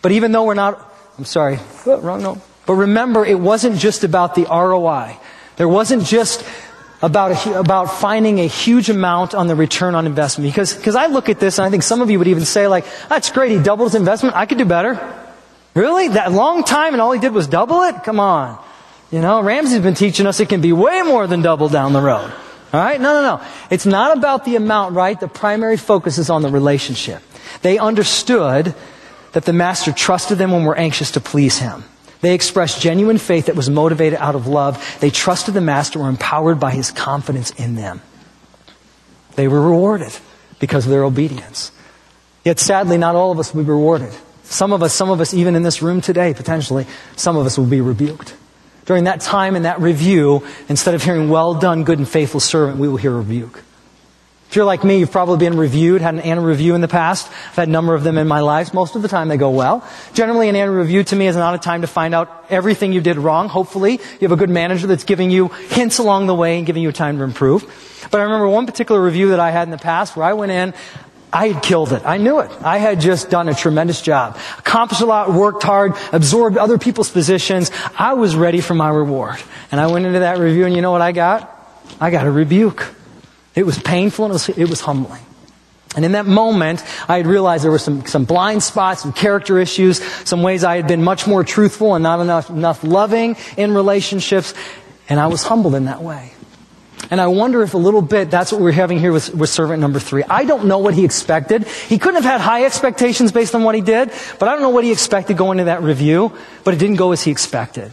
But 0.00 0.12
even 0.12 0.32
though 0.32 0.44
we're 0.44 0.54
not, 0.54 0.94
I'm 1.18 1.24
sorry, 1.24 1.59
oh, 1.87 2.00
wrong 2.00 2.22
note. 2.22 2.40
But 2.64 2.74
remember, 2.74 3.24
it 3.24 3.38
wasn't 3.38 3.78
just 3.78 4.02
about 4.02 4.35
the 4.35 4.44
ROI. 4.44 5.18
There 5.57 5.68
wasn't 5.68 6.05
just 6.05 6.44
about, 7.03 7.47
a, 7.47 7.61
about 7.61 7.86
finding 7.86 8.40
a 8.40 8.47
huge 8.47 8.88
amount 8.88 9.34
on 9.34 9.47
the 9.47 9.55
return 9.55 9.94
on 9.94 10.07
investment. 10.07 10.51
Because, 10.51 10.74
because 10.74 10.97
I 10.97 11.07
look 11.07 11.28
at 11.28 11.38
this 11.38 11.59
and 11.59 11.66
I 11.66 11.70
think 11.70 11.82
some 11.82 12.01
of 12.01 12.11
you 12.11 12.18
would 12.18 12.28
even 12.28 12.44
say 12.44 12.66
like, 12.66 12.86
that's 13.09 13.30
great, 13.30 13.53
he 13.53 13.62
doubled 13.62 13.88
his 13.88 13.94
investment, 13.94 14.36
I 14.36 14.47
could 14.47 14.59
do 14.59 14.64
better. 14.64 14.99
Really? 15.74 16.09
That 16.09 16.32
long 16.32 16.64
time 16.64 16.94
and 16.94 17.03
all 17.03 17.12
he 17.12 17.20
did 17.20 17.32
was 17.32 17.47
double 17.47 17.82
it? 17.82 18.03
Come 18.05 18.18
on. 18.18 18.62
You 19.11 19.20
know, 19.20 19.40
Ramsey's 19.40 19.80
been 19.80 19.94
teaching 19.94 20.26
us 20.26 20.40
it 20.40 20.48
can 20.48 20.61
be 20.61 20.72
way 20.72 21.02
more 21.02 21.26
than 21.26 21.42
double 21.42 21.68
down 21.68 21.92
the 21.92 22.00
road. 22.00 22.32
All 22.72 22.80
right? 22.80 23.00
No, 23.00 23.12
no, 23.12 23.36
no. 23.36 23.46
It's 23.70 23.86
not 23.86 24.16
about 24.16 24.44
the 24.44 24.57
amount, 24.57 24.94
right? 24.94 25.18
The 25.18 25.28
primary 25.28 25.76
focus 25.76 26.18
is 26.18 26.28
on 26.28 26.42
the 26.42 26.50
relationship. 26.50 27.22
They 27.62 27.78
understood 27.78 28.74
that 29.32 29.44
the 29.44 29.52
master 29.52 29.92
trusted 29.92 30.38
them 30.38 30.50
when 30.50 30.64
we're 30.64 30.74
anxious 30.74 31.12
to 31.12 31.20
please 31.20 31.59
him. 31.59 31.84
They 32.20 32.34
expressed 32.34 32.80
genuine 32.80 33.18
faith 33.18 33.46
that 33.46 33.54
was 33.54 33.70
motivated 33.70 34.18
out 34.18 34.34
of 34.34 34.46
love. 34.46 34.98
They 35.00 35.11
trusted 35.11 35.54
the 35.54 35.61
master, 35.61 36.00
were 36.00 36.09
empowered 36.09 36.59
by 36.59 36.72
his 36.72 36.90
confidence 36.90 37.50
in 37.50 37.76
them. 37.76 38.00
They 39.36 39.46
were 39.46 39.61
rewarded 39.61 40.16
because 40.59 40.86
of 40.86 40.90
their 40.90 41.04
obedience. 41.04 41.70
Yet 42.44 42.59
sadly, 42.59 42.98
not 42.98 43.14
all 43.14 43.30
of 43.30 43.38
us 43.38 43.54
will 43.54 43.62
be 43.62 43.70
rewarded. 43.70 44.12
Some 44.44 44.72
of 44.72 44.82
us, 44.82 44.92
some 44.92 45.11
of 45.11 45.20
us, 45.20 45.34
even 45.34 45.54
in 45.54 45.62
this 45.62 45.82
room 45.82 46.00
today, 46.00 46.32
potentially, 46.32 46.86
some 47.16 47.36
of 47.36 47.46
us 47.46 47.59
will 47.59 47.66
be 47.66 47.80
rebuked. 47.80 48.34
During 48.87 49.05
that 49.05 49.20
time 49.20 49.57
and 49.57 49.64
that 49.64 49.80
review, 49.80 50.47
instead 50.68 50.95
of 50.95 51.03
hearing, 51.03 51.28
well 51.28 51.55
done, 51.55 51.84
good 51.84 51.99
and 51.99 52.09
faithful 52.09 52.41
servant, 52.41 52.78
we 52.78 52.89
will 52.89 52.97
hear 52.97 53.12
rebuke. 53.12 53.62
If 54.49 54.55
you're 54.55 54.64
like 54.64 54.84
me, 54.84 55.01
you've 55.01 55.11
probably 55.11 55.39
been 55.39 55.59
reviewed, 55.59 56.01
had 56.01 56.14
an 56.14 56.20
annual 56.20 56.47
review 56.47 56.76
in 56.76 56.80
the 56.80 56.89
past. 56.89 57.28
I've 57.28 57.57
had 57.57 57.68
a 57.68 57.70
number 57.70 57.95
of 57.95 58.05
them 58.05 58.16
in 58.16 58.28
my 58.28 58.41
life. 58.41 58.72
Most 58.72 58.95
of 58.95 59.03
the 59.03 59.09
time 59.09 59.26
they 59.26 59.37
go 59.37 59.51
well. 59.51 59.87
Generally, 60.14 60.49
an 60.49 60.57
annual 60.57 60.76
review 60.76 61.03
to 61.03 61.16
me 61.16 61.26
is 61.26 61.34
not 61.34 61.55
a 61.55 61.59
time 61.59 61.80
to 61.80 61.89
find 61.89 62.14
out 62.14 62.47
everything 62.49 62.93
you 62.93 63.01
did 63.01 63.18
wrong. 63.18 63.49
Hopefully, 63.49 63.95
you 63.95 64.18
have 64.20 64.32
a 64.32 64.37
good 64.37 64.49
manager 64.49 64.87
that's 64.87 65.05
giving 65.05 65.32
you 65.32 65.49
hints 65.49 65.99
along 65.99 66.28
the 66.28 66.34
way 66.34 66.59
and 66.59 66.66
giving 66.66 66.84
you 66.84 66.93
time 66.93 67.18
to 67.18 67.24
improve. 67.24 67.64
But 68.11 68.20
I 68.20 68.24
remember 68.24 68.49
one 68.49 68.66
particular 68.66 69.03
review 69.03 69.30
that 69.30 69.41
I 69.41 69.51
had 69.51 69.66
in 69.66 69.72
the 69.72 69.78
past 69.78 70.16
where 70.16 70.24
I 70.24 70.32
went 70.34 70.53
in, 70.53 70.74
I 71.33 71.49
had 71.49 71.62
killed 71.62 71.93
it. 71.93 72.03
I 72.05 72.16
knew 72.18 72.41
it. 72.41 72.51
I 72.62 72.79
had 72.79 73.01
just 73.01 73.31
done 73.31 73.49
a 73.49 73.55
tremendous 73.55 74.01
job. 74.01 74.39
Accomplished 74.59 75.03
a 75.03 75.07
lot, 75.07 75.33
worked 75.33 75.62
hard, 75.62 75.95
absorbed 76.12 76.57
other 76.57 76.79
people's 76.79 77.11
positions. 77.11 77.70
I 77.99 78.14
was 78.14 78.37
ready 78.37 78.61
for 78.61 78.74
my 78.74 78.89
reward. 78.89 79.37
And 79.70 79.81
I 79.81 79.89
went 79.89 80.07
into 80.07 80.20
that 80.20 80.39
review 80.39 80.66
and 80.66 80.74
you 80.74 80.83
know 80.83 80.93
what 80.93 81.03
I 81.03 81.12
got? 81.12 81.53
I 82.01 82.11
got 82.11 82.27
a 82.27 82.31
rebuke. 82.31 82.87
It 83.55 83.64
was 83.64 83.79
painful 83.79 84.27
and 84.27 84.33
it 84.33 84.35
was, 84.35 84.49
it 84.51 84.70
was 84.70 84.81
humbling. 84.81 85.22
And 85.97 86.05
in 86.05 86.12
that 86.12 86.27
moment, 86.27 86.85
I 87.09 87.16
had 87.16 87.27
realized 87.27 87.64
there 87.64 87.70
were 87.70 87.79
some, 87.79 88.05
some 88.07 88.27
blind 88.27 88.62
spots, 88.62 89.03
some 89.03 89.14
character 89.14 89.59
issues, 89.59 90.03
some 90.29 90.43
ways 90.43 90.62
I 90.62 90.77
had 90.77 90.87
been 90.87 91.03
much 91.03 91.27
more 91.27 91.43
truthful 91.43 91.95
and 91.95 92.03
not 92.03 92.20
enough, 92.20 92.51
enough 92.51 92.85
loving 92.85 93.37
in 93.57 93.72
relationships. 93.72 94.53
And 95.09 95.18
I 95.18 95.29
was 95.29 95.43
humbled 95.43 95.74
in 95.74 95.87
that 95.87 96.03
way. 96.03 96.33
And 97.11 97.20
I 97.20 97.28
wonder 97.28 97.62
if 97.62 97.74
a 97.74 97.78
little 97.78 98.02
bit 98.02 98.30
that's 98.30 98.50
what 98.50 98.61
we're 98.61 98.72
having 98.72 98.98
here 98.98 99.12
with, 99.12 99.34
with 99.34 99.48
servant 99.48 99.80
number 99.80 99.98
three. 99.98 100.24
I 100.28 100.44
don't 100.44 100.66
know 100.66 100.78
what 100.78 100.94
he 100.94 101.04
expected. 101.04 101.66
He 101.66 101.98
couldn't 101.98 102.22
have 102.22 102.30
had 102.30 102.40
high 102.40 102.64
expectations 102.64 103.32
based 103.32 103.54
on 103.54 103.62
what 103.62 103.74
he 103.74 103.80
did, 103.80 104.11
but 104.38 104.48
I 104.48 104.52
don't 104.52 104.62
know 104.62 104.70
what 104.70 104.84
he 104.84 104.92
expected 104.92 105.36
going 105.36 105.59
into 105.59 105.66
that 105.66 105.82
review, 105.82 106.32
but 106.64 106.74
it 106.74 106.78
didn't 106.78 106.96
go 106.96 107.12
as 107.12 107.22
he 107.22 107.30
expected. 107.30 107.92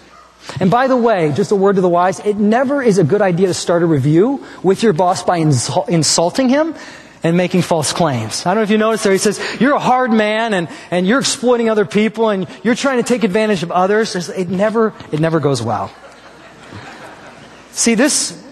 And 0.60 0.70
by 0.70 0.88
the 0.88 0.98
way, 0.98 1.32
just 1.32 1.52
a 1.52 1.56
word 1.56 1.76
to 1.76 1.82
the 1.82 1.90
wise, 1.90 2.20
it 2.20 2.38
never 2.38 2.82
is 2.82 2.98
a 2.98 3.04
good 3.04 3.22
idea 3.22 3.48
to 3.48 3.54
start 3.54 3.82
a 3.84 3.86
review 3.86 4.44
with 4.62 4.84
your 4.84 4.94
boss 4.94 5.24
by 5.24 5.38
insult, 5.38 5.90
insulting 5.90 6.50
him 6.50 6.76
and 7.24 7.38
making 7.38 7.62
false 7.62 7.94
claims. 7.94 8.46
I 8.46 8.50
don't 8.50 8.58
know 8.58 8.64
if 8.64 8.70
you 8.70 8.78
noticed 8.78 9.06
there, 9.06 9.14
he 9.14 9.20
says, 9.20 9.40
you're 9.62 9.74
a 9.74 9.80
hard 9.80 10.12
man 10.12 10.54
and, 10.54 10.68
and 10.92 11.08
you're 11.08 11.20
exploiting 11.20 11.70
other 11.70 11.86
people 11.86 12.30
and 12.30 12.48
you're 12.64 12.76
trying 12.76 12.98
to 12.98 13.04
take 13.04 13.24
advantage 13.24 13.64
of 13.64 13.72
others. 13.72 14.16
It 14.30 14.50
never, 14.50 14.94
it 15.12 15.22
never 15.22 15.40
goes 15.40 15.62
well. 15.62 15.90
See, 17.72 17.96
this, 17.96 18.43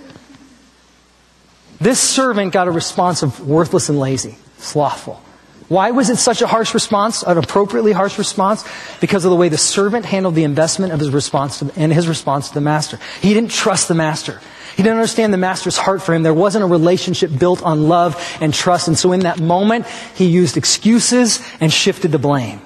this 1.82 2.00
servant 2.00 2.54
got 2.54 2.68
a 2.68 2.72
response 2.72 3.24
of 3.24 3.46
worthless 3.46 3.90
and 3.90 4.00
lazy, 4.00 4.38
slothful. 4.58 5.22
Why 5.68 5.92
was 5.92 6.10
it 6.10 6.18
such 6.18 6.42
a 6.42 6.48
harsh 6.48 6.74
response, 6.74 7.24
an 7.24 7.38
appropriately 7.38 7.94
harsh 7.94 8.18
response? 8.18 8.66
Because 9.00 9.24
of 9.26 9.32
the 9.32 9.38
way 9.38 9.50
the 9.50 9.58
servant 9.58 10.06
handled 10.06 10.36
the 10.36 10.44
investment 10.44 10.92
of 10.92 11.00
his 11.00 11.10
response 11.12 11.60
to, 11.60 11.72
and 11.78 11.94
his 11.94 12.08
response 12.08 12.50
to 12.50 12.54
the 12.54 12.62
master. 12.62 13.00
He 13.22 13.34
didn't 13.34 13.52
trust 13.52 13.88
the 13.88 13.96
master. 13.96 14.42
He 14.76 14.84
didn't 14.84 14.98
understand 14.98 15.34
the 15.34 15.38
master's 15.38 15.78
heart 15.78 16.02
for 16.02 16.14
him. 16.14 16.24
There 16.24 16.34
wasn't 16.34 16.66
a 16.66 16.68
relationship 16.68 17.32
built 17.38 17.64
on 17.64 17.88
love 17.88 18.22
and 18.42 18.54
trust. 18.54 18.88
And 18.90 18.98
so 18.98 19.12
in 19.12 19.22
that 19.22 19.40
moment, 19.40 19.86
he 20.14 20.26
used 20.26 20.58
excuses 20.58 21.42
and 21.60 21.72
shifted 21.72 22.12
the 22.12 22.20
blame. 22.20 22.62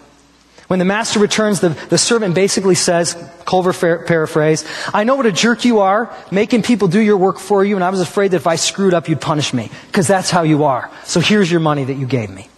When 0.68 0.80
the 0.80 0.86
master 0.86 1.20
returns, 1.20 1.60
the, 1.60 1.70
the 1.70 1.98
servant 1.98 2.34
basically 2.34 2.74
says, 2.74 3.16
Culver 3.46 3.72
paraphrase, 3.72 4.66
I 4.94 5.04
know 5.04 5.16
what 5.16 5.28
a 5.28 5.32
jerk 5.32 5.64
you 5.64 5.80
are, 5.80 6.12
making 6.32 6.64
people 6.64 6.88
do 6.88 7.00
your 7.00 7.18
work 7.18 7.38
for 7.38 7.64
you, 7.64 7.76
and 7.76 7.84
I 7.84 7.92
was 7.92 8.02
afraid 8.02 8.32
that 8.32 8.38
if 8.38 8.48
I 8.48 8.56
screwed 8.56 8.96
up, 8.96 9.08
you'd 9.08 9.22
punish 9.22 9.54
me. 9.54 9.70
Because 9.88 10.08
that's 10.08 10.32
how 10.32 10.42
you 10.42 10.64
are. 10.64 10.90
So 11.04 11.20
here's 11.20 11.52
your 11.52 11.60
money 11.60 11.84
that 11.84 11.94
you 11.94 12.08
gave 12.08 12.32
me. 12.32 12.50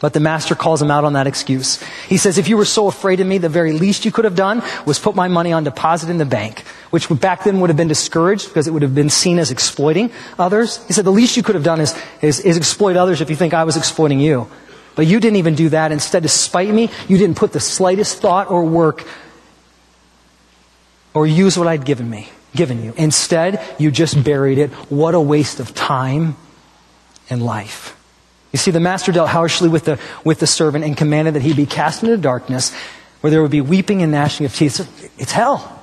But 0.00 0.14
the 0.14 0.20
master 0.20 0.56
calls 0.56 0.82
him 0.82 0.90
out 0.90 1.04
on 1.04 1.12
that 1.12 1.28
excuse. 1.28 1.80
He 2.08 2.16
says, 2.16 2.36
if 2.36 2.48
you 2.48 2.56
were 2.56 2.64
so 2.64 2.88
afraid 2.88 3.20
of 3.20 3.26
me, 3.26 3.38
the 3.38 3.48
very 3.48 3.72
least 3.72 4.04
you 4.04 4.10
could 4.10 4.24
have 4.24 4.34
done 4.34 4.60
was 4.84 4.98
put 4.98 5.14
my 5.14 5.28
money 5.28 5.52
on 5.52 5.62
deposit 5.62 6.10
in 6.10 6.18
the 6.18 6.24
bank, 6.24 6.60
which 6.90 7.08
back 7.08 7.44
then 7.44 7.60
would 7.60 7.70
have 7.70 7.76
been 7.76 7.86
discouraged 7.86 8.48
because 8.48 8.66
it 8.66 8.72
would 8.72 8.82
have 8.82 8.96
been 8.96 9.10
seen 9.10 9.38
as 9.38 9.52
exploiting 9.52 10.10
others. 10.40 10.84
He 10.86 10.92
said, 10.92 11.04
the 11.04 11.12
least 11.12 11.36
you 11.36 11.44
could 11.44 11.54
have 11.54 11.62
done 11.62 11.80
is, 11.80 11.96
is, 12.20 12.40
is 12.40 12.56
exploit 12.56 12.96
others 12.96 13.20
if 13.20 13.30
you 13.30 13.36
think 13.36 13.54
I 13.54 13.62
was 13.62 13.76
exploiting 13.76 14.18
you. 14.18 14.48
But 14.94 15.06
you 15.06 15.20
didn't 15.20 15.36
even 15.36 15.54
do 15.54 15.70
that. 15.70 15.92
Instead, 15.92 16.22
to 16.24 16.28
spite 16.28 16.72
me, 16.72 16.90
you 17.08 17.18
didn't 17.18 17.36
put 17.36 17.52
the 17.52 17.60
slightest 17.60 18.20
thought 18.20 18.50
or 18.50 18.64
work 18.64 19.06
or 21.14 21.26
use 21.26 21.58
what 21.58 21.68
I'd 21.68 21.84
given 21.84 22.08
me, 22.08 22.28
given 22.54 22.82
you. 22.82 22.92
Instead, 22.96 23.62
you 23.78 23.90
just 23.90 24.22
buried 24.22 24.58
it. 24.58 24.70
What 24.90 25.14
a 25.14 25.20
waste 25.20 25.60
of 25.60 25.74
time 25.74 26.36
and 27.30 27.42
life. 27.42 27.98
You 28.52 28.58
see, 28.58 28.70
the 28.70 28.80
master 28.80 29.12
dealt 29.12 29.30
harshly 29.30 29.68
with 29.68 29.86
the, 29.86 29.98
with 30.24 30.38
the 30.38 30.46
servant 30.46 30.84
and 30.84 30.96
commanded 30.96 31.34
that 31.34 31.42
he 31.42 31.54
be 31.54 31.66
cast 31.66 32.02
into 32.02 32.16
darkness 32.18 32.74
where 33.20 33.30
there 33.30 33.40
would 33.40 33.50
be 33.50 33.60
weeping 33.60 34.02
and 34.02 34.12
gnashing 34.12 34.44
of 34.44 34.54
teeth. 34.54 35.10
It's 35.18 35.32
hell. 35.32 35.78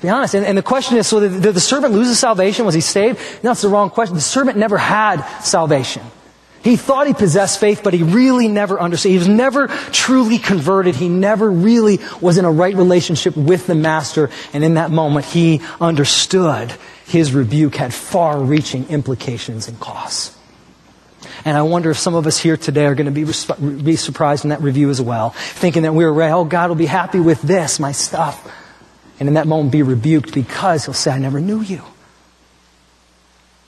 Be 0.00 0.08
honest. 0.08 0.34
And, 0.34 0.44
and 0.44 0.56
the 0.56 0.62
question 0.62 0.96
is, 0.96 1.06
so 1.06 1.18
did, 1.18 1.42
did 1.42 1.54
the 1.54 1.60
servant 1.60 1.94
lose 1.94 2.08
his 2.08 2.18
salvation? 2.18 2.66
Was 2.66 2.74
he 2.74 2.80
saved? 2.80 3.18
No, 3.42 3.50
that's 3.50 3.62
the 3.62 3.68
wrong 3.68 3.90
question. 3.90 4.14
The 4.14 4.20
servant 4.20 4.58
never 4.58 4.76
had 4.76 5.24
salvation. 5.40 6.02
He 6.64 6.76
thought 6.76 7.06
he 7.06 7.12
possessed 7.12 7.60
faith, 7.60 7.82
but 7.84 7.92
he 7.92 8.02
really 8.02 8.48
never 8.48 8.80
understood. 8.80 9.12
He 9.12 9.18
was 9.18 9.28
never 9.28 9.68
truly 9.92 10.38
converted. 10.38 10.96
He 10.96 11.10
never 11.10 11.50
really 11.50 11.98
was 12.22 12.38
in 12.38 12.46
a 12.46 12.50
right 12.50 12.74
relationship 12.74 13.36
with 13.36 13.66
the 13.66 13.74
master. 13.74 14.30
And 14.54 14.64
in 14.64 14.74
that 14.74 14.90
moment, 14.90 15.26
he 15.26 15.60
understood 15.78 16.72
his 17.06 17.34
rebuke 17.34 17.74
had 17.74 17.92
far 17.92 18.40
reaching 18.40 18.88
implications 18.88 19.68
and 19.68 19.78
costs. 19.78 20.34
And 21.44 21.54
I 21.54 21.60
wonder 21.60 21.90
if 21.90 21.98
some 21.98 22.14
of 22.14 22.26
us 22.26 22.38
here 22.38 22.56
today 22.56 22.86
are 22.86 22.94
going 22.94 23.12
to 23.12 23.60
be, 23.66 23.82
be 23.82 23.96
surprised 23.96 24.44
in 24.44 24.48
that 24.48 24.62
review 24.62 24.88
as 24.88 25.02
well, 25.02 25.30
thinking 25.30 25.82
that 25.82 25.92
we 25.92 26.04
are 26.04 26.12
ready, 26.12 26.32
oh, 26.32 26.46
God 26.46 26.70
will 26.70 26.76
be 26.76 26.86
happy 26.86 27.20
with 27.20 27.42
this, 27.42 27.78
my 27.78 27.92
stuff. 27.92 28.50
And 29.20 29.28
in 29.28 29.34
that 29.34 29.46
moment 29.46 29.70
be 29.70 29.82
rebuked 29.82 30.32
because 30.32 30.86
he'll 30.86 30.94
say, 30.94 31.10
I 31.10 31.18
never 31.18 31.40
knew 31.40 31.60
you. 31.60 31.82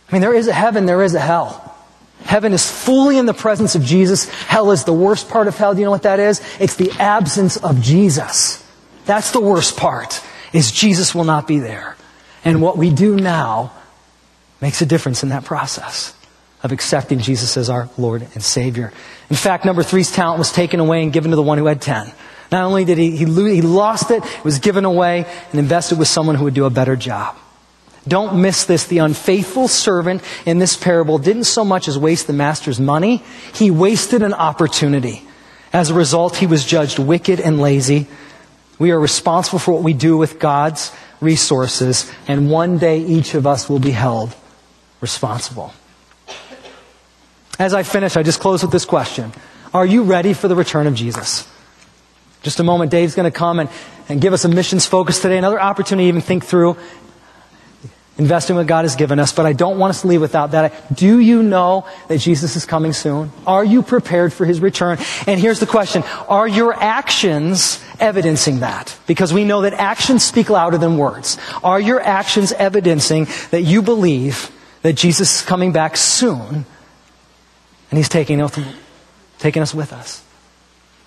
I 0.09 0.13
mean, 0.13 0.23
there 0.23 0.35
is 0.35 0.49
a 0.49 0.55
heaven, 0.55 0.87
there 0.87 1.03
is 1.03 1.15
a 1.15 1.21
hell. 1.21 1.76
Heaven 2.27 2.53
is 2.53 2.71
fully 2.71 3.19
in 3.19 3.27
the 3.27 3.35
presence 3.35 3.75
of 3.75 3.83
Jesus. 3.83 4.29
Hell 4.29 4.71
is 4.73 4.85
the 4.85 4.93
worst 4.93 5.29
part 5.29 5.49
of 5.49 5.57
hell. 5.57 5.75
Do 5.75 5.81
you 5.81 5.85
know 5.85 5.91
what 5.91 6.03
that 6.03 6.21
is? 6.21 6.43
It's 6.61 6.77
the 6.77 6.91
absence 6.99 7.57
of 7.57 7.81
Jesus. 7.81 8.63
That's 9.05 9.31
the 9.31 9.41
worst 9.41 9.77
part, 9.77 10.23
is 10.53 10.73
Jesus 10.73 11.15
will 11.15 11.25
not 11.25 11.47
be 11.47 11.61
there. 11.61 11.97
And 12.45 12.61
what 12.61 12.77
we 12.77 12.91
do 12.91 13.17
now 13.17 13.73
makes 14.61 14.83
a 14.83 14.87
difference 14.87 15.23
in 15.23 15.29
that 15.31 15.45
process 15.45 16.15
of 16.63 16.73
accepting 16.73 17.21
Jesus 17.21 17.57
as 17.57 17.71
our 17.71 17.89
Lord 17.97 18.23
and 18.35 18.43
Savior. 18.43 18.93
In 19.31 19.37
fact, 19.37 19.65
number 19.65 19.83
three's 19.83 20.11
talent 20.11 20.39
was 20.39 20.51
taken 20.51 20.81
away 20.81 21.03
and 21.03 21.13
given 21.13 21.31
to 21.31 21.37
the 21.37 21.43
one 21.43 21.59
who 21.59 21.67
had 21.67 21.81
ten. 21.81 22.13
Not 22.51 22.65
only 22.65 22.85
did 22.85 22.99
he, 22.99 23.17
he, 23.17 23.25
he 23.25 23.63
lost 23.63 24.11
it, 24.11 24.25
it 24.25 24.45
was 24.45 24.59
given 24.59 24.85
away 24.85 25.27
and 25.51 25.61
invested 25.61 25.99
with 25.99 26.09
someone 26.09 26.37
who 26.37 26.45
would 26.45 26.55
do 26.55 26.65
a 26.65 26.71
better 26.71 26.97
job. 26.97 27.37
Don't 28.09 28.41
miss 28.41 28.65
this. 28.65 28.87
The 28.87 28.99
unfaithful 28.99 29.69
servant 29.69 30.23
in 30.45 30.59
this 30.59 30.77
parable 30.77 31.19
didn't 31.19 31.45
so 31.45 31.65
much 31.65 31.89
as 31.89 31.99
waste 31.99 32.27
the 32.27 32.33
master's 32.33 32.79
money, 32.79 33.23
he 33.55 33.71
wasted 33.71 34.23
an 34.23 34.35
opportunity. 34.35 35.23
As 35.73 35.91
a 35.91 35.95
result, 35.95 36.37
he 36.37 36.47
was 36.47 36.65
judged 36.65 36.99
wicked 36.99 37.41
and 37.41 37.61
lazy. 37.61 38.07
We 38.79 38.93
are 38.93 39.01
responsible 39.01 39.59
for 39.59 39.73
what 39.73 39.83
we 39.83 39.93
do 39.93 40.17
with 40.17 40.39
God's 40.39 40.93
resources, 41.21 42.11
and 42.29 42.51
one 42.51 42.79
day 42.79 43.01
each 43.01 43.35
of 43.35 43.47
us 43.47 43.69
will 43.69 43.79
be 43.79 43.91
held 43.91 44.35
responsible. 45.01 45.73
As 47.59 47.73
I 47.75 47.83
finish, 47.83 48.17
I 48.17 48.23
just 48.23 48.41
close 48.41 48.63
with 48.63 48.71
this 48.71 48.85
question 48.85 49.33
Are 49.75 49.87
you 49.87 50.05
ready 50.05 50.33
for 50.33 50.49
the 50.49 50.55
return 50.55 50.87
of 50.87 50.95
Jesus? 50.95 51.49
Just 52.43 52.61
a 52.61 52.65
moment, 52.65 52.91
Dave's 52.91 53.15
going 53.15 53.31
to 53.31 53.37
come 53.37 53.59
and, 53.59 53.69
and 54.09 54.21
give 54.21 54.33
us 54.33 54.45
a 54.45 54.49
missions 54.49 54.87
focus 54.87 55.21
today, 55.21 55.39
another 55.39 55.61
opportunity 55.61 56.05
to 56.05 56.09
even 56.09 56.21
think 56.21 56.45
through 56.45 56.77
investing 58.19 58.57
what 58.57 58.67
God 58.67 58.85
has 58.85 58.97
given 58.97 59.19
us, 59.19 59.33
but 59.33 59.47
I 59.47 59.53
don't 59.53 59.79
want 59.79 59.91
us 59.91 60.01
to 60.01 60.07
leave 60.07 60.21
without 60.21 60.53
that. 60.53 60.95
Do 60.95 61.19
you 61.19 61.43
know 61.43 61.87
that 62.09 62.19
Jesus 62.19 62.57
is 62.57 62.65
coming 62.65 62.93
soon? 62.93 63.31
Are 63.47 63.65
you 63.65 63.83
prepared 63.83 64.33
for 64.33 64.47
his 64.47 64.61
return? 64.61 64.99
And 65.27 65.39
here's 65.39 65.61
the 65.61 65.67
question. 65.67 66.03
Are 66.29 66.49
your 66.49 66.75
actions 66.75 67.83
evidencing 68.01 68.61
that? 68.61 68.97
Because 69.07 69.33
we 69.33 69.45
know 69.45 69.63
that 69.63 69.75
actions 69.75 70.25
speak 70.25 70.49
louder 70.51 70.79
than 70.79 70.97
words. 70.97 71.39
Are 71.63 71.81
your 71.81 72.01
actions 72.01 72.53
evidencing 72.53 73.27
that 73.51 73.63
you 73.63 73.83
believe 73.83 74.51
that 74.83 74.95
Jesus 74.95 75.41
is 75.41 75.43
coming 75.43 75.73
back 75.73 75.97
soon 75.97 76.65
and 77.91 77.99
he's 77.99 78.09
taking 78.09 78.41
us, 78.41 78.59
taking 79.39 79.63
us 79.63 79.75
with 79.75 79.93
us. 79.93 80.23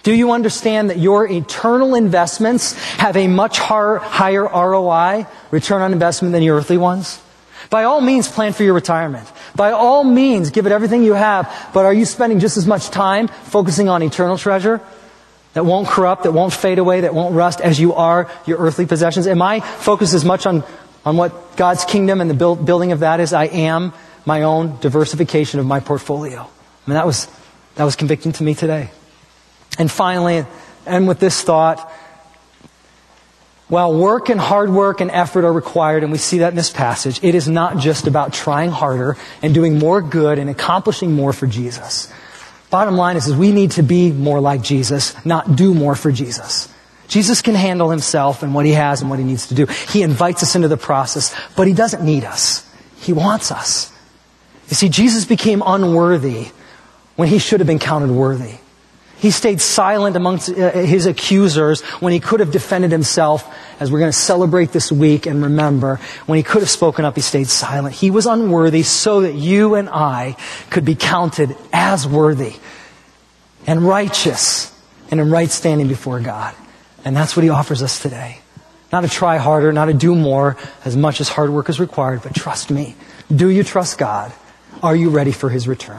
Do 0.09 0.15
you 0.15 0.31
understand 0.31 0.89
that 0.89 0.97
your 0.97 1.29
eternal 1.29 1.93
investments 1.93 2.73
have 2.97 3.15
a 3.15 3.27
much 3.27 3.59
higher 3.59 4.41
ROI, 4.41 5.27
return 5.51 5.83
on 5.83 5.93
investment, 5.93 6.31
than 6.31 6.41
your 6.41 6.57
earthly 6.57 6.79
ones? 6.79 7.21
By 7.69 7.83
all 7.83 8.01
means, 8.01 8.27
plan 8.27 8.53
for 8.53 8.63
your 8.63 8.73
retirement. 8.73 9.31
By 9.55 9.69
all 9.69 10.03
means, 10.03 10.49
give 10.49 10.65
it 10.65 10.71
everything 10.71 11.03
you 11.03 11.13
have, 11.13 11.45
but 11.75 11.85
are 11.85 11.93
you 11.93 12.05
spending 12.05 12.39
just 12.39 12.57
as 12.57 12.65
much 12.65 12.89
time 12.89 13.27
focusing 13.27 13.87
on 13.87 14.01
eternal 14.01 14.39
treasure 14.39 14.81
that 15.53 15.63
won't 15.63 15.87
corrupt, 15.87 16.23
that 16.23 16.31
won't 16.31 16.53
fade 16.53 16.79
away, 16.79 17.01
that 17.01 17.13
won't 17.13 17.35
rust 17.35 17.61
as 17.61 17.79
you 17.79 17.93
are 17.93 18.31
your 18.47 18.57
earthly 18.57 18.87
possessions? 18.87 19.27
Am 19.27 19.43
I 19.43 19.59
focused 19.59 20.15
as 20.15 20.25
much 20.25 20.47
on, 20.47 20.63
on 21.05 21.17
what 21.17 21.55
God's 21.55 21.85
kingdom 21.85 22.19
and 22.19 22.31
the 22.31 22.33
build, 22.33 22.65
building 22.65 22.93
of 22.93 23.01
that 23.01 23.19
is? 23.19 23.31
I 23.31 23.45
am 23.45 23.93
my 24.25 24.41
own 24.41 24.79
diversification 24.79 25.59
of 25.59 25.67
my 25.67 25.79
portfolio. 25.79 26.39
I 26.39 26.89
mean, 26.89 26.95
that 26.95 27.05
was, 27.05 27.27
that 27.75 27.83
was 27.83 27.95
convicting 27.95 28.31
to 28.31 28.43
me 28.43 28.55
today. 28.55 28.89
And 29.77 29.89
finally, 29.89 30.45
and 30.85 31.07
with 31.07 31.19
this 31.19 31.41
thought, 31.41 31.91
While 33.67 33.95
work 33.95 34.29
and 34.29 34.39
hard 34.39 34.71
work 34.71 34.99
and 34.99 35.11
effort 35.11 35.45
are 35.45 35.53
required, 35.53 36.03
and 36.03 36.11
we 36.11 36.17
see 36.17 36.39
that 36.39 36.49
in 36.49 36.55
this 36.55 36.71
passage, 36.71 37.19
it 37.23 37.35
is 37.35 37.47
not 37.47 37.77
just 37.77 38.07
about 38.07 38.33
trying 38.33 38.71
harder 38.71 39.15
and 39.41 39.53
doing 39.53 39.77
more 39.77 40.01
good 40.01 40.39
and 40.39 40.49
accomplishing 40.49 41.13
more 41.13 41.33
for 41.33 41.45
Jesus. 41.45 42.11
Bottom 42.69 42.95
line 42.95 43.15
is, 43.15 43.27
is 43.27 43.35
we 43.35 43.51
need 43.51 43.71
to 43.71 43.83
be 43.83 44.11
more 44.11 44.39
like 44.39 44.61
Jesus, 44.61 45.13
not 45.25 45.55
do 45.55 45.73
more 45.73 45.95
for 45.95 46.11
Jesus. 46.11 46.67
Jesus 47.07 47.41
can 47.41 47.55
handle 47.55 47.89
himself 47.89 48.43
and 48.43 48.53
what 48.53 48.65
he 48.65 48.73
has 48.73 49.01
and 49.01 49.09
what 49.09 49.17
he 49.17 49.25
needs 49.25 49.47
to 49.47 49.55
do. 49.55 49.65
He 49.65 50.03
invites 50.03 50.43
us 50.43 50.55
into 50.55 50.67
the 50.67 50.77
process, 50.77 51.35
but 51.55 51.67
he 51.67 51.73
doesn't 51.73 52.03
need 52.03 52.23
us. 52.23 52.65
He 52.97 53.13
wants 53.13 53.51
us. 53.51 53.91
You 54.69 54.75
see, 54.75 54.89
Jesus 54.89 55.25
became 55.25 55.63
unworthy 55.65 56.49
when 57.15 57.27
he 57.27 57.39
should 57.39 57.59
have 57.59 57.67
been 57.67 57.79
counted 57.79 58.11
worthy. 58.11 58.57
He 59.19 59.31
stayed 59.31 59.59
silent 59.59 60.15
amongst 60.15 60.49
uh, 60.49 60.71
his 60.71 61.05
accusers 61.05 61.81
when 61.99 62.13
he 62.13 62.21
could 62.21 62.39
have 62.39 62.51
defended 62.51 62.91
himself, 62.91 63.45
as 63.79 63.91
we're 63.91 63.99
going 63.99 64.11
to 64.11 64.17
celebrate 64.17 64.71
this 64.71 64.91
week 64.91 65.25
and 65.25 65.43
remember. 65.43 65.99
When 66.25 66.37
he 66.37 66.43
could 66.43 66.61
have 66.61 66.69
spoken 66.69 67.03
up, 67.03 67.15
he 67.15 67.21
stayed 67.21 67.47
silent. 67.47 67.95
He 67.95 68.11
was 68.11 68.25
unworthy 68.25 68.83
so 68.83 69.21
that 69.21 69.35
you 69.35 69.75
and 69.75 69.89
I 69.89 70.37
could 70.69 70.85
be 70.85 70.95
counted 70.95 71.55
as 71.73 72.07
worthy 72.07 72.55
and 73.67 73.83
righteous 73.83 74.73
and 75.11 75.19
in 75.19 75.29
right 75.29 75.49
standing 75.49 75.89
before 75.89 76.21
God. 76.21 76.55
And 77.03 77.15
that's 77.15 77.35
what 77.35 77.43
he 77.43 77.49
offers 77.49 77.83
us 77.83 78.01
today. 78.01 78.39
Not 78.91 79.01
to 79.01 79.09
try 79.09 79.37
harder, 79.37 79.73
not 79.73 79.85
to 79.85 79.93
do 79.93 80.15
more 80.15 80.55
as 80.85 80.95
much 80.95 81.19
as 81.19 81.27
hard 81.27 81.49
work 81.49 81.69
is 81.69 81.79
required, 81.79 82.21
but 82.23 82.33
trust 82.33 82.71
me. 82.71 82.95
Do 83.33 83.49
you 83.49 83.63
trust 83.63 83.97
God? 83.97 84.31
Are 84.81 84.95
you 84.95 85.09
ready 85.09 85.31
for 85.31 85.49
his 85.49 85.67
return? 85.67 85.97